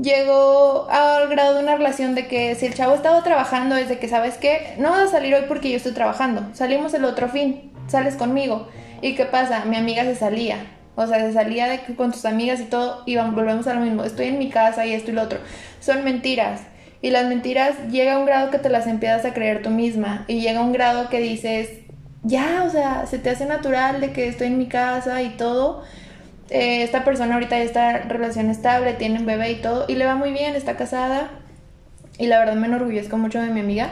llegó 0.02 0.88
al 0.90 1.30
grado 1.30 1.56
de 1.56 1.64
una 1.64 1.76
relación 1.76 2.16
de 2.16 2.28
que 2.28 2.56
si 2.56 2.66
el 2.66 2.74
chavo 2.74 2.96
estaba 2.96 3.24
trabajando 3.24 3.76
desde 3.76 4.00
que, 4.00 4.08
¿sabes 4.08 4.38
qué? 4.38 4.76
No 4.78 4.92
vas 4.92 5.02
a 5.02 5.08
salir 5.08 5.34
hoy 5.36 5.44
porque 5.48 5.70
yo 5.70 5.78
estoy 5.78 5.94
trabajando. 5.94 6.44
Salimos 6.54 6.94
el 6.94 7.06
otro 7.06 7.30
fin, 7.30 7.72
sales 7.88 8.16
conmigo. 8.16 8.68
¿Y 9.02 9.16
qué 9.16 9.26
pasa? 9.26 9.66
Mi 9.66 9.78
amiga 9.78 10.04
se 10.04 10.16
salía. 10.16 10.58
O 10.96 11.08
sea, 11.08 11.20
se 11.20 11.34
salía 11.34 11.68
de 11.68 11.80
con 11.96 12.12
tus 12.12 12.26
amigas 12.26 12.60
y 12.60 12.66
todo, 12.66 13.04
y 13.06 13.16
volvemos 13.16 13.66
a 13.68 13.74
lo 13.74 13.82
mismo. 13.82 14.04
Estoy 14.04 14.28
en 14.28 14.40
mi 14.40 14.50
casa 14.50 14.86
y 14.86 14.94
esto 14.94 15.12
y 15.12 15.14
lo 15.14 15.24
otro. 15.24 15.40
Son 15.80 16.04
mentiras. 16.04 16.62
Y 17.02 17.10
las 17.10 17.26
mentiras 17.26 17.76
llega 17.90 18.16
a 18.16 18.20
un 18.20 18.26
grado 18.26 18.52
que 18.52 18.60
te 18.60 18.70
las 18.70 18.86
empiezas 18.86 19.26
a 19.26 19.34
creer 19.34 19.64
tú 19.64 19.70
misma. 19.70 20.26
Y 20.28 20.42
llega 20.42 20.60
a 20.60 20.64
un 20.64 20.74
grado 20.74 21.10
que 21.10 21.20
dices, 21.20 21.70
ya, 22.24 22.64
o 22.66 22.70
sea, 22.70 23.06
se 23.08 23.20
te 23.20 23.30
hace 23.30 23.46
natural 23.46 24.02
de 24.02 24.12
que 24.14 24.28
estoy 24.28 24.48
en 24.48 24.58
mi 24.58 24.68
casa 24.68 25.22
y 25.22 25.38
todo. 25.38 25.84
Eh, 26.50 26.84
esta 26.84 27.04
persona 27.04 27.36
ahorita 27.36 27.58
ya 27.58 27.64
está 27.64 28.02
en 28.02 28.10
relación 28.10 28.50
estable, 28.50 28.94
tiene 28.94 29.20
un 29.20 29.26
bebé 29.26 29.52
y 29.52 29.62
todo. 29.62 29.86
Y 29.88 29.96
le 29.96 30.06
va 30.06 30.16
muy 30.16 30.32
bien, 30.32 30.56
está 30.56 30.78
casada. 30.78 31.32
Y 32.18 32.28
la 32.28 32.40
verdad 32.40 32.56
me 32.56 32.68
enorgullezco 32.68 33.18
mucho 33.18 33.42
de 33.42 33.50
mi 33.50 33.62
amiga. 33.62 33.90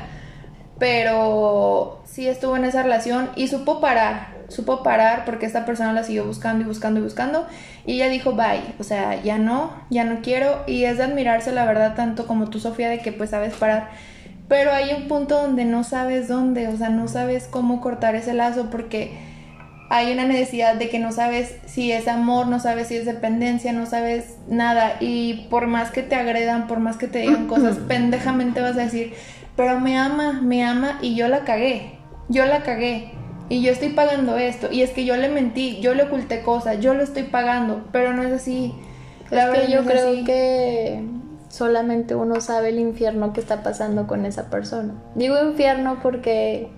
Pero 0.78 2.02
sí 2.06 2.28
estuvo 2.28 2.56
en 2.56 2.66
esa 2.66 2.84
relación 2.84 3.30
y 3.36 3.48
supo 3.48 3.82
parar 3.82 4.40
supo 4.50 4.84
parar 4.84 5.26
porque 5.26 5.46
esta 5.46 5.66
persona 5.66 5.94
la 5.94 6.04
siguió 6.04 6.26
buscando 6.26 6.64
y 6.64 6.68
buscando 6.68 7.00
y 7.00 7.04
buscando 7.04 7.48
y 7.86 7.94
ella 7.94 8.10
dijo 8.10 8.34
bye, 8.34 8.76
o 8.80 8.84
sea, 8.84 9.22
ya 9.22 9.38
no, 9.38 9.72
ya 9.90 10.04
no 10.04 10.22
quiero 10.22 10.64
y 10.68 10.84
es 10.84 10.98
de 10.98 11.04
admirarse 11.04 11.52
la 11.52 11.66
verdad 11.66 11.96
tanto 11.96 12.28
como 12.28 12.50
tú 12.50 12.60
Sofía 12.60 12.90
de 12.90 13.00
que 13.00 13.12
pues 13.12 13.30
sabes 13.30 13.54
parar, 13.54 13.90
pero 14.50 14.74
hay 14.74 14.94
un 14.94 15.08
punto 15.08 15.42
donde 15.42 15.64
no 15.64 15.86
sabes 15.86 16.28
dónde, 16.28 16.68
o 16.68 16.76
sea, 16.76 16.90
no 16.90 17.08
sabes 17.08 17.48
cómo 17.50 17.80
cortar 17.80 18.16
ese 18.16 18.34
lazo 18.34 18.70
porque 18.70 19.12
hay 19.92 20.12
una 20.12 20.26
necesidad 20.26 20.76
de 20.76 20.90
que 20.90 21.00
no 21.00 21.12
sabes 21.12 21.56
si 21.66 21.92
es 21.92 22.08
amor, 22.08 22.48
no 22.48 22.60
sabes 22.60 22.88
si 22.88 22.98
es 22.98 23.06
dependencia, 23.06 23.74
no 23.74 23.86
sabes 23.86 24.38
nada. 24.48 24.98
Y 25.00 25.48
por 25.50 25.68
más 25.68 25.92
que 25.92 26.04
te 26.04 26.16
agredan, 26.16 26.68
por 26.68 26.80
más 26.80 26.98
que 26.98 27.08
te 27.08 27.20
digan 27.20 27.48
cosas, 27.48 27.78
pendejamente 27.88 28.60
vas 28.60 28.76
a 28.76 28.82
decir, 28.82 29.14
pero 29.56 29.80
me 29.80 29.98
ama, 29.98 30.42
me 30.42 30.64
ama 30.64 30.98
y 31.02 31.16
yo 31.16 31.28
la 31.28 31.44
cagué, 31.44 31.94
yo 32.28 32.46
la 32.46 32.64
cagué 32.64 33.12
y 33.50 33.62
yo 33.62 33.72
estoy 33.72 33.90
pagando 33.90 34.38
esto, 34.38 34.72
y 34.72 34.82
es 34.84 34.92
que 34.92 35.06
yo 35.06 35.16
le 35.16 35.30
mentí, 35.30 35.80
yo 35.80 35.96
le 35.96 36.04
oculté 36.04 36.42
cosas, 36.42 36.80
yo 36.80 36.94
lo 36.94 37.04
estoy 37.04 37.24
pagando, 37.24 37.88
pero 37.92 38.14
no 38.14 38.24
es 38.24 38.32
así. 38.32 38.74
La 39.32 39.52
es 39.52 39.60
que 39.60 39.72
yo 39.72 39.86
creo 39.86 40.24
que 40.24 41.04
solamente 41.50 42.16
uno 42.16 42.40
sabe 42.40 42.70
el 42.70 42.80
infierno 42.80 43.34
que 43.34 43.42
está 43.42 43.62
pasando 43.64 44.08
con 44.08 44.26
esa 44.26 44.50
persona. 44.50 44.94
Digo 45.16 45.36
infierno 45.44 46.00
porque 46.02 46.70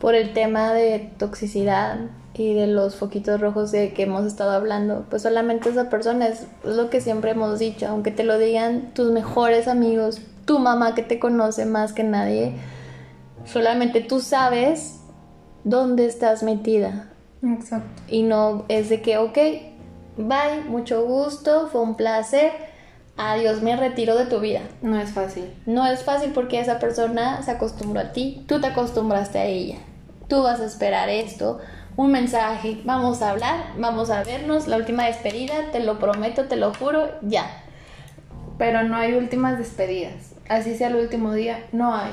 por 0.00 0.14
el 0.14 0.32
tema 0.32 0.72
de 0.72 1.12
toxicidad 1.18 1.98
y 2.34 2.54
de 2.54 2.66
los 2.66 2.96
foquitos 2.96 3.40
rojos 3.40 3.70
de 3.70 3.92
que 3.92 4.04
hemos 4.04 4.26
estado 4.26 4.52
hablando, 4.52 5.06
pues 5.08 5.22
solamente 5.22 5.68
esa 5.68 5.88
persona 5.88 6.28
es 6.28 6.46
lo 6.64 6.90
que 6.90 7.00
siempre 7.00 7.32
hemos 7.32 7.58
dicho, 7.58 7.86
aunque 7.86 8.10
te 8.10 8.24
lo 8.24 8.38
digan 8.38 8.92
tus 8.92 9.12
mejores 9.12 9.68
amigos, 9.68 10.20
tu 10.44 10.58
mamá 10.58 10.94
que 10.94 11.02
te 11.02 11.18
conoce 11.18 11.64
más 11.64 11.92
que 11.92 12.02
nadie, 12.02 12.54
solamente 13.44 14.00
tú 14.00 14.20
sabes 14.20 15.00
dónde 15.62 16.06
estás 16.06 16.42
metida. 16.42 17.08
Exacto. 17.42 18.02
Y 18.08 18.22
no 18.22 18.64
es 18.68 18.88
de 18.88 19.00
que, 19.00 19.18
ok, 19.18 19.38
bye, 20.16 20.64
mucho 20.68 21.04
gusto, 21.04 21.68
fue 21.68 21.82
un 21.82 21.96
placer, 21.96 22.52
adiós, 23.16 23.62
me 23.62 23.76
retiro 23.76 24.16
de 24.16 24.26
tu 24.26 24.40
vida. 24.40 24.60
No 24.82 24.98
es 24.98 25.12
fácil. 25.12 25.52
No 25.66 25.86
es 25.86 26.02
fácil 26.02 26.32
porque 26.32 26.60
esa 26.60 26.78
persona 26.78 27.42
se 27.42 27.50
acostumbró 27.50 28.00
a 28.00 28.12
ti, 28.12 28.44
tú 28.46 28.60
te 28.60 28.68
acostumbraste 28.68 29.38
a 29.38 29.44
ella. 29.44 29.76
Tú 30.28 30.42
vas 30.42 30.60
a 30.60 30.64
esperar 30.64 31.08
esto, 31.08 31.60
un 31.96 32.10
mensaje, 32.10 32.80
vamos 32.84 33.22
a 33.22 33.30
hablar, 33.30 33.72
vamos 33.78 34.10
a 34.10 34.24
vernos, 34.24 34.66
la 34.66 34.76
última 34.76 35.06
despedida, 35.06 35.70
te 35.70 35.80
lo 35.80 35.98
prometo, 35.98 36.46
te 36.46 36.56
lo 36.56 36.74
juro, 36.74 37.08
ya. 37.22 37.46
Pero 38.58 38.82
no 38.82 38.96
hay 38.96 39.14
últimas 39.14 39.58
despedidas. 39.58 40.34
Así 40.48 40.76
sea 40.76 40.88
el 40.88 40.96
último 40.96 41.32
día, 41.34 41.64
no 41.72 41.94
hay. 41.94 42.10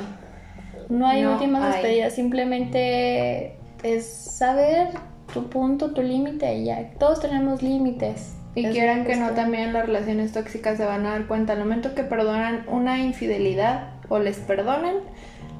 No 0.89 1.07
hay 1.07 1.25
últimas 1.25 1.73
despedidas, 1.73 2.13
simplemente 2.13 3.57
es 3.83 4.05
saber 4.05 4.89
tu 5.33 5.49
punto, 5.49 5.91
tu 5.91 6.01
límite 6.01 6.53
y 6.55 6.65
ya. 6.65 6.91
Todos 6.99 7.21
tenemos 7.21 7.61
límites. 7.63 8.33
Y 8.53 8.65
quieran 8.65 9.05
que 9.05 9.15
no, 9.15 9.31
también 9.31 9.71
las 9.71 9.85
relaciones 9.85 10.33
tóxicas 10.33 10.77
se 10.77 10.85
van 10.85 11.05
a 11.05 11.11
dar 11.11 11.25
cuenta. 11.27 11.53
Al 11.53 11.59
momento 11.59 11.95
que 11.95 12.03
perdonan 12.03 12.65
una 12.67 12.99
infidelidad 12.99 13.91
o 14.09 14.19
les 14.19 14.37
perdonan, 14.37 14.95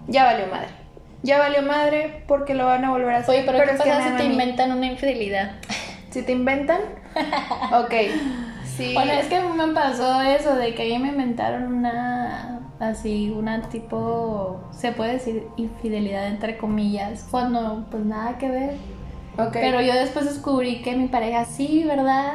ya 0.08 0.26
valió 0.26 0.48
madre. 0.48 0.68
Ya 1.24 1.38
valió 1.38 1.62
madre 1.62 2.24
porque 2.28 2.54
lo 2.54 2.66
van 2.66 2.84
a 2.84 2.90
volver 2.92 3.16
a 3.16 3.18
hacer. 3.20 3.36
Oye, 3.36 3.44
pero, 3.46 3.60
¿qué 3.60 3.78
pasa 3.78 4.10
si 4.10 4.16
te 4.18 4.26
inventan 4.26 4.72
una 4.72 4.88
infidelidad? 4.88 5.52
Si 6.10 6.24
te 6.24 6.34
inventan, 6.34 6.82
ok. 7.74 7.94
Sí. 8.66 8.94
Bueno, 8.94 9.14
es 9.14 9.28
que 9.28 9.40
me 9.40 9.68
pasó 9.74 10.22
eso 10.22 10.56
de 10.56 10.74
que 10.74 10.84
ahí 10.84 11.00
me 11.00 11.10
inventaron 11.10 11.74
una 11.74 12.62
así 12.82 13.30
una 13.30 13.62
tipo, 13.70 14.60
se 14.72 14.92
puede 14.92 15.14
decir 15.14 15.48
infidelidad 15.56 16.28
entre 16.28 16.58
comillas, 16.58 17.28
cuando 17.30 17.86
pues 17.90 18.04
nada 18.04 18.38
que 18.38 18.50
ver. 18.50 18.76
Okay. 19.38 19.62
Pero 19.62 19.82
yo 19.82 19.94
después 19.94 20.26
descubrí 20.26 20.82
que 20.82 20.96
mi 20.96 21.08
pareja 21.08 21.46
sí, 21.46 21.84
¿verdad? 21.86 22.34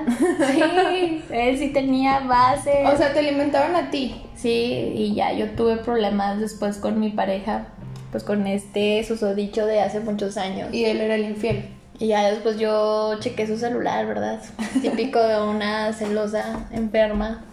Sí, 0.50 1.22
él 1.30 1.58
sí 1.58 1.68
tenía 1.68 2.20
base. 2.20 2.84
O 2.86 2.96
sea, 2.96 3.12
te 3.12 3.18
alimentaron 3.18 3.76
a 3.76 3.90
ti. 3.90 4.22
Sí, 4.34 4.92
y 4.94 5.14
ya 5.14 5.32
yo 5.32 5.50
tuve 5.50 5.76
problemas 5.76 6.40
después 6.40 6.78
con 6.78 6.98
mi 6.98 7.10
pareja, 7.10 7.68
pues 8.10 8.24
con 8.24 8.46
este 8.46 9.04
susodicho 9.04 9.66
de 9.66 9.80
hace 9.80 10.00
muchos 10.00 10.36
años. 10.36 10.72
Y 10.72 10.84
él 10.84 11.00
era 11.00 11.16
el 11.16 11.24
infiel. 11.24 11.68
Y 11.98 12.08
ya 12.08 12.30
después 12.30 12.58
yo 12.58 13.18
chequé 13.20 13.46
su 13.46 13.58
celular, 13.58 14.06
¿verdad? 14.06 14.40
Típico 14.82 15.18
de 15.18 15.40
una 15.40 15.92
celosa 15.92 16.68
enferma 16.70 17.44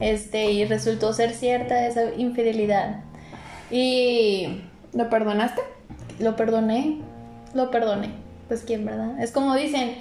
este, 0.00 0.52
y 0.52 0.64
resultó 0.64 1.12
ser 1.12 1.32
cierta 1.32 1.86
esa 1.86 2.14
infidelidad. 2.16 3.00
Y... 3.70 4.62
¿Lo 4.94 5.10
perdonaste? 5.10 5.60
Lo 6.18 6.34
perdoné, 6.34 6.98
lo 7.54 7.70
perdoné. 7.70 8.27
Pues 8.48 8.62
quién, 8.66 8.84
¿verdad? 8.84 9.20
Es 9.20 9.30
como 9.30 9.54
dicen, 9.54 9.94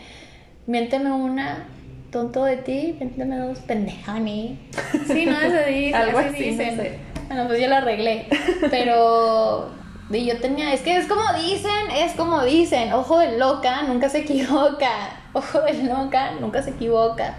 miénteme 0.65 1.11
una, 1.11 1.67
tonto 2.11 2.45
de 2.45 2.57
ti, 2.57 2.95
miénteme 2.97 3.37
dos, 3.37 3.59
pendejani. 3.59 4.59
Sí, 5.07 5.25
no, 5.25 5.39
eso 5.39 5.69
dice, 5.69 5.95
Algo 5.95 6.19
así, 6.19 6.43
dicen. 6.43 6.97
Bueno, 7.27 7.47
pues 7.47 7.61
yo 7.61 7.67
lo 7.67 7.75
arreglé. 7.75 8.27
Pero 8.71 9.71
y 10.09 10.25
yo 10.25 10.39
tenía, 10.39 10.73
es 10.73 10.81
que 10.81 10.95
es 10.95 11.05
como 11.07 11.21
dicen, 11.33 11.91
es 11.93 12.13
como 12.13 12.43
dicen, 12.43 12.93
ojo 12.93 13.19
de 13.19 13.37
loca, 13.37 13.83
nunca 13.83 14.07
se 14.07 14.19
equivoca. 14.19 14.89
Ojo 15.33 15.61
de 15.61 15.83
loca, 15.83 16.31
nunca 16.39 16.63
se 16.63 16.71
equivoca. 16.71 17.35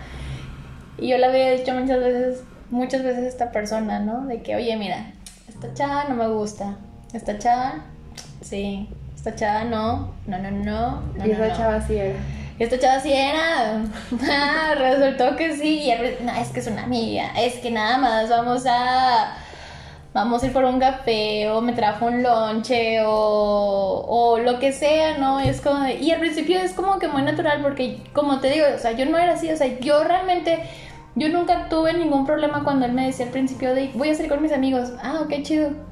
Y 0.99 1.09
yo 1.09 1.19
le 1.19 1.27
había 1.27 1.51
dicho 1.51 1.75
muchas 1.75 1.99
veces, 1.99 2.45
muchas 2.71 3.03
veces 3.03 3.25
a 3.25 3.29
esta 3.29 3.51
persona, 3.51 3.99
¿no? 3.99 4.27
De 4.27 4.43
que, 4.43 4.55
oye, 4.55 4.77
mira, 4.77 5.15
esta 5.49 5.73
chava 5.75 6.05
no 6.05 6.15
me 6.15 6.29
gusta. 6.29 6.77
Esta 7.13 7.39
chava, 7.39 7.87
sí. 8.41 8.89
Esta 9.19 9.35
chava 9.35 9.65
no, 9.65 10.15
no, 10.29 10.39
no, 10.39 10.51
no. 10.53 11.03
y 11.27 11.33
esta 11.33 11.53
chava 11.57 11.81
sí 11.81 11.97
era. 11.97 12.21
Y 12.57 12.63
esta 12.63 12.79
chava 12.79 13.01
sí 13.01 13.13
era. 13.13 13.83
Ah, 14.31 14.77
resultó 14.79 15.35
que 15.35 15.57
sí. 15.57 15.91
Y 15.91 16.25
no, 16.25 16.33
es 16.41 16.51
que 16.51 16.61
es 16.61 16.69
una 16.69 16.85
amiga. 16.85 17.33
Es 17.37 17.55
que 17.55 17.73
nada 17.73 17.99
más 17.99 18.31
vamos 18.31 18.65
a. 18.69 19.37
Vamos 20.15 20.45
a 20.45 20.47
ir 20.47 20.53
por 20.53 20.65
un 20.65 20.79
café 20.79 21.51
o 21.51 21.61
me 21.61 21.73
trajo 21.73 22.07
un 22.07 22.23
lonche 22.23 23.01
o, 23.05 24.05
o 24.07 24.39
lo 24.39 24.61
que 24.61 24.73
sea, 24.73 25.19
¿no? 25.19 25.41
Es 25.41 25.61
como, 25.61 25.89
y 25.89 26.13
al 26.13 26.21
principio 26.21 26.61
es 26.61 26.73
como 26.73 27.01
que 27.01 27.09
muy 27.09 27.23
natural 27.23 27.61
porque, 27.61 28.01
como 28.13 28.39
te 28.39 28.51
digo, 28.51 28.67
o 28.75 28.79
sea, 28.79 28.93
yo 28.93 29.05
no 29.05 29.19
era 29.19 29.33
así, 29.35 29.51
o 29.51 29.57
sea, 29.57 29.81
yo 29.81 30.05
realmente 30.05 30.61
yo 31.17 31.29
nunca 31.29 31.69
tuve 31.69 31.93
ningún 31.93 32.25
problema 32.25 32.63
cuando 32.63 32.87
él 32.87 32.93
me 32.93 33.07
decía 33.07 33.27
al 33.27 33.33
principio 33.33 33.75
de 33.75 33.91
voy 33.95 34.11
a 34.11 34.15
salir 34.15 34.31
con 34.31 34.41
mis 34.41 34.53
amigos. 34.53 34.93
Ah, 35.03 35.21
ok, 35.23 35.43
chido. 35.43 35.88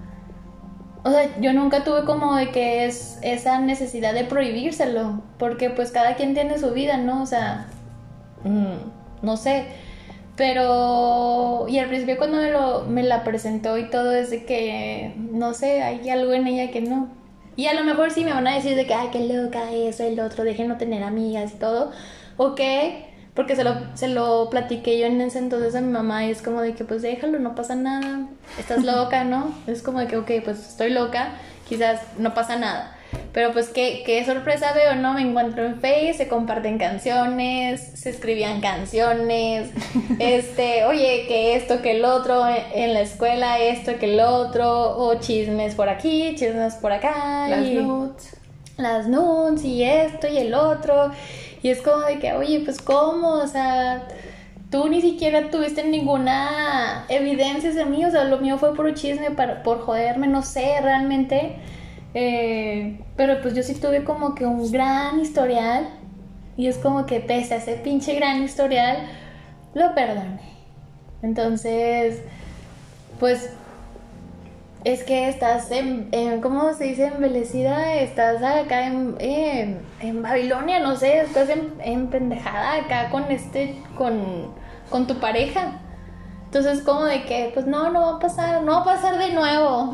O 1.07 1.11
sea, 1.13 1.39
yo 1.41 1.53
nunca 1.53 1.85
tuve 1.85 2.05
como 2.05 2.35
de 2.35 2.51
que 2.51 2.85
es 2.85 3.21
esa 3.23 3.61
necesidad 3.61 4.13
de 4.13 4.25
prohibírselo, 4.25 5.23
porque 5.39 5.71
pues 5.71 5.93
cada 5.93 6.17
quien 6.17 6.35
tiene 6.35 6.59
su 6.59 6.73
vida, 6.73 6.97
¿no? 6.97 7.23
O 7.23 7.27
sea, 7.27 7.69
mm, 8.43 9.25
no 9.25 9.37
sé. 9.37 9.67
Pero, 10.35 11.67
y 11.69 11.79
al 11.79 11.87
principio 11.87 12.19
cuando 12.19 12.39
me, 12.39 12.51
lo, 12.51 12.87
me 12.87 13.05
la 13.05 13.23
presentó 13.23 13.79
y 13.79 13.89
todo, 13.89 14.13
es 14.17 14.31
de 14.31 14.45
que, 14.47 15.15
no 15.17 15.55
sé, 15.55 15.85
hay 15.85 16.11
algo 16.11 16.33
en 16.33 16.49
ella 16.49 16.73
que 16.73 16.81
no. 16.81 17.09
Y 17.55 17.69
a 17.69 17.75
lo 17.75 17.85
mejor 17.85 18.11
sí 18.11 18.25
me 18.25 18.33
van 18.33 18.49
a 18.49 18.57
decir 18.57 18.75
de 18.75 18.85
que, 18.89 18.95
ay, 18.95 19.11
qué 19.13 19.21
loca, 19.21 19.71
eso, 19.73 20.03
el 20.03 20.19
otro, 20.19 20.43
dejen 20.43 20.67
no 20.67 20.77
tener 20.77 21.05
amigas 21.05 21.53
y 21.55 21.59
todo. 21.59 21.93
Ok, 22.37 22.61
porque 23.37 23.55
se 23.55 23.63
lo, 23.63 23.77
se 23.95 24.09
lo 24.09 24.49
platiqué 24.51 24.99
yo 24.99 25.07
en 25.07 25.21
ese 25.21 25.39
entonces 25.39 25.75
a 25.75 25.83
mi 25.83 25.93
mamá 25.93 26.25
y 26.25 26.31
es 26.31 26.41
como 26.41 26.63
de 26.63 26.73
que 26.73 26.85
pues 26.85 27.03
déjalo, 27.03 27.39
no 27.39 27.55
pasa 27.55 27.77
nada, 27.77 28.27
estás 28.59 28.83
loca, 28.85 29.25
¿no? 29.25 29.55
Es 29.67 29.83
como 29.83 30.01
de 30.01 30.07
que, 30.07 30.17
ok, 30.17 30.31
pues 30.43 30.59
estoy 30.71 30.91
loca, 30.91 31.35
quizás 31.69 32.01
no 32.19 32.33
pasa 32.35 32.57
nada. 32.57 32.95
Pero 33.33 33.53
pues 33.53 33.69
qué, 33.69 34.03
qué 34.05 34.25
sorpresa 34.25 34.73
veo, 34.73 34.97
¿no? 34.97 35.13
Me 35.13 35.21
encuentro 35.21 35.65
en 35.65 35.81
Face, 35.81 36.15
se 36.15 36.29
comparten 36.29 36.79
canciones, 36.79 37.93
se 37.95 38.09
escribían 38.11 38.63
canciones, 38.63 39.71
este, 40.19 40.87
oye, 40.87 41.27
que 41.29 41.57
esto, 41.57 41.83
que 41.83 41.93
el 41.93 42.05
otro, 42.07 42.43
en 42.49 42.95
la 42.95 43.03
escuela 43.03 43.59
esto, 43.59 43.99
que 43.99 44.15
el 44.15 44.21
otro, 44.21 44.97
o 44.99 45.15
chismes 45.21 45.75
por 45.75 45.91
aquí, 45.91 46.35
chismes 46.37 46.75
por 46.77 46.93
acá. 46.93 47.47
Las 47.49 47.67
nudes. 47.67 48.37
Las 48.79 49.07
nudes 49.07 49.63
y 49.65 49.85
esto 49.85 50.27
y 50.27 50.39
el 50.39 50.55
otro. 50.55 51.13
Y 51.67 51.71
es 51.71 51.83
como 51.83 52.03
de 52.03 52.21
que, 52.21 52.33
oye, 52.33 52.61
pues 52.61 52.81
cómo, 52.81 53.41
o 53.43 53.47
sea, 53.49 54.07
tú 54.71 54.89
ni 54.89 55.01
siquiera 55.01 55.51
tuviste 55.51 55.83
ninguna 55.83 57.05
evidencia 57.09 57.73
de 57.73 57.85
mí, 57.85 58.05
o 58.05 58.11
sea, 58.13 58.23
lo 58.23 58.39
mío 58.39 58.57
fue 58.57 58.73
puro 58.73 58.95
chisme 58.95 59.33
para, 59.33 59.65
por 59.65 59.81
joderme, 59.81 60.29
no 60.29 60.43
sé, 60.43 60.81
realmente. 60.81 61.57
Eh, 62.15 63.01
pero 63.17 63.43
pues 63.43 63.57
yo 63.57 63.65
sí 63.65 63.75
tuve 63.75 64.05
como 64.05 64.37
que 64.37 64.47
un 64.47 64.71
gran 64.71 65.19
historial 65.19 65.89
Y 66.57 66.69
es 66.69 66.79
como 66.79 67.05
que 67.05 67.19
pese 67.19 67.55
a 67.55 67.57
ese 67.57 67.75
pinche 67.75 68.15
gran 68.15 68.45
historial, 68.45 68.99
lo 69.75 69.93
perdoné. 69.93 70.39
Entonces, 71.23 72.23
pues 73.19 73.51
es 74.87 75.03
que 75.03 75.29
estás 75.29 75.73
en, 75.73 76.09
¿cómo 76.41 76.73
se 76.73 76.85
dice? 76.85 77.07
Embelecida, 77.09 77.97
estás 77.97 78.41
acá 78.41 78.87
en, 78.87 79.17
en, 79.19 80.23
Babilonia, 80.23 80.79
no 80.79 80.95
sé, 80.95 81.23
estás 81.23 81.49
en, 81.49 81.73
en, 81.83 82.07
pendejada 82.07 82.75
acá 82.75 83.11
con 83.11 83.25
este, 83.33 83.83
con, 83.97 84.55
con 84.89 85.09
tu 85.09 85.19
pareja. 85.19 85.81
Entonces, 86.45 86.83
como 86.83 87.03
de 87.03 87.25
que, 87.25 87.51
pues 87.53 87.67
no, 87.67 87.91
no 87.91 88.01
va 88.01 88.17
a 88.19 88.19
pasar, 88.21 88.63
no 88.63 88.75
va 88.75 88.83
a 88.83 88.85
pasar 88.85 89.19
de 89.19 89.33
nuevo. 89.33 89.93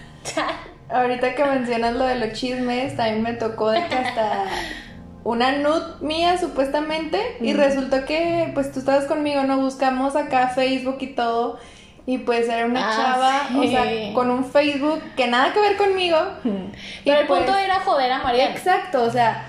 Ahorita 0.90 1.34
que 1.34 1.44
mencionas 1.46 1.94
lo 1.94 2.04
de 2.04 2.16
los 2.16 2.38
chismes, 2.38 2.94
también 2.98 3.22
me 3.22 3.32
tocó 3.32 3.70
de 3.70 3.86
que 3.86 3.94
hasta 3.94 4.44
una 5.24 5.52
nud 5.52 6.02
mía 6.02 6.36
supuestamente 6.36 7.38
y 7.40 7.54
resultó 7.54 8.04
que 8.04 8.50
pues 8.52 8.70
tú 8.70 8.80
estabas 8.80 9.06
conmigo, 9.06 9.44
no 9.44 9.56
buscamos 9.60 10.14
acá 10.14 10.48
Facebook 10.48 10.98
y 11.00 11.14
todo 11.14 11.58
y 12.06 12.18
pues 12.18 12.48
era 12.48 12.66
una 12.66 12.88
ah, 12.88 12.96
chava, 12.96 13.60
o 13.60 13.66
sea, 13.66 14.12
con 14.12 14.30
un 14.30 14.44
Facebook 14.44 15.00
que 15.16 15.26
nada 15.26 15.52
que 15.52 15.60
ver 15.60 15.76
conmigo. 15.76 16.18
Pero 17.04 17.20
el 17.20 17.26
punto 17.26 17.46
pues 17.46 17.64
era 17.64 17.80
joder 17.80 18.12
a 18.12 18.18
María. 18.22 18.50
Exacto, 18.50 19.02
o 19.02 19.10
sea, 19.10 19.46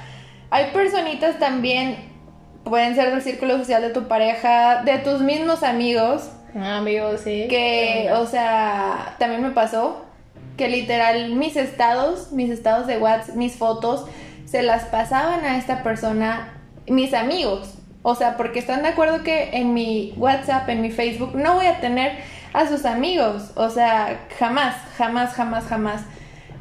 hay 0.49 0.71
personitas 0.71 1.37
también, 1.37 1.97
pueden 2.63 2.95
ser 2.95 3.11
del 3.11 3.21
círculo 3.21 3.57
social 3.57 3.81
de 3.81 3.89
tu 3.89 4.07
pareja, 4.07 4.83
de 4.83 4.99
tus 4.99 5.21
mismos 5.21 5.63
amigos. 5.63 6.29
Ah, 6.55 6.77
amigos, 6.77 7.21
sí. 7.21 7.47
Que, 7.49 8.09
o 8.13 8.25
sea, 8.25 9.15
también 9.19 9.41
me 9.41 9.51
pasó 9.51 10.05
que 10.55 10.69
literal 10.69 11.31
mis 11.31 11.57
estados, 11.57 12.31
mis 12.31 12.49
estados 12.49 12.87
de 12.87 12.97
WhatsApp, 12.97 13.35
mis 13.35 13.55
fotos, 13.55 14.05
se 14.45 14.63
las 14.63 14.85
pasaban 14.85 15.43
a 15.43 15.57
esta 15.57 15.83
persona, 15.83 16.53
mis 16.87 17.13
amigos. 17.13 17.73
O 18.07 18.13
sea, 18.13 18.37
porque 18.37 18.59
están 18.59 18.83
de 18.83 18.89
acuerdo 18.89 19.23
que 19.23 19.49
en 19.53 19.73
mi 19.73 20.13
WhatsApp, 20.15 20.69
en 20.69 20.83
mi 20.83 20.91
Facebook, 20.91 21.31
no 21.33 21.55
voy 21.55 21.65
a 21.65 21.79
tener 21.79 22.11
a 22.53 22.67
sus 22.67 22.85
amigos. 22.85 23.51
O 23.55 23.71
sea, 23.71 24.27
jamás, 24.37 24.75
jamás, 24.95 25.33
jamás, 25.33 25.65
jamás. 25.65 26.03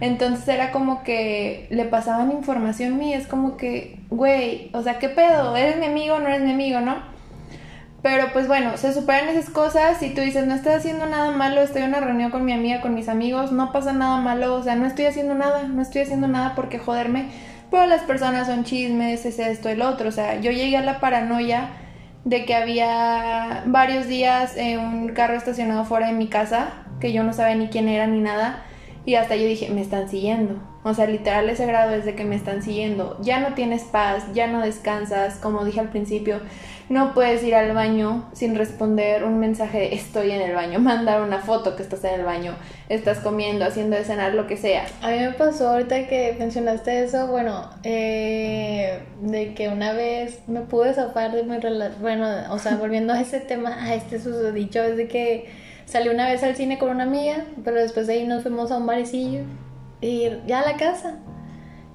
Entonces 0.00 0.48
era 0.48 0.72
como 0.72 1.02
que 1.02 1.66
le 1.68 1.84
pasaban 1.84 2.32
información 2.32 2.96
mía. 2.96 3.18
Es 3.18 3.26
como 3.26 3.58
que, 3.58 3.98
güey, 4.08 4.70
o 4.72 4.82
sea, 4.82 4.98
¿qué 4.98 5.10
pedo? 5.10 5.54
¿Eres 5.54 5.76
mi 5.76 5.84
amigo 5.84 6.14
o 6.14 6.18
no 6.18 6.28
eres 6.28 6.40
mi 6.40 6.52
amigo, 6.52 6.80
no? 6.80 6.96
Pero 8.00 8.28
pues 8.32 8.48
bueno, 8.48 8.78
se 8.78 8.94
superan 8.94 9.28
esas 9.28 9.50
cosas 9.50 10.02
y 10.02 10.14
tú 10.14 10.22
dices, 10.22 10.46
no 10.46 10.54
estoy 10.54 10.72
haciendo 10.72 11.04
nada 11.04 11.30
malo, 11.30 11.60
estoy 11.60 11.82
en 11.82 11.88
una 11.88 12.00
reunión 12.00 12.30
con 12.30 12.46
mi 12.46 12.54
amiga, 12.54 12.80
con 12.80 12.94
mis 12.94 13.10
amigos, 13.10 13.52
no 13.52 13.70
pasa 13.70 13.92
nada 13.92 14.16
malo, 14.16 14.54
o 14.54 14.62
sea, 14.62 14.76
no 14.76 14.86
estoy 14.86 15.04
haciendo 15.04 15.34
nada, 15.34 15.64
no 15.64 15.82
estoy 15.82 16.00
haciendo 16.00 16.26
nada 16.26 16.54
porque 16.54 16.78
joderme, 16.78 17.28
pero 17.74 17.86
las 17.86 18.02
personas 18.02 18.46
son 18.46 18.62
chismes, 18.62 19.26
es 19.26 19.40
esto, 19.40 19.68
el 19.68 19.82
otro, 19.82 20.08
o 20.08 20.12
sea, 20.12 20.40
yo 20.40 20.52
llegué 20.52 20.76
a 20.76 20.82
la 20.82 21.00
paranoia 21.00 21.70
de 22.24 22.44
que 22.44 22.54
había 22.54 23.64
varios 23.66 24.06
días 24.06 24.56
en 24.56 24.78
un 24.78 25.08
carro 25.08 25.34
estacionado 25.34 25.84
fuera 25.84 26.06
de 26.06 26.12
mi 26.12 26.28
casa, 26.28 26.68
que 27.00 27.12
yo 27.12 27.24
no 27.24 27.32
sabía 27.32 27.56
ni 27.56 27.66
quién 27.66 27.88
era 27.88 28.06
ni 28.06 28.20
nada, 28.20 28.62
y 29.04 29.16
hasta 29.16 29.34
yo 29.34 29.44
dije, 29.44 29.70
me 29.70 29.80
están 29.80 30.08
siguiendo. 30.08 30.73
O 30.84 30.92
sea, 30.92 31.06
literal 31.06 31.48
ese 31.48 31.64
grado 31.64 31.94
es 31.94 32.04
de 32.04 32.14
que 32.14 32.26
me 32.26 32.36
están 32.36 32.62
siguiendo. 32.62 33.16
Ya 33.22 33.40
no 33.40 33.54
tienes 33.54 33.84
paz, 33.84 34.24
ya 34.34 34.46
no 34.46 34.60
descansas, 34.60 35.36
como 35.36 35.64
dije 35.64 35.80
al 35.80 35.88
principio. 35.88 36.40
No 36.90 37.14
puedes 37.14 37.42
ir 37.42 37.54
al 37.54 37.72
baño 37.72 38.28
sin 38.34 38.54
responder 38.54 39.24
un 39.24 39.38
mensaje 39.38 39.78
de 39.78 39.94
estoy 39.94 40.32
en 40.32 40.42
el 40.42 40.54
baño, 40.54 40.78
mandar 40.80 41.22
una 41.22 41.38
foto 41.38 41.74
que 41.74 41.82
estás 41.82 42.04
en 42.04 42.20
el 42.20 42.26
baño, 42.26 42.54
estás 42.90 43.20
comiendo, 43.20 43.64
haciendo 43.64 43.96
de 43.96 44.04
cenar, 44.04 44.34
lo 44.34 44.46
que 44.46 44.58
sea. 44.58 44.84
A 45.00 45.08
mí 45.08 45.18
me 45.20 45.32
pasó 45.32 45.70
ahorita 45.70 46.06
que 46.06 46.36
mencionaste 46.38 47.04
eso, 47.04 47.28
bueno, 47.28 47.70
eh, 47.82 49.00
de 49.22 49.54
que 49.54 49.68
una 49.68 49.94
vez 49.94 50.40
me 50.46 50.60
pude 50.60 50.92
zafar 50.92 51.32
de 51.32 51.44
mi 51.44 51.56
relación, 51.56 52.02
bueno, 52.02 52.28
o 52.50 52.58
sea, 52.58 52.76
volviendo 52.80 53.14
a 53.14 53.22
ese 53.22 53.40
tema, 53.40 53.82
a 53.82 53.94
este 53.94 54.20
susodicho, 54.20 54.82
es 54.82 54.98
de 54.98 55.08
que 55.08 55.46
salí 55.86 56.10
una 56.10 56.28
vez 56.28 56.42
al 56.42 56.54
cine 56.56 56.78
con 56.78 56.90
una 56.90 57.04
amiga, 57.04 57.46
pero 57.64 57.78
después 57.78 58.06
de 58.06 58.12
ahí 58.12 58.26
nos 58.26 58.42
fuimos 58.42 58.70
a 58.70 58.76
un 58.76 58.84
barecillo 58.86 59.44
y 60.04 60.30
ya 60.46 60.60
a 60.60 60.72
la 60.72 60.76
casa. 60.76 61.16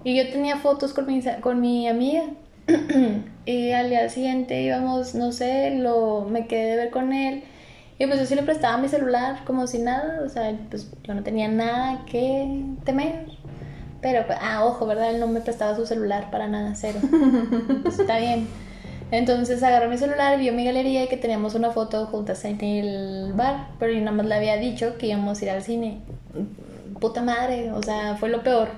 Y 0.04 0.16
yo 0.16 0.30
tenía 0.32 0.58
fotos 0.58 0.94
con 0.94 1.06
mi, 1.06 1.22
con 1.42 1.60
mi 1.60 1.88
amiga 1.88 2.24
y 3.46 3.72
al 3.72 3.90
día 3.90 4.10
siguiente 4.10 4.62
íbamos, 4.62 5.14
no 5.14 5.32
sé, 5.32 5.72
lo, 5.76 6.26
me 6.30 6.48
quedé 6.48 6.72
de 6.72 6.76
ver 6.78 6.90
con 6.90 7.14
él. 7.14 7.44
Y 7.98 8.08
pues 8.08 8.20
yo 8.20 8.26
sí 8.26 8.36
le 8.36 8.44
prestaba 8.44 8.78
mi 8.78 8.88
celular 8.88 9.44
como 9.46 9.68
si 9.68 9.80
nada, 9.80 10.22
o 10.26 10.30
sea, 10.30 10.58
pues 10.70 10.90
yo 11.04 11.14
no 11.14 11.22
tenía 11.22 11.50
nada 11.50 12.06
que 12.06 12.64
temer. 12.86 13.26
Pero, 14.02 14.26
pues, 14.26 14.40
ah, 14.42 14.64
ojo, 14.64 14.88
¿verdad? 14.88 15.14
Él 15.14 15.20
no 15.20 15.28
me 15.28 15.42
prestaba 15.42 15.76
su 15.76 15.86
celular 15.86 16.32
para 16.32 16.48
nada, 16.48 16.74
cero. 16.76 17.00
Pues, 17.84 18.00
está 18.00 18.18
bien. 18.18 18.48
Entonces 19.12 19.62
agarró 19.64 19.90
mi 19.90 19.98
celular, 19.98 20.40
vio 20.40 20.54
mi 20.54 20.64
galería 20.64 21.04
y 21.04 21.08
que 21.08 21.18
teníamos 21.18 21.56
una 21.56 21.72
foto 21.72 22.06
juntas 22.06 22.46
en 22.46 22.64
el 22.64 23.34
bar, 23.34 23.70
pero 23.80 23.92
yo 23.92 24.00
nada 24.00 24.12
más 24.12 24.28
le 24.28 24.36
había 24.36 24.56
dicho 24.58 24.98
que 24.98 25.08
íbamos 25.08 25.42
a 25.42 25.46
ir 25.46 25.52
al 25.52 25.64
cine. 25.64 26.02
Puta 27.00 27.22
madre, 27.22 27.72
o 27.72 27.82
sea, 27.82 28.16
fue 28.18 28.30
lo 28.30 28.44
peor. 28.44 28.70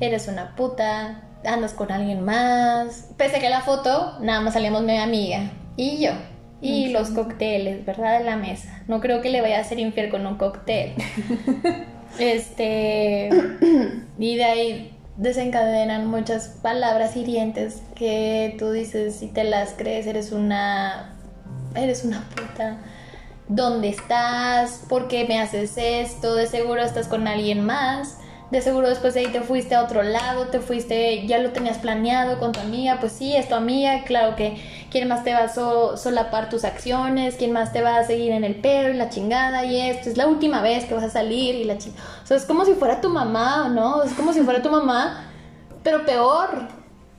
Eres 0.00 0.28
una 0.28 0.54
puta, 0.56 1.22
andas 1.44 1.72
con 1.72 1.92
alguien 1.92 2.24
más. 2.24 3.10
Pese 3.16 3.36
a 3.36 3.40
que 3.40 3.50
la 3.50 3.60
foto, 3.60 4.18
nada 4.20 4.40
más 4.40 4.54
salíamos 4.54 4.82
mi 4.82 4.98
amiga 4.98 5.50
y 5.76 6.04
yo. 6.04 6.12
Y 6.60 6.88
los 6.88 7.10
cócteles, 7.10 7.84
¿verdad? 7.84 8.18
De 8.18 8.24
la 8.24 8.36
mesa. 8.36 8.82
No 8.88 9.00
creo 9.00 9.20
que 9.20 9.28
le 9.28 9.42
vaya 9.42 9.58
a 9.58 9.60
hacer 9.60 9.78
infiel 9.78 10.08
con 10.08 10.26
un 10.26 10.38
cóctel. 10.38 10.94
este. 12.18 13.28
Y 14.18 14.36
de 14.36 14.44
ahí 14.44 14.98
desencadenan 15.18 16.06
muchas 16.06 16.48
palabras 16.48 17.16
hirientes 17.16 17.82
que 17.94 18.56
tú 18.58 18.70
dices, 18.70 19.16
si 19.16 19.26
te 19.26 19.44
las 19.44 19.74
crees, 19.74 20.06
eres 20.06 20.32
una. 20.32 21.14
Eres 21.74 22.04
una 22.04 22.24
puta. 22.30 22.78
¿Dónde 23.48 23.88
estás? 23.88 24.82
¿Por 24.88 25.08
qué 25.08 25.26
me 25.26 25.40
haces 25.40 25.74
esto? 25.76 26.34
De 26.34 26.46
seguro 26.46 26.82
estás 26.82 27.08
con 27.08 27.28
alguien 27.28 27.64
más 27.64 28.18
de 28.50 28.60
seguro 28.60 28.88
después 28.88 29.14
de 29.14 29.20
ahí 29.20 29.26
te 29.28 29.40
fuiste 29.40 29.74
a 29.74 29.82
otro 29.82 30.02
lado, 30.02 30.46
te 30.46 30.60
fuiste, 30.60 31.26
ya 31.26 31.38
lo 31.38 31.50
tenías 31.50 31.78
planeado 31.78 32.38
con 32.38 32.52
tu 32.52 32.60
amiga, 32.60 32.98
pues 33.00 33.12
sí, 33.12 33.34
es 33.34 33.48
tu 33.48 33.54
amiga, 33.54 34.04
claro 34.04 34.36
que 34.36 34.56
quién 34.90 35.08
más 35.08 35.24
te 35.24 35.32
va 35.32 35.40
a 35.40 35.96
solapar 35.96 36.50
tus 36.50 36.64
acciones, 36.64 37.36
quién 37.36 37.52
más 37.52 37.72
te 37.72 37.82
va 37.82 37.96
a 37.96 38.04
seguir 38.04 38.32
en 38.32 38.44
el 38.44 38.56
perro 38.56 38.90
y 38.90 38.96
la 38.96 39.08
chingada 39.08 39.64
y 39.64 39.80
esto, 39.80 40.08
es 40.10 40.16
la 40.16 40.28
última 40.28 40.60
vez 40.62 40.84
que 40.84 40.94
vas 40.94 41.04
a 41.04 41.10
salir 41.10 41.54
y 41.54 41.64
la 41.64 41.78
chingada. 41.78 42.04
O 42.22 42.26
sea, 42.26 42.36
es 42.36 42.44
como 42.44 42.64
si 42.64 42.74
fuera 42.74 43.00
tu 43.00 43.08
mamá, 43.08 43.68
¿no? 43.68 44.02
Es 44.02 44.12
como 44.12 44.32
si 44.32 44.42
fuera 44.42 44.62
tu 44.62 44.70
mamá, 44.70 45.24
pero 45.82 46.04
peor, 46.04 46.68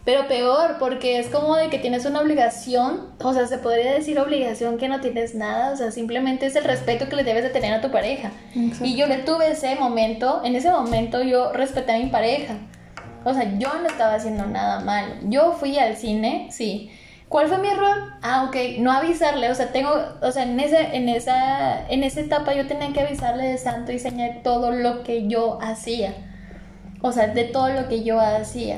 pero 0.05 0.27
peor, 0.27 0.75
porque 0.77 1.17
es 1.17 1.29
como 1.29 1.55
de 1.55 1.69
que 1.69 1.79
tienes 1.79 2.05
una 2.05 2.21
obligación, 2.21 3.09
o 3.19 3.33
sea, 3.33 3.47
se 3.47 3.57
podría 3.57 3.91
decir 3.91 4.19
obligación 4.19 4.77
que 4.77 4.87
no 4.87 5.01
tienes 5.01 5.33
nada, 5.33 5.73
o 5.73 5.75
sea, 5.75 5.89
simplemente 5.89 6.45
es 6.45 6.55
el 6.55 6.63
respeto 6.63 7.09
que 7.09 7.15
le 7.15 7.23
debes 7.23 7.43
de 7.43 7.49
tener 7.49 7.73
a 7.73 7.81
tu 7.81 7.89
pareja. 7.89 8.31
Y 8.53 8.95
yo 8.95 9.07
le 9.07 9.17
tuve 9.17 9.51
ese 9.51 9.75
momento, 9.75 10.41
en 10.43 10.55
ese 10.55 10.69
momento 10.69 11.23
yo 11.23 11.51
respeté 11.53 11.93
a 11.93 11.97
mi 11.97 12.05
pareja. 12.05 12.53
O 13.23 13.33
sea, 13.33 13.57
yo 13.57 13.69
no 13.81 13.87
estaba 13.87 14.13
haciendo 14.13 14.45
nada 14.45 14.81
mal. 14.81 15.21
Yo 15.23 15.53
fui 15.53 15.79
al 15.79 15.97
cine, 15.97 16.49
sí. 16.51 16.91
¿Cuál 17.27 17.47
fue 17.47 17.57
mi 17.57 17.69
error? 17.69 18.13
Ah, 18.21 18.45
ok, 18.47 18.77
no 18.77 18.91
avisarle, 18.91 19.49
o 19.49 19.55
sea, 19.55 19.71
tengo, 19.71 19.91
o 20.21 20.31
sea, 20.31 20.43
en, 20.43 20.59
ese, 20.59 20.95
en, 20.95 21.09
esa, 21.09 21.89
en 21.89 22.03
esa 22.03 22.19
etapa 22.19 22.53
yo 22.53 22.67
tenía 22.67 22.93
que 22.93 23.01
avisarle 23.01 23.47
de 23.47 23.57
santo 23.57 23.91
y 23.91 23.97
señal 23.97 24.41
todo 24.43 24.71
lo 24.71 25.01
que 25.01 25.27
yo 25.27 25.57
hacía. 25.59 26.13
O 27.01 27.11
sea, 27.11 27.25
de 27.27 27.45
todo 27.45 27.69
lo 27.69 27.87
que 27.87 28.03
yo 28.03 28.19
hacía. 28.19 28.77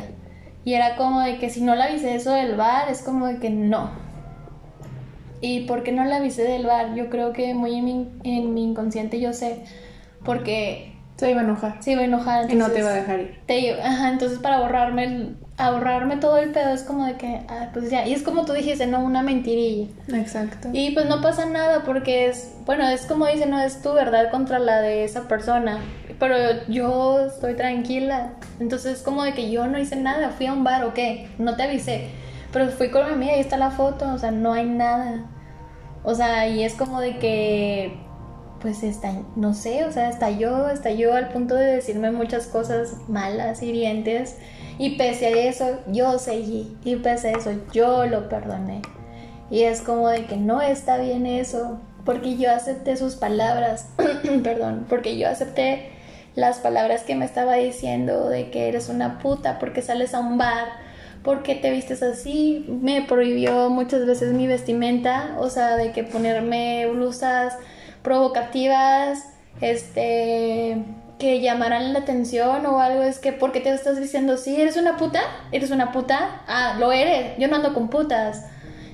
Y 0.67 0.73
era 0.73 0.97
como 0.97 1.21
de 1.21 1.37
que 1.37 1.49
si 1.49 1.61
no 1.61 1.75
le 1.75 1.83
avisé 1.83 2.13
eso 2.13 2.33
del 2.33 2.57
bar, 2.57 2.91
es 2.91 3.01
como 3.01 3.27
de 3.27 3.37
que 3.37 3.49
no. 3.49 3.89
¿Y 5.39 5.61
por 5.61 5.81
qué 5.81 5.93
no 5.93 6.03
le 6.03 6.13
avisé 6.13 6.43
del 6.43 6.65
bar? 6.65 6.93
Yo 6.93 7.09
creo 7.09 7.31
que 7.31 7.53
muy 7.53 7.75
en 7.75 7.85
mi, 7.85 8.09
en 8.25 8.53
mi 8.53 8.65
inconsciente 8.65 9.21
yo 9.21 9.31
sé. 9.31 9.63
Porque... 10.25 10.93
Se 11.15 11.31
iba 11.31 11.39
a 11.39 11.45
enojar. 11.45 11.77
Se 11.81 11.93
iba 11.93 12.01
a 12.01 12.03
enojar. 12.03 12.51
y 12.51 12.55
no 12.55 12.69
te 12.69 12.79
iba 12.79 12.89
a 12.89 12.95
dejar 12.95 13.19
ir. 13.21 13.39
Te, 13.45 13.81
ajá, 13.81 14.09
entonces 14.09 14.39
para 14.39 14.59
borrarme 14.59 15.35
ahorrarme 15.55 16.17
todo 16.17 16.37
el 16.37 16.51
pedo 16.51 16.73
es 16.73 16.83
como 16.83 17.05
de 17.05 17.15
que, 17.15 17.41
ah, 17.47 17.69
pues 17.73 17.89
ya, 17.89 18.05
y 18.05 18.13
es 18.13 18.21
como 18.21 18.43
tú 18.43 18.51
dijiste, 18.51 18.87
no, 18.87 18.99
una 18.99 19.23
mentirilla. 19.23 19.87
Exacto. 20.13 20.67
Y 20.73 20.91
pues 20.91 21.07
no 21.07 21.21
pasa 21.21 21.45
nada 21.45 21.83
porque 21.85 22.27
es, 22.27 22.51
bueno, 22.65 22.87
es 22.89 23.05
como 23.05 23.25
dice, 23.25 23.45
no 23.45 23.59
es 23.61 23.81
tu 23.81 23.93
verdad 23.93 24.31
contra 24.31 24.59
la 24.59 24.81
de 24.81 25.05
esa 25.05 25.29
persona, 25.29 25.79
pero 26.19 26.35
yo 26.67 27.27
estoy 27.27 27.55
tranquila, 27.55 28.33
entonces 28.59 28.97
es 28.97 29.03
como 29.03 29.23
de 29.23 29.33
que 29.33 29.51
yo 29.51 29.67
no 29.67 29.77
hice 29.77 29.95
nada, 29.95 30.31
fui 30.31 30.47
a 30.47 30.53
un 30.53 30.63
bar, 30.63 30.83
ok, 30.85 30.99
no 31.37 31.55
te 31.55 31.63
avisé, 31.63 32.09
pero 32.51 32.69
fui 32.69 32.89
con 32.89 33.05
mi 33.05 33.13
amiga 33.13 33.37
y 33.37 33.39
está 33.39 33.57
la 33.57 33.71
foto, 33.71 34.11
o 34.13 34.17
sea, 34.17 34.31
no 34.31 34.53
hay 34.53 34.65
nada. 34.65 35.25
O 36.03 36.15
sea, 36.15 36.47
y 36.47 36.63
es 36.63 36.73
como 36.73 37.01
de 37.01 37.17
que 37.17 37.99
pues 38.61 38.83
está, 38.83 39.13
no 39.35 39.53
sé, 39.53 39.85
o 39.85 39.91
sea, 39.91 40.09
estalló, 40.09 40.69
estalló 40.69 41.13
al 41.13 41.29
punto 41.29 41.53
de 41.55 41.65
decirme 41.65 42.11
muchas 42.11 42.47
cosas 42.47 42.95
malas, 43.07 43.61
hirientes, 43.61 44.37
y 44.79 44.97
pese 44.97 45.27
a 45.27 45.49
eso 45.49 45.79
yo 45.87 46.17
seguí, 46.17 46.75
y 46.83 46.95
pese 46.95 47.29
a 47.29 47.31
eso 47.37 47.51
yo 47.71 48.05
lo 48.05 48.29
perdoné. 48.29 48.81
Y 49.49 49.63
es 49.63 49.81
como 49.81 50.09
de 50.09 50.25
que 50.25 50.37
no 50.37 50.61
está 50.61 50.97
bien 50.97 51.25
eso, 51.25 51.79
porque 52.05 52.37
yo 52.37 52.51
acepté 52.51 52.97
sus 52.97 53.15
palabras, 53.15 53.89
perdón, 54.43 54.85
porque 54.89 55.17
yo 55.17 55.29
acepté 55.29 55.91
las 56.37 56.59
palabras 56.59 57.01
que 57.01 57.15
me 57.15 57.25
estaba 57.25 57.55
diciendo 57.55 58.29
de 58.29 58.51
que 58.51 58.67
eres 58.67 58.89
una 58.89 59.17
puta 59.17 59.57
porque 59.57 59.81
sales 59.81 60.13
a 60.13 60.19
un 60.19 60.37
bar, 60.37 60.67
¿por 61.23 61.41
qué 61.41 61.55
te 61.55 61.71
vistes 61.71 62.03
así? 62.03 62.63
Me 62.67 63.01
prohibió 63.01 63.71
muchas 63.71 64.05
veces 64.05 64.33
mi 64.33 64.45
vestimenta, 64.45 65.35
o 65.39 65.49
sea, 65.49 65.75
de 65.77 65.91
que 65.93 66.03
ponerme 66.03 66.85
blusas 66.91 67.57
provocativas, 68.03 69.25
este, 69.61 70.85
que 71.17 71.41
llamaran 71.41 71.91
la 71.91 71.99
atención 71.99 72.67
o 72.67 72.79
algo, 72.81 73.01
es 73.01 73.17
que, 73.17 73.33
¿por 73.33 73.51
qué 73.51 73.59
te 73.59 73.71
estás 73.71 73.99
diciendo 73.99 74.33
así? 74.33 74.61
¿Eres 74.61 74.77
una 74.77 74.95
puta? 74.95 75.21
¿Eres 75.51 75.71
una 75.71 75.91
puta? 75.91 76.43
Ah, 76.45 76.75
lo 76.79 76.91
eres, 76.91 77.35
yo 77.39 77.47
no 77.47 77.55
ando 77.55 77.73
con 77.73 77.89
putas. 77.89 78.45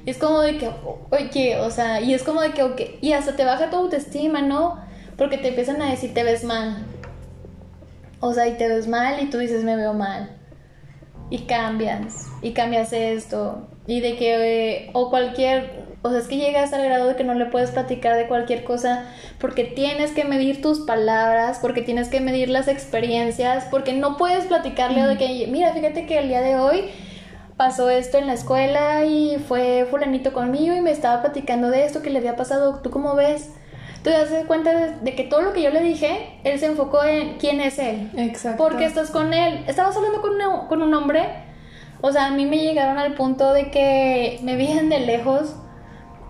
Y 0.05 0.11
es 0.11 0.17
como 0.17 0.39
de 0.39 0.57
que, 0.57 0.71
oye, 1.09 1.59
o 1.59 1.69
sea, 1.71 1.99
y 1.99 2.13
es 2.13 2.23
como 2.23 2.39
de 2.39 2.51
que, 2.51 2.63
ok, 2.63 2.81
y 3.01 3.11
hasta 3.11 3.35
te 3.35 3.43
baja 3.43 3.69
tu 3.69 3.75
autoestima, 3.75 4.41
¿no? 4.41 4.79
Porque 5.17 5.37
te 5.37 5.49
empiezan 5.49 5.81
a 5.81 5.89
decir, 5.89 6.13
te 6.13 6.23
ves 6.23 6.45
mal. 6.45 6.85
O 8.25 8.33
sea, 8.33 8.47
y 8.47 8.53
te 8.53 8.69
ves 8.69 8.87
mal 8.87 9.21
y 9.21 9.29
tú 9.29 9.37
dices, 9.37 9.65
me 9.65 9.75
veo 9.75 9.93
mal. 9.93 10.29
Y 11.29 11.39
cambias, 11.39 12.29
y 12.41 12.53
cambias 12.53 12.93
esto. 12.93 13.67
Y 13.85 13.99
de 13.99 14.15
que, 14.15 14.91
o 14.93 15.09
cualquier, 15.09 15.83
o 16.03 16.09
sea, 16.09 16.19
es 16.19 16.29
que 16.29 16.37
llegas 16.37 16.71
al 16.71 16.85
grado 16.85 17.09
de 17.09 17.17
que 17.17 17.25
no 17.25 17.33
le 17.33 17.47
puedes 17.47 17.71
platicar 17.71 18.15
de 18.15 18.29
cualquier 18.29 18.63
cosa 18.63 19.03
porque 19.39 19.65
tienes 19.65 20.11
que 20.11 20.23
medir 20.23 20.61
tus 20.61 20.79
palabras, 20.79 21.59
porque 21.61 21.81
tienes 21.81 22.07
que 22.07 22.21
medir 22.21 22.47
las 22.47 22.69
experiencias, 22.69 23.65
porque 23.69 23.91
no 23.91 24.15
puedes 24.15 24.45
platicarle 24.45 25.05
de 25.05 25.17
que, 25.17 25.47
mira, 25.51 25.73
fíjate 25.73 26.05
que 26.05 26.19
el 26.19 26.29
día 26.29 26.39
de 26.39 26.55
hoy 26.55 26.85
pasó 27.57 27.89
esto 27.89 28.19
en 28.19 28.27
la 28.27 28.35
escuela 28.35 29.03
y 29.03 29.37
fue 29.49 29.85
fulanito 29.91 30.31
conmigo 30.31 30.73
y 30.73 30.79
me 30.79 30.91
estaba 30.91 31.21
platicando 31.21 31.69
de 31.69 31.83
esto 31.83 32.01
que 32.01 32.09
le 32.09 32.19
había 32.19 32.37
pasado, 32.37 32.79
¿tú 32.81 32.89
cómo 32.89 33.15
ves? 33.15 33.49
Tú 34.03 34.09
te 34.09 34.11
das 34.11 34.45
cuenta 34.47 34.73
de, 34.73 35.15
que 35.15 35.23
todo 35.23 35.41
lo 35.41 35.53
que 35.53 35.61
yo 35.61 35.69
le 35.69 35.81
dije, 35.81 36.37
él 36.43 36.59
se 36.59 36.65
enfocó 36.65 37.03
en 37.05 37.37
quién 37.37 37.61
es 37.61 37.79
él. 37.79 38.11
Exacto. 38.17 38.61
¿Por 38.61 38.77
qué 38.77 38.85
estás 38.85 39.11
con 39.11 39.33
él? 39.33 39.63
¿Estabas 39.65 39.95
hablando 39.95 40.21
con, 40.21 40.33
con 40.67 40.81
un 40.81 40.93
hombre? 40.93 41.23
O 42.01 42.11
sea, 42.11 42.25
a 42.25 42.31
mí 42.31 42.45
me 42.45 42.57
llegaron 42.57 42.97
al 42.97 43.13
punto 43.13 43.53
de 43.53 43.71
que 43.71 44.39
me 44.43 44.57
veían 44.57 44.89
de 44.89 44.99
lejos 44.99 45.55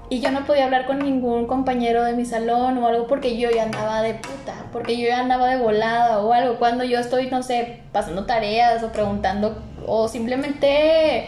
y 0.09 0.19
yo 0.19 0.29
no 0.29 0.45
podía 0.45 0.65
hablar 0.65 0.85
con 0.85 0.99
ningún 0.99 1.47
compañero 1.47 2.03
de 2.03 2.13
mi 2.13 2.25
salón 2.25 2.77
o 2.77 2.87
algo 2.87 3.07
porque 3.07 3.39
yo 3.39 3.49
ya 3.49 3.63
andaba 3.63 4.03
de 4.03 4.13
puta, 4.13 4.53
porque 4.71 4.95
yo 4.95 5.07
ya 5.07 5.21
andaba 5.21 5.47
de 5.47 5.57
volada 5.57 6.19
o 6.19 6.31
algo. 6.31 6.59
Cuando 6.59 6.83
yo 6.83 6.99
estoy, 6.99 7.31
no 7.31 7.41
sé, 7.41 7.79
pasando 7.91 8.27
tareas 8.27 8.83
o 8.83 8.91
preguntando 8.91 9.63
o 9.87 10.07
simplemente 10.07 11.27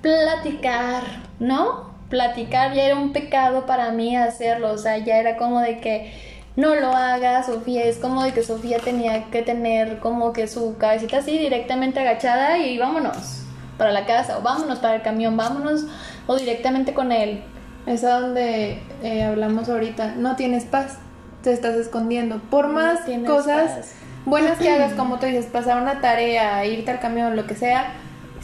platicar, 0.00 1.02
¿no? 1.40 1.93
Platicar 2.08 2.74
ya 2.74 2.84
era 2.84 2.96
un 2.96 3.12
pecado 3.12 3.66
para 3.66 3.90
mí 3.90 4.16
hacerlo, 4.16 4.72
o 4.72 4.78
sea, 4.78 4.98
ya 4.98 5.18
era 5.18 5.36
como 5.36 5.60
de 5.60 5.80
que 5.80 6.12
no 6.56 6.74
lo 6.76 6.88
haga 6.88 7.42
Sofía, 7.42 7.84
es 7.84 7.98
como 7.98 8.22
de 8.22 8.32
que 8.32 8.42
Sofía 8.42 8.78
tenía 8.78 9.24
que 9.30 9.42
tener 9.42 9.98
como 9.98 10.32
que 10.32 10.46
su 10.46 10.76
cabecita 10.78 11.18
así 11.18 11.36
directamente 11.36 12.00
agachada 12.00 12.58
y 12.58 12.78
vámonos 12.78 13.42
para 13.76 13.90
la 13.90 14.06
casa 14.06 14.38
o 14.38 14.42
vámonos 14.42 14.78
para 14.78 14.96
el 14.96 15.02
camión, 15.02 15.36
vámonos 15.36 15.86
o 16.26 16.36
directamente 16.36 16.94
con 16.94 17.10
él. 17.10 17.42
Es 17.86 18.04
a 18.04 18.20
donde 18.20 18.78
eh, 19.02 19.24
hablamos 19.24 19.68
ahorita, 19.68 20.14
no 20.16 20.36
tienes 20.36 20.64
paz, 20.64 20.98
te 21.42 21.52
estás 21.52 21.74
escondiendo. 21.74 22.40
Por 22.50 22.68
más 22.68 23.00
cosas 23.26 23.94
buenas 24.24 24.58
que 24.58 24.70
hagas, 24.70 24.92
como 24.96 25.18
tú 25.18 25.26
dices, 25.26 25.46
pasar 25.46 25.82
una 25.82 26.00
tarea, 26.00 26.64
irte 26.64 26.92
al 26.92 27.00
camión, 27.00 27.36
lo 27.36 27.46
que 27.46 27.54
sea, 27.56 27.92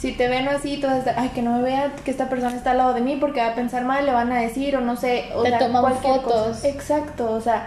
si 0.01 0.12
te 0.12 0.28
ven 0.28 0.48
así, 0.48 0.78
todas, 0.78 1.07
ay, 1.14 1.28
que 1.34 1.42
no 1.42 1.59
me 1.59 1.62
vea 1.62 1.92
que 2.05 2.11
esta 2.11 2.30
persona 2.30 2.57
está 2.57 2.70
al 2.70 2.78
lado 2.78 2.94
de 2.94 3.03
mí 3.03 3.18
porque 3.20 3.40
va 3.40 3.48
a 3.48 3.55
pensar 3.55 3.84
mal, 3.84 4.07
le 4.07 4.12
van 4.12 4.32
a 4.32 4.40
decir 4.40 4.74
o 4.74 4.80
no 4.80 4.96
sé. 4.96 5.26
O 5.34 5.42
te 5.42 5.53
toman 5.53 5.94
fotos. 5.96 6.64
Exacto, 6.64 7.30
o 7.30 7.40
sea, 7.42 7.66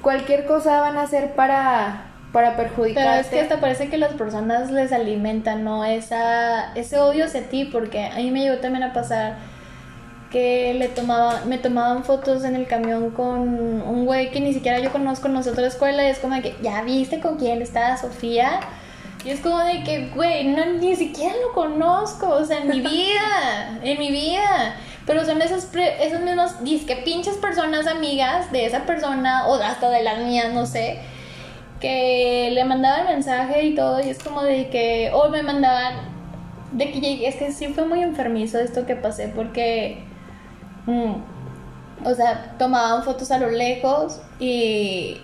cualquier 0.00 0.46
cosa 0.46 0.80
van 0.80 0.96
a 0.96 1.02
hacer 1.02 1.32
para 1.32 2.04
para 2.32 2.56
perjudicar. 2.56 3.04
Pero 3.04 3.20
es 3.20 3.26
que 3.26 3.40
hasta 3.40 3.60
parece 3.60 3.88
que 3.88 3.98
las 3.98 4.12
personas 4.12 4.70
les 4.70 4.92
alimentan, 4.92 5.64
¿no? 5.64 5.84
Esa, 5.84 6.72
ese 6.74 6.98
odio 6.98 7.24
hacia 7.24 7.48
ti, 7.48 7.64
porque 7.64 8.06
a 8.06 8.16
mí 8.16 8.30
me 8.30 8.42
llegó 8.42 8.58
también 8.58 8.84
a 8.84 8.92
pasar 8.92 9.34
que 10.30 10.72
le 10.74 10.88
tomaba, 10.88 11.42
me 11.46 11.58
tomaban 11.58 12.04
fotos 12.04 12.44
en 12.44 12.54
el 12.56 12.66
camión 12.66 13.10
con 13.10 13.40
un 13.40 14.06
güey 14.06 14.30
que 14.30 14.40
ni 14.40 14.54
siquiera 14.54 14.78
yo 14.78 14.90
conozco 14.90 15.26
en 15.26 15.34
nuestra 15.34 15.66
escuela 15.66 16.04
y 16.04 16.10
es 16.10 16.20
como 16.20 16.36
de 16.36 16.42
que, 16.42 16.56
¿ya 16.62 16.80
viste 16.82 17.20
con 17.20 17.36
quién 17.36 17.60
está 17.60 17.98
Sofía? 17.98 18.60
Y 19.24 19.30
es 19.30 19.40
como 19.40 19.58
de 19.60 19.82
que, 19.84 20.08
güey, 20.14 20.44
no, 20.44 20.64
ni 20.66 20.96
siquiera 20.96 21.34
lo 21.46 21.52
conozco, 21.52 22.28
o 22.28 22.44
sea, 22.44 22.58
en 22.58 22.68
mi 22.68 22.80
vida, 22.80 23.78
en 23.82 23.98
mi 23.98 24.10
vida. 24.10 24.76
Pero 25.06 25.24
son 25.24 25.42
esas, 25.42 25.68
esas 25.74 26.20
mismas, 26.20 26.56
que 26.86 26.96
pinches 27.04 27.36
personas 27.36 27.86
amigas 27.86 28.52
de 28.52 28.66
esa 28.66 28.86
persona 28.86 29.46
o 29.48 29.54
hasta 29.54 29.90
de 29.90 30.02
las 30.02 30.18
mías, 30.20 30.52
no 30.52 30.66
sé, 30.66 31.00
que 31.80 32.50
le 32.52 32.64
mandaban 32.64 33.06
mensaje 33.06 33.64
y 33.64 33.74
todo 33.74 34.00
y 34.00 34.10
es 34.10 34.22
como 34.22 34.42
de 34.42 34.68
que, 34.70 35.10
o 35.12 35.28
me 35.28 35.42
mandaban, 35.42 35.94
de 36.72 36.92
que 36.92 37.00
llegué, 37.00 37.28
es 37.28 37.36
que 37.36 37.50
sí 37.52 37.68
fue 37.68 37.84
muy 37.84 38.02
enfermizo 38.02 38.60
esto 38.60 38.86
que 38.86 38.94
pasé 38.94 39.28
porque 39.28 40.04
Mm. 40.86 41.14
O 42.04 42.14
sea, 42.14 42.56
tomaban 42.58 43.02
fotos 43.04 43.30
a 43.30 43.38
lo 43.38 43.50
lejos 43.50 44.20
y, 44.40 45.20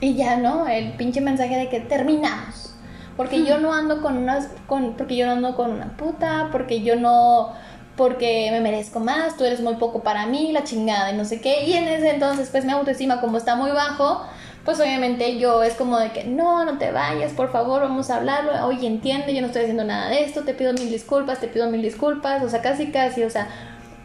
y 0.00 0.14
ya, 0.14 0.36
¿no? 0.36 0.66
El 0.66 0.92
pinche 0.92 1.20
mensaje 1.20 1.56
de 1.56 1.68
que 1.68 1.80
terminamos. 1.80 2.71
Porque 3.16 3.44
yo 3.44 3.58
no 3.58 3.74
ando 3.74 4.00
con 4.00 4.16
unas, 4.16 4.48
con, 4.66 4.94
porque 4.94 5.16
yo 5.16 5.26
no 5.26 5.32
ando 5.32 5.54
con 5.54 5.70
una 5.70 5.96
puta, 5.96 6.48
porque 6.50 6.82
yo 6.82 6.96
no, 6.96 7.52
porque 7.96 8.48
me 8.50 8.60
merezco 8.60 9.00
más, 9.00 9.36
tú 9.36 9.44
eres 9.44 9.60
muy 9.60 9.74
poco 9.74 10.02
para 10.02 10.26
mí, 10.26 10.52
la 10.52 10.64
chingada 10.64 11.10
y 11.10 11.16
no 11.16 11.24
sé 11.24 11.40
qué. 11.40 11.64
Y 11.64 11.74
en 11.74 11.88
ese 11.88 12.10
entonces, 12.10 12.48
pues 12.50 12.64
mi 12.64 12.72
autoestima 12.72 13.20
como 13.20 13.36
está 13.36 13.54
muy 13.54 13.70
bajo, 13.70 14.22
pues 14.64 14.80
obviamente 14.80 15.38
yo 15.38 15.62
es 15.62 15.74
como 15.74 15.98
de 15.98 16.12
que 16.12 16.24
no, 16.24 16.64
no 16.64 16.78
te 16.78 16.90
vayas, 16.90 17.32
por 17.32 17.52
favor, 17.52 17.82
vamos 17.82 18.10
a 18.10 18.16
hablarlo. 18.16 18.66
Oye, 18.66 18.86
entiende, 18.86 19.34
yo 19.34 19.40
no 19.40 19.48
estoy 19.48 19.62
haciendo 19.62 19.84
nada 19.84 20.08
de 20.08 20.24
esto, 20.24 20.42
te 20.42 20.54
pido 20.54 20.72
mil 20.72 20.88
disculpas, 20.90 21.40
te 21.40 21.48
pido 21.48 21.68
mil 21.68 21.82
disculpas, 21.82 22.42
o 22.42 22.48
sea, 22.48 22.62
casi 22.62 22.90
casi, 22.90 23.24
o 23.24 23.30
sea, 23.30 23.48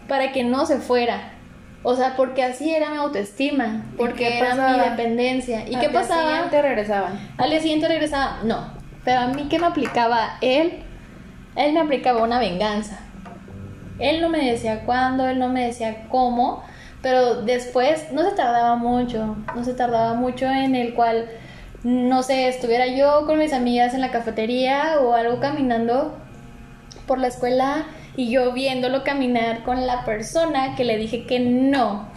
para 0.08 0.32
que 0.32 0.44
no 0.44 0.66
se 0.66 0.78
fuera. 0.78 1.34
O 1.84 1.96
sea, 1.96 2.16
porque 2.18 2.44
así 2.44 2.74
era 2.74 2.90
mi 2.90 2.98
autoestima, 2.98 3.86
porque 3.98 4.40
era 4.40 4.56
mi 4.56 4.80
dependencia. 4.80 5.68
¿Y 5.70 5.76
qué 5.78 5.90
pasaba? 5.90 6.22
Al 6.22 6.28
día 6.28 6.36
siguiente 6.36 6.62
regresaban. 6.62 7.30
Al 7.38 7.50
día 7.50 7.62
siguiente 7.62 7.88
regresaba, 7.88 8.40
no. 8.44 8.77
Pero 9.08 9.22
a 9.22 9.28
mí, 9.28 9.48
¿qué 9.50 9.58
me 9.58 9.68
aplicaba 9.68 10.38
él? 10.42 10.84
Él 11.56 11.72
me 11.72 11.80
aplicaba 11.80 12.24
una 12.24 12.40
venganza. 12.40 13.00
Él 14.00 14.20
no 14.20 14.28
me 14.28 14.52
decía 14.52 14.82
cuándo, 14.86 15.26
él 15.26 15.40
no 15.40 15.48
me 15.48 15.66
decía 15.66 16.10
cómo, 16.10 16.62
pero 17.02 17.44
después 17.44 18.12
no 18.12 18.30
se 18.30 18.36
tardaba 18.36 18.76
mucho, 18.76 19.38
no 19.56 19.64
se 19.64 19.74
tardaba 19.76 20.14
mucho 20.16 20.46
en 20.48 20.76
el 20.76 20.94
cual, 20.94 21.30
no 21.84 22.22
sé, 22.22 22.50
estuviera 22.50 22.86
yo 22.86 23.26
con 23.26 23.40
mis 23.40 23.54
amigas 23.54 23.94
en 23.94 24.02
la 24.02 24.12
cafetería 24.12 25.00
o 25.00 25.14
algo 25.14 25.40
caminando 25.40 26.18
por 27.06 27.18
la 27.18 27.28
escuela 27.28 27.86
y 28.18 28.30
yo 28.30 28.52
viéndolo 28.52 29.06
caminar 29.06 29.64
con 29.64 29.88
la 29.88 30.04
persona 30.04 30.76
que 30.76 30.84
le 30.84 30.98
dije 30.98 31.26
que 31.26 31.40
no 31.40 32.10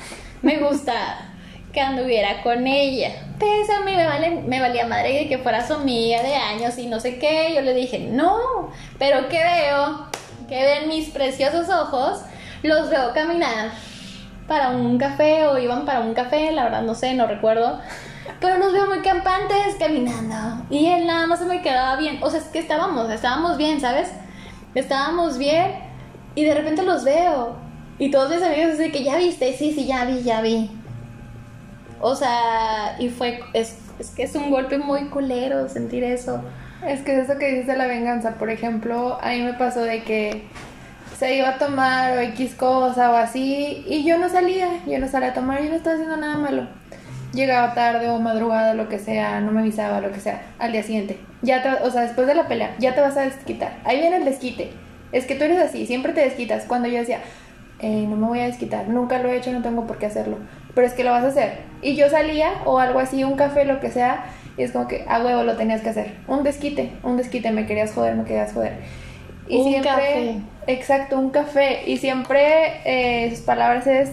me 0.43 0.59
gusta 0.59 1.30
que 1.73 1.81
anduviera 1.81 2.43
con 2.43 2.66
ella. 2.66 3.12
A 3.41 3.85
mí 3.85 3.95
me, 3.97 4.07
vale, 4.07 4.31
me 4.43 4.61
valía 4.61 4.87
madre 4.87 5.21
de 5.21 5.29
que 5.29 5.39
fuera 5.39 5.66
su 5.66 5.75
amiga 5.75 6.23
de 6.23 6.35
años 6.35 6.77
y 6.79 6.87
no 6.87 7.01
sé 7.01 7.18
qué. 7.18 7.53
Yo 7.55 7.62
le 7.62 7.75
dije, 7.75 7.99
no, 7.99 8.71
pero 8.99 9.29
¿qué 9.29 9.43
veo? 9.43 10.07
Que 10.49 10.62
ven 10.62 10.89
mis 10.89 11.09
preciosos 11.11 11.68
ojos, 11.68 12.21
los 12.62 12.91
veo 12.91 13.12
caminar 13.14 13.71
para 14.47 14.71
un 14.71 14.99
café 14.99 15.47
o 15.47 15.59
iban 15.59 15.87
para 15.87 16.01
un 16.01 16.12
café, 16.12 16.51
la 16.51 16.64
verdad 16.64 16.83
no 16.83 16.95
sé, 16.95 17.14
no 17.14 17.27
recuerdo. 17.27 17.81
Pero 18.41 18.59
los 18.59 18.73
veo 18.73 18.87
muy 18.87 19.01
campantes 19.01 19.77
caminando. 19.79 20.64
Y 20.71 20.87
él 20.87 21.07
nada 21.07 21.27
más 21.27 21.39
se 21.39 21.45
me 21.45 21.62
quedaba 21.62 21.97
bien. 21.97 22.18
O 22.23 22.31
sea, 22.31 22.41
es 22.41 22.47
que 22.47 22.59
estábamos, 22.59 23.11
estábamos 23.11 23.57
bien, 23.57 23.81
¿sabes? 23.81 24.11
Estábamos 24.75 25.39
bien 25.39 25.75
y 26.35 26.45
de 26.45 26.55
repente 26.55 26.83
los 26.83 27.05
veo. 27.05 27.57
Y 27.99 28.11
todos 28.11 28.31
mis 28.31 28.43
amigos 28.43 28.73
dicen 28.73 28.93
que 28.93 29.05
ya 29.05 29.16
viste, 29.18 29.57
sí, 29.57 29.73
sí, 29.73 29.87
ya 29.87 30.05
vi, 30.05 30.23
ya 30.23 30.41
vi. 30.41 30.71
O 32.01 32.14
sea, 32.14 32.96
y 32.98 33.09
fue, 33.09 33.40
es, 33.53 33.76
es 33.98 34.11
que 34.11 34.22
es 34.22 34.34
un 34.34 34.51
golpe 34.51 34.78
muy 34.78 35.09
culero 35.09 35.68
sentir 35.68 36.05
eso. 36.05 36.42
Es 36.86 37.03
que 37.03 37.12
es 37.12 37.28
eso 37.28 37.38
que 37.38 37.48
dices 37.51 37.66
de 37.66 37.76
la 37.76 37.86
venganza. 37.86 38.36
Por 38.38 38.51
ejemplo, 38.51 39.18
a 39.20 39.30
mí 39.30 39.42
me 39.42 39.55
pasó 39.55 39.82
de 39.82 40.03
que 40.03 40.44
se 41.18 41.36
iba 41.36 41.51
a 41.51 41.59
tomar 41.59 42.16
o 42.16 42.20
X 42.20 42.55
cosa 42.55 43.11
o 43.11 43.16
así 43.16 43.84
y 43.86 44.05
yo 44.05 44.16
no 44.16 44.30
salía, 44.30 44.68
yo 44.86 44.98
no 44.98 45.07
salía 45.07 45.28
a 45.28 45.34
tomar, 45.34 45.62
yo 45.62 45.68
no 45.68 45.76
estaba 45.76 45.94
haciendo 45.94 46.16
nada 46.16 46.38
malo. 46.38 46.66
Llegaba 47.34 47.74
tarde 47.74 48.09
o 48.09 48.18
madrugada, 48.18 48.74
lo 48.74 48.88
que 48.88 48.98
sea, 48.98 49.40
no 49.40 49.53
me 49.53 49.61
avisaba, 49.61 50.01
lo 50.01 50.11
que 50.11 50.20
sea, 50.20 50.42
al 50.59 50.72
día 50.72 50.82
siguiente. 50.82 51.20
Ya 51.42 51.62
te, 51.62 51.68
o 51.84 51.90
sea, 51.90 52.03
después 52.03 52.26
de 52.26 52.34
la 52.34 52.48
pelea, 52.48 52.74
ya 52.78 52.94
te 52.94 53.03
vas 53.03 53.16
a 53.16 53.22
desquitar. 53.22 53.78
Ahí 53.84 54.01
viene 54.01 54.16
el 54.16 54.24
desquite 54.24 54.72
es 55.12 55.26
que 55.26 55.34
tú 55.34 55.44
eres 55.44 55.59
así, 55.59 55.86
siempre 55.86 56.12
te 56.12 56.20
desquitas. 56.20 56.64
Cuando 56.64 56.88
yo 56.88 56.98
decía, 56.98 57.20
eh, 57.81 58.07
no 58.09 58.16
me 58.16 58.26
voy 58.26 58.41
a 58.41 58.47
desquitar, 58.47 58.89
nunca 58.89 59.18
lo 59.18 59.31
he 59.31 59.37
hecho, 59.37 59.53
no 59.53 59.62
tengo 59.62 59.87
por 59.87 59.99
qué 59.99 60.07
hacerlo, 60.07 60.39
pero 60.74 60.87
es 60.87 60.93
que 60.93 61.05
lo 61.05 61.11
vas 61.11 61.24
a 61.24 61.28
hacer. 61.28 61.59
Y 61.83 61.97
yo 61.97 62.09
salía 62.09 62.53
o 62.64 62.78
algo 62.78 62.99
así, 62.99 63.24
un 63.24 63.37
café, 63.37 63.64
lo 63.64 63.81
que 63.81 63.91
sea, 63.91 64.24
y 64.57 64.62
es 64.62 64.72
como 64.72 64.89
que 64.89 65.05
a 65.09 65.22
huevo 65.22 65.43
lo 65.43 65.57
tenías 65.57 65.81
que 65.81 65.89
hacer. 65.89 66.16
Un 66.28 66.43
desquite, 66.43 66.93
un 67.03 67.16
desquite, 67.16 67.51
me 67.51 67.66
querías 67.66 67.93
joder, 67.95 68.14
me 68.14 68.24
querías 68.24 68.53
joder. 68.53 68.78
Y 69.49 69.59
un 69.59 69.68
siempre, 69.68 69.91
café. 69.91 70.37
exacto, 70.66 71.18
un 71.18 71.31
café. 71.31 71.83
Y 71.87 71.97
siempre 71.97 72.81
eh, 72.85 73.31
sus 73.31 73.41
palabras 73.41 73.87
es, 73.87 74.12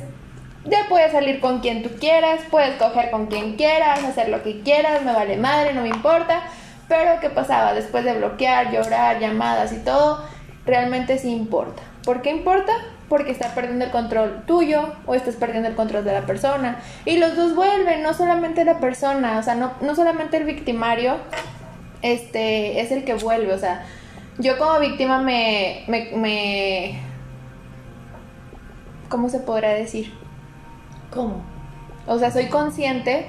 ya 0.65 0.79
puedes 0.89 1.11
salir 1.11 1.39
con 1.39 1.59
quien 1.59 1.83
tú 1.83 1.89
quieras, 1.99 2.39
puedes 2.49 2.75
coger 2.75 3.11
con 3.11 3.27
quien 3.27 3.55
quieras, 3.55 4.03
hacer 4.03 4.29
lo 4.29 4.41
que 4.43 4.61
quieras, 4.61 5.03
me 5.03 5.13
vale 5.13 5.37
madre, 5.37 5.73
no 5.73 5.81
me 5.81 5.89
importa. 5.89 6.41
Pero 6.87 7.19
¿qué 7.19 7.29
pasaba? 7.29 7.73
Después 7.73 8.05
de 8.05 8.13
bloquear, 8.13 8.71
llorar, 8.71 9.19
llamadas 9.19 9.73
y 9.73 9.79
todo, 9.79 10.23
realmente 10.65 11.17
sí 11.17 11.29
importa. 11.29 11.83
¿Por 12.05 12.21
qué 12.21 12.31
importa? 12.31 12.71
Porque 13.09 13.31
está 13.31 13.55
perdiendo 13.55 13.85
el 13.85 13.91
control 13.91 14.43
tuyo 14.45 14.93
o 15.05 15.15
estás 15.15 15.35
perdiendo 15.35 15.69
el 15.69 15.75
control 15.75 16.03
de 16.03 16.13
la 16.13 16.25
persona. 16.25 16.79
Y 17.05 17.17
los 17.17 17.35
dos 17.35 17.55
vuelven, 17.55 18.03
no 18.03 18.13
solamente 18.13 18.65
la 18.65 18.79
persona, 18.79 19.39
o 19.39 19.43
sea, 19.43 19.55
no, 19.55 19.71
no 19.81 19.95
solamente 19.95 20.37
el 20.37 20.43
victimario 20.43 21.17
este, 22.01 22.81
es 22.81 22.91
el 22.91 23.03
que 23.03 23.13
vuelve, 23.15 23.53
o 23.53 23.57
sea, 23.57 23.85
yo 24.37 24.57
como 24.57 24.79
víctima 24.79 25.19
me, 25.19 25.83
me, 25.87 26.11
me 26.15 26.99
¿cómo 29.09 29.29
se 29.29 29.39
podrá 29.39 29.69
decir? 29.69 30.13
¿Cómo? 31.11 31.41
O 32.05 32.19
sea, 32.19 32.31
soy 32.31 32.47
consciente, 32.47 33.25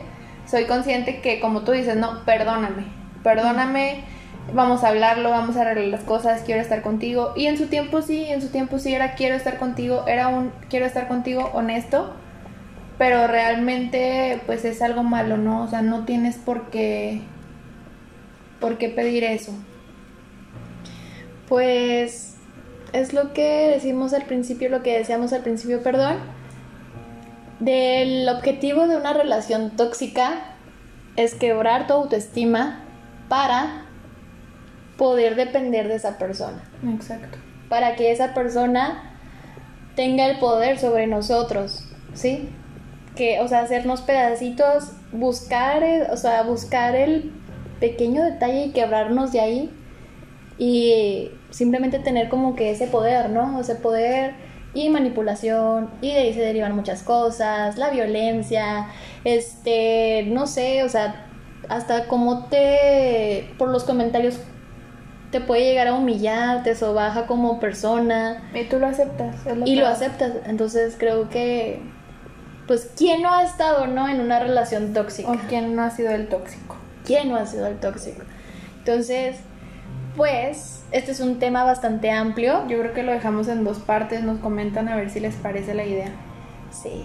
soy 0.46 0.66
consciente 0.66 1.20
que 1.20 1.40
como 1.40 1.62
tú 1.62 1.72
dices, 1.72 1.96
no, 1.96 2.24
perdóname, 2.24 2.84
perdóname, 3.22 4.04
vamos 4.52 4.84
a 4.84 4.88
hablarlo, 4.88 5.30
vamos 5.30 5.56
a 5.56 5.62
arreglar 5.62 5.88
las 5.88 6.04
cosas, 6.04 6.42
quiero 6.44 6.60
estar 6.60 6.82
contigo. 6.82 7.32
Y 7.36 7.46
en 7.46 7.58
su 7.58 7.66
tiempo 7.66 8.02
sí, 8.02 8.24
en 8.24 8.40
su 8.40 8.48
tiempo 8.48 8.78
sí 8.78 8.94
era 8.94 9.14
quiero 9.14 9.34
estar 9.34 9.58
contigo, 9.58 10.04
era 10.06 10.28
un 10.28 10.52
quiero 10.68 10.86
estar 10.86 11.08
contigo 11.08 11.50
honesto, 11.52 12.14
pero 12.96 13.26
realmente 13.26 14.40
pues 14.46 14.64
es 14.64 14.82
algo 14.82 15.02
malo, 15.02 15.36
¿no? 15.36 15.62
O 15.62 15.68
sea, 15.68 15.82
no 15.82 16.04
tienes 16.04 16.36
por 16.36 16.70
qué, 16.70 17.20
por 18.60 18.78
qué 18.78 18.88
pedir 18.88 19.24
eso. 19.24 19.52
Pues 21.48 22.36
es 22.92 23.12
lo 23.12 23.32
que 23.32 23.70
decimos 23.74 24.12
al 24.14 24.24
principio, 24.24 24.68
lo 24.68 24.82
que 24.82 24.96
decíamos 24.96 25.32
al 25.32 25.42
principio, 25.42 25.82
perdón, 25.82 26.16
del 27.60 28.28
objetivo 28.28 28.86
de 28.86 28.96
una 28.96 29.12
relación 29.12 29.70
tóxica 29.76 30.54
es 31.16 31.34
quebrar 31.34 31.86
tu 31.86 31.94
autoestima 31.94 32.80
para 33.28 33.87
poder 34.98 35.36
depender 35.36 35.88
de 35.88 35.94
esa 35.94 36.18
persona. 36.18 36.62
Exacto. 36.86 37.38
Para 37.70 37.96
que 37.96 38.12
esa 38.12 38.34
persona 38.34 39.14
tenga 39.94 40.26
el 40.26 40.38
poder 40.38 40.78
sobre 40.78 41.06
nosotros, 41.06 41.88
¿sí? 42.12 42.50
Que, 43.16 43.40
o 43.40 43.48
sea, 43.48 43.60
hacernos 43.60 44.02
pedacitos, 44.02 44.92
buscar, 45.12 45.82
o 46.12 46.16
sea, 46.16 46.42
buscar 46.42 46.94
el 46.94 47.32
pequeño 47.80 48.22
detalle 48.22 48.66
y 48.66 48.72
quebrarnos 48.72 49.32
de 49.32 49.40
ahí 49.40 49.70
y 50.58 51.30
simplemente 51.50 52.00
tener 52.00 52.28
como 52.28 52.54
que 52.56 52.70
ese 52.70 52.88
poder, 52.88 53.30
¿no? 53.30 53.60
Ese 53.60 53.76
poder 53.76 54.34
y 54.74 54.88
manipulación 54.90 55.90
y 56.00 56.12
de 56.12 56.18
ahí 56.18 56.34
se 56.34 56.40
derivan 56.40 56.74
muchas 56.74 57.02
cosas, 57.02 57.78
la 57.78 57.90
violencia, 57.90 58.88
este, 59.24 60.24
no 60.28 60.46
sé, 60.46 60.82
o 60.82 60.88
sea, 60.88 61.26
hasta 61.68 62.06
como 62.06 62.46
te, 62.46 63.50
por 63.58 63.68
los 63.68 63.84
comentarios 63.84 64.38
te 65.30 65.40
puede 65.40 65.64
llegar 65.64 65.88
a 65.88 65.94
humillar, 65.94 66.62
te 66.62 66.74
sobaja 66.74 67.26
como 67.26 67.60
persona. 67.60 68.42
Y 68.54 68.64
tú 68.64 68.78
lo 68.78 68.86
aceptas. 68.86 69.36
y 69.64 69.76
lo 69.76 69.86
aceptas. 69.86 70.32
Entonces 70.46 70.96
creo 70.98 71.28
que, 71.28 71.82
pues, 72.66 72.90
¿quién 72.96 73.22
no 73.22 73.32
ha 73.32 73.42
estado, 73.42 73.86
no, 73.86 74.08
en 74.08 74.20
una 74.20 74.40
relación 74.40 74.92
tóxica? 74.92 75.30
O 75.30 75.36
quién 75.48 75.76
no 75.76 75.82
ha 75.82 75.90
sido 75.90 76.10
el 76.10 76.28
tóxico. 76.28 76.76
¿Quién 77.04 77.30
no 77.30 77.36
ha 77.36 77.46
sido 77.46 77.66
el 77.66 77.78
tóxico? 77.78 78.22
Entonces, 78.78 79.36
pues, 80.16 80.82
este 80.92 81.12
es 81.12 81.20
un 81.20 81.38
tema 81.38 81.64
bastante 81.64 82.10
amplio. 82.10 82.66
Yo 82.68 82.78
creo 82.78 82.94
que 82.94 83.02
lo 83.02 83.12
dejamos 83.12 83.48
en 83.48 83.64
dos 83.64 83.78
partes, 83.78 84.22
nos 84.22 84.38
comentan 84.40 84.88
a 84.88 84.96
ver 84.96 85.10
si 85.10 85.20
les 85.20 85.34
parece 85.36 85.74
la 85.74 85.84
idea. 85.84 86.10
Sí. 86.70 87.04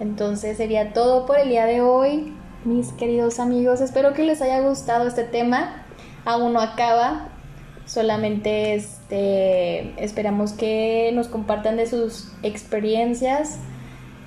Entonces 0.00 0.56
sería 0.56 0.92
todo 0.92 1.26
por 1.26 1.38
el 1.38 1.48
día 1.48 1.66
de 1.66 1.80
hoy, 1.80 2.34
mis 2.64 2.92
queridos 2.92 3.40
amigos. 3.40 3.80
Espero 3.80 4.12
que 4.12 4.22
les 4.22 4.42
haya 4.42 4.60
gustado 4.60 5.06
este 5.06 5.24
tema. 5.24 5.85
Aún 6.26 6.52
no 6.52 6.60
acaba. 6.60 7.28
Solamente 7.86 8.74
este, 8.74 9.94
esperamos 10.02 10.52
que 10.52 11.12
nos 11.14 11.28
compartan 11.28 11.76
de 11.76 11.86
sus 11.86 12.32
experiencias. 12.42 13.58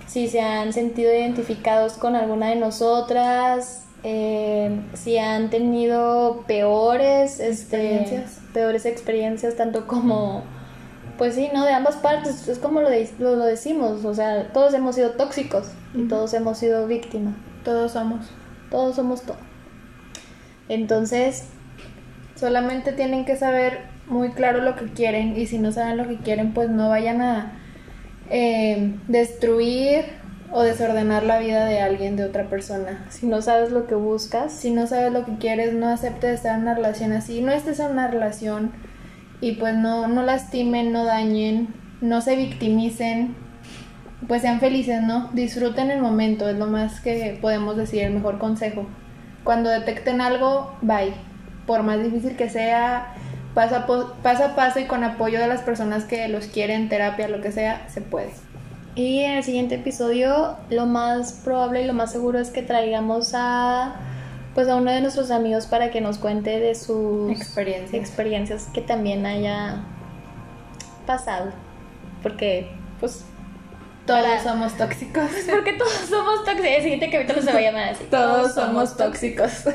Si 0.08 0.28
se 0.28 0.42
han 0.42 0.74
sentido 0.74 1.14
identificados 1.14 1.94
con 1.94 2.16
alguna 2.16 2.48
de 2.48 2.56
nosotras, 2.56 3.86
eh, 4.04 4.80
si 4.94 5.18
han 5.18 5.50
tenido 5.50 6.46
peores 6.48 7.40
este, 7.42 7.98
experiencias. 7.98 8.40
peores 8.54 8.86
experiencias, 8.86 9.56
tanto 9.56 9.86
como, 9.86 10.44
pues 11.18 11.36
sí, 11.36 11.50
¿no? 11.54 11.66
De 11.66 11.74
ambas 11.74 11.98
partes, 11.98 12.48
es 12.48 12.60
como 12.60 12.80
lo, 12.80 12.90
lo, 13.20 13.36
lo 13.36 13.46
decimos, 13.46 14.06
o 14.06 14.14
sea, 14.16 14.54
todos 14.54 14.74
hemos 14.74 14.96
sido 14.96 15.12
tóxicos 15.12 15.68
y 15.94 16.08
todos 16.08 16.34
hemos 16.34 16.58
sido 16.58 16.88
víctimas. 16.88 17.36
Todos 17.66 17.92
somos. 17.92 18.26
Todos 18.72 18.96
somos 18.96 19.22
todo. 19.24 19.38
Entonces, 20.70 21.50
solamente 22.40 22.94
tienen 22.94 23.26
que 23.26 23.36
saber 23.36 23.82
muy 24.08 24.30
claro 24.32 24.62
lo 24.62 24.76
que 24.76 24.86
quieren 24.86 25.38
y 25.38 25.46
si 25.46 25.60
no 25.60 25.72
saben 25.72 25.98
lo 25.98 26.08
que 26.08 26.18
quieren, 26.18 26.54
pues 26.54 26.70
no 26.70 26.90
vayan 26.90 27.22
a 27.22 27.52
eh, 28.30 28.96
destruir 29.08 30.06
o 30.52 30.64
desordenar 30.64 31.24
la 31.24 31.40
vida 31.40 31.66
de 31.66 31.80
alguien, 31.80 32.16
de 32.16 32.24
otra 32.24 32.50
persona. 32.50 33.06
Si 33.10 33.28
no 33.28 33.42
sabes 33.42 33.72
lo 33.72 33.86
que 33.86 33.96
buscas, 33.96 34.52
si 34.52 34.72
no 34.72 34.88
sabes 34.88 35.12
lo 35.12 35.26
que 35.26 35.38
quieres, 35.38 35.74
no 35.74 35.90
aceptes 35.90 36.36
estar 36.36 36.56
en 36.56 36.64
una 36.64 36.74
relación 36.74 37.12
así, 37.12 37.42
no 37.42 37.52
estés 37.52 37.80
en 37.80 37.92
una 37.92 38.08
relación 38.08 38.72
y 39.42 39.54
pues 39.54 39.76
no, 39.76 40.08
no 40.08 40.24
lastimen, 40.24 40.92
no 40.92 41.06
dañen, 41.06 41.68
no 42.02 42.22
se 42.22 42.36
victimicen, 42.36 43.36
pues 44.28 44.42
sean 44.42 44.60
felices, 44.60 45.02
¿no? 45.04 45.30
Disfruten 45.34 45.92
el 45.92 46.02
momento, 46.02 46.50
es 46.50 46.58
lo 46.58 46.68
más 46.68 47.00
que 47.00 47.38
podemos 47.42 47.78
decir, 47.78 48.04
el 48.04 48.14
mejor 48.14 48.40
consejo. 48.40 48.88
Cuando 49.44 49.70
detecten 49.70 50.20
algo, 50.20 50.76
bye. 50.82 51.29
Por 51.70 51.84
más 51.84 52.02
difícil 52.02 52.36
que 52.36 52.50
sea, 52.50 53.14
paso 53.54 53.76
a, 53.76 53.86
paso 54.24 54.44
a 54.44 54.56
paso 54.56 54.80
y 54.80 54.86
con 54.86 55.04
apoyo 55.04 55.40
de 55.40 55.46
las 55.46 55.62
personas 55.62 56.04
que 56.04 56.28
los 56.28 56.48
quieren, 56.48 56.90
terapia, 56.90 57.28
lo 57.28 57.42
que 57.42 57.52
sea, 57.52 57.88
se 57.90 58.02
puede. 58.02 58.32
Y 58.96 59.20
en 59.20 59.34
el 59.34 59.44
siguiente 59.44 59.76
episodio 59.76 60.58
lo 60.72 60.88
más 60.88 61.32
probable 61.44 61.84
y 61.84 61.86
lo 61.86 61.94
más 61.94 62.12
seguro 62.12 62.40
es 62.40 62.50
que 62.50 62.64
traigamos 62.64 63.34
a 63.36 63.98
pues 64.56 64.68
a 64.68 64.78
uno 64.78 64.92
de 64.92 65.02
nuestros 65.02 65.30
amigos 65.30 65.68
para 65.68 65.92
que 65.92 66.02
nos 66.02 66.18
cuente 66.18 66.60
de 66.60 66.74
sus 66.74 67.32
experiencias, 67.32 67.94
experiencias 67.94 68.68
que 68.74 68.82
también 68.82 69.28
haya 69.28 69.84
pasado. 71.06 71.52
Porque 72.24 72.72
pues 73.00 73.26
todos 74.10 74.42
somos 74.42 74.76
tóxicos. 74.76 75.30
Porque 75.52 75.74
todos 75.74 75.94
somos 76.10 76.44
tóxicos. 76.44 76.66
El 76.66 76.82
siguiente 76.82 77.12
capítulo 77.12 77.44
se 77.44 77.54
va 77.54 77.60
a 77.60 77.62
llamar 77.62 77.90
así. 77.90 78.06
Todos, 78.06 78.56
somos 78.56 78.98
tóxicos. 78.98 79.66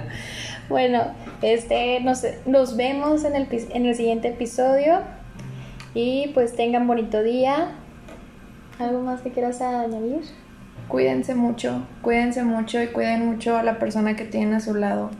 bueno, 0.68 1.02
este 1.42 2.00
nos, 2.00 2.24
nos 2.46 2.76
vemos 2.76 3.24
en 3.24 3.36
el, 3.36 3.48
en 3.50 3.86
el 3.86 3.94
siguiente 3.94 4.28
episodio. 4.28 5.00
Y 5.94 6.28
pues 6.34 6.56
tengan 6.56 6.86
bonito 6.86 7.22
día. 7.22 7.72
¿Algo 8.78 9.02
más 9.02 9.20
que 9.20 9.30
quieras 9.30 9.60
añadir? 9.60 10.22
Cuídense 10.88 11.34
mucho, 11.34 11.86
cuídense 12.02 12.42
mucho 12.42 12.82
y 12.82 12.88
cuiden 12.88 13.26
mucho 13.26 13.56
a 13.56 13.62
la 13.62 13.78
persona 13.78 14.16
que 14.16 14.24
tienen 14.24 14.54
a 14.54 14.60
su 14.60 14.74
lado. 14.74 15.10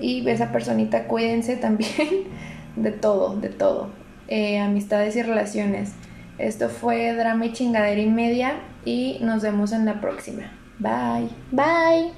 Y 0.00 0.28
esa 0.28 0.52
personita, 0.52 1.06
cuídense 1.06 1.56
también 1.56 2.24
de 2.76 2.90
todo, 2.90 3.36
de 3.36 3.48
todo. 3.48 3.88
Eh, 4.28 4.58
amistades 4.58 5.16
y 5.16 5.22
relaciones. 5.22 5.92
Esto 6.38 6.68
fue 6.68 7.14
Drama 7.14 7.46
y 7.46 7.52
Chingadera 7.52 8.00
y 8.00 8.10
Media 8.10 8.54
y 8.84 9.18
nos 9.20 9.42
vemos 9.42 9.72
en 9.72 9.84
la 9.84 10.00
próxima. 10.00 10.52
Bye. 10.78 11.28
Bye. 11.52 12.12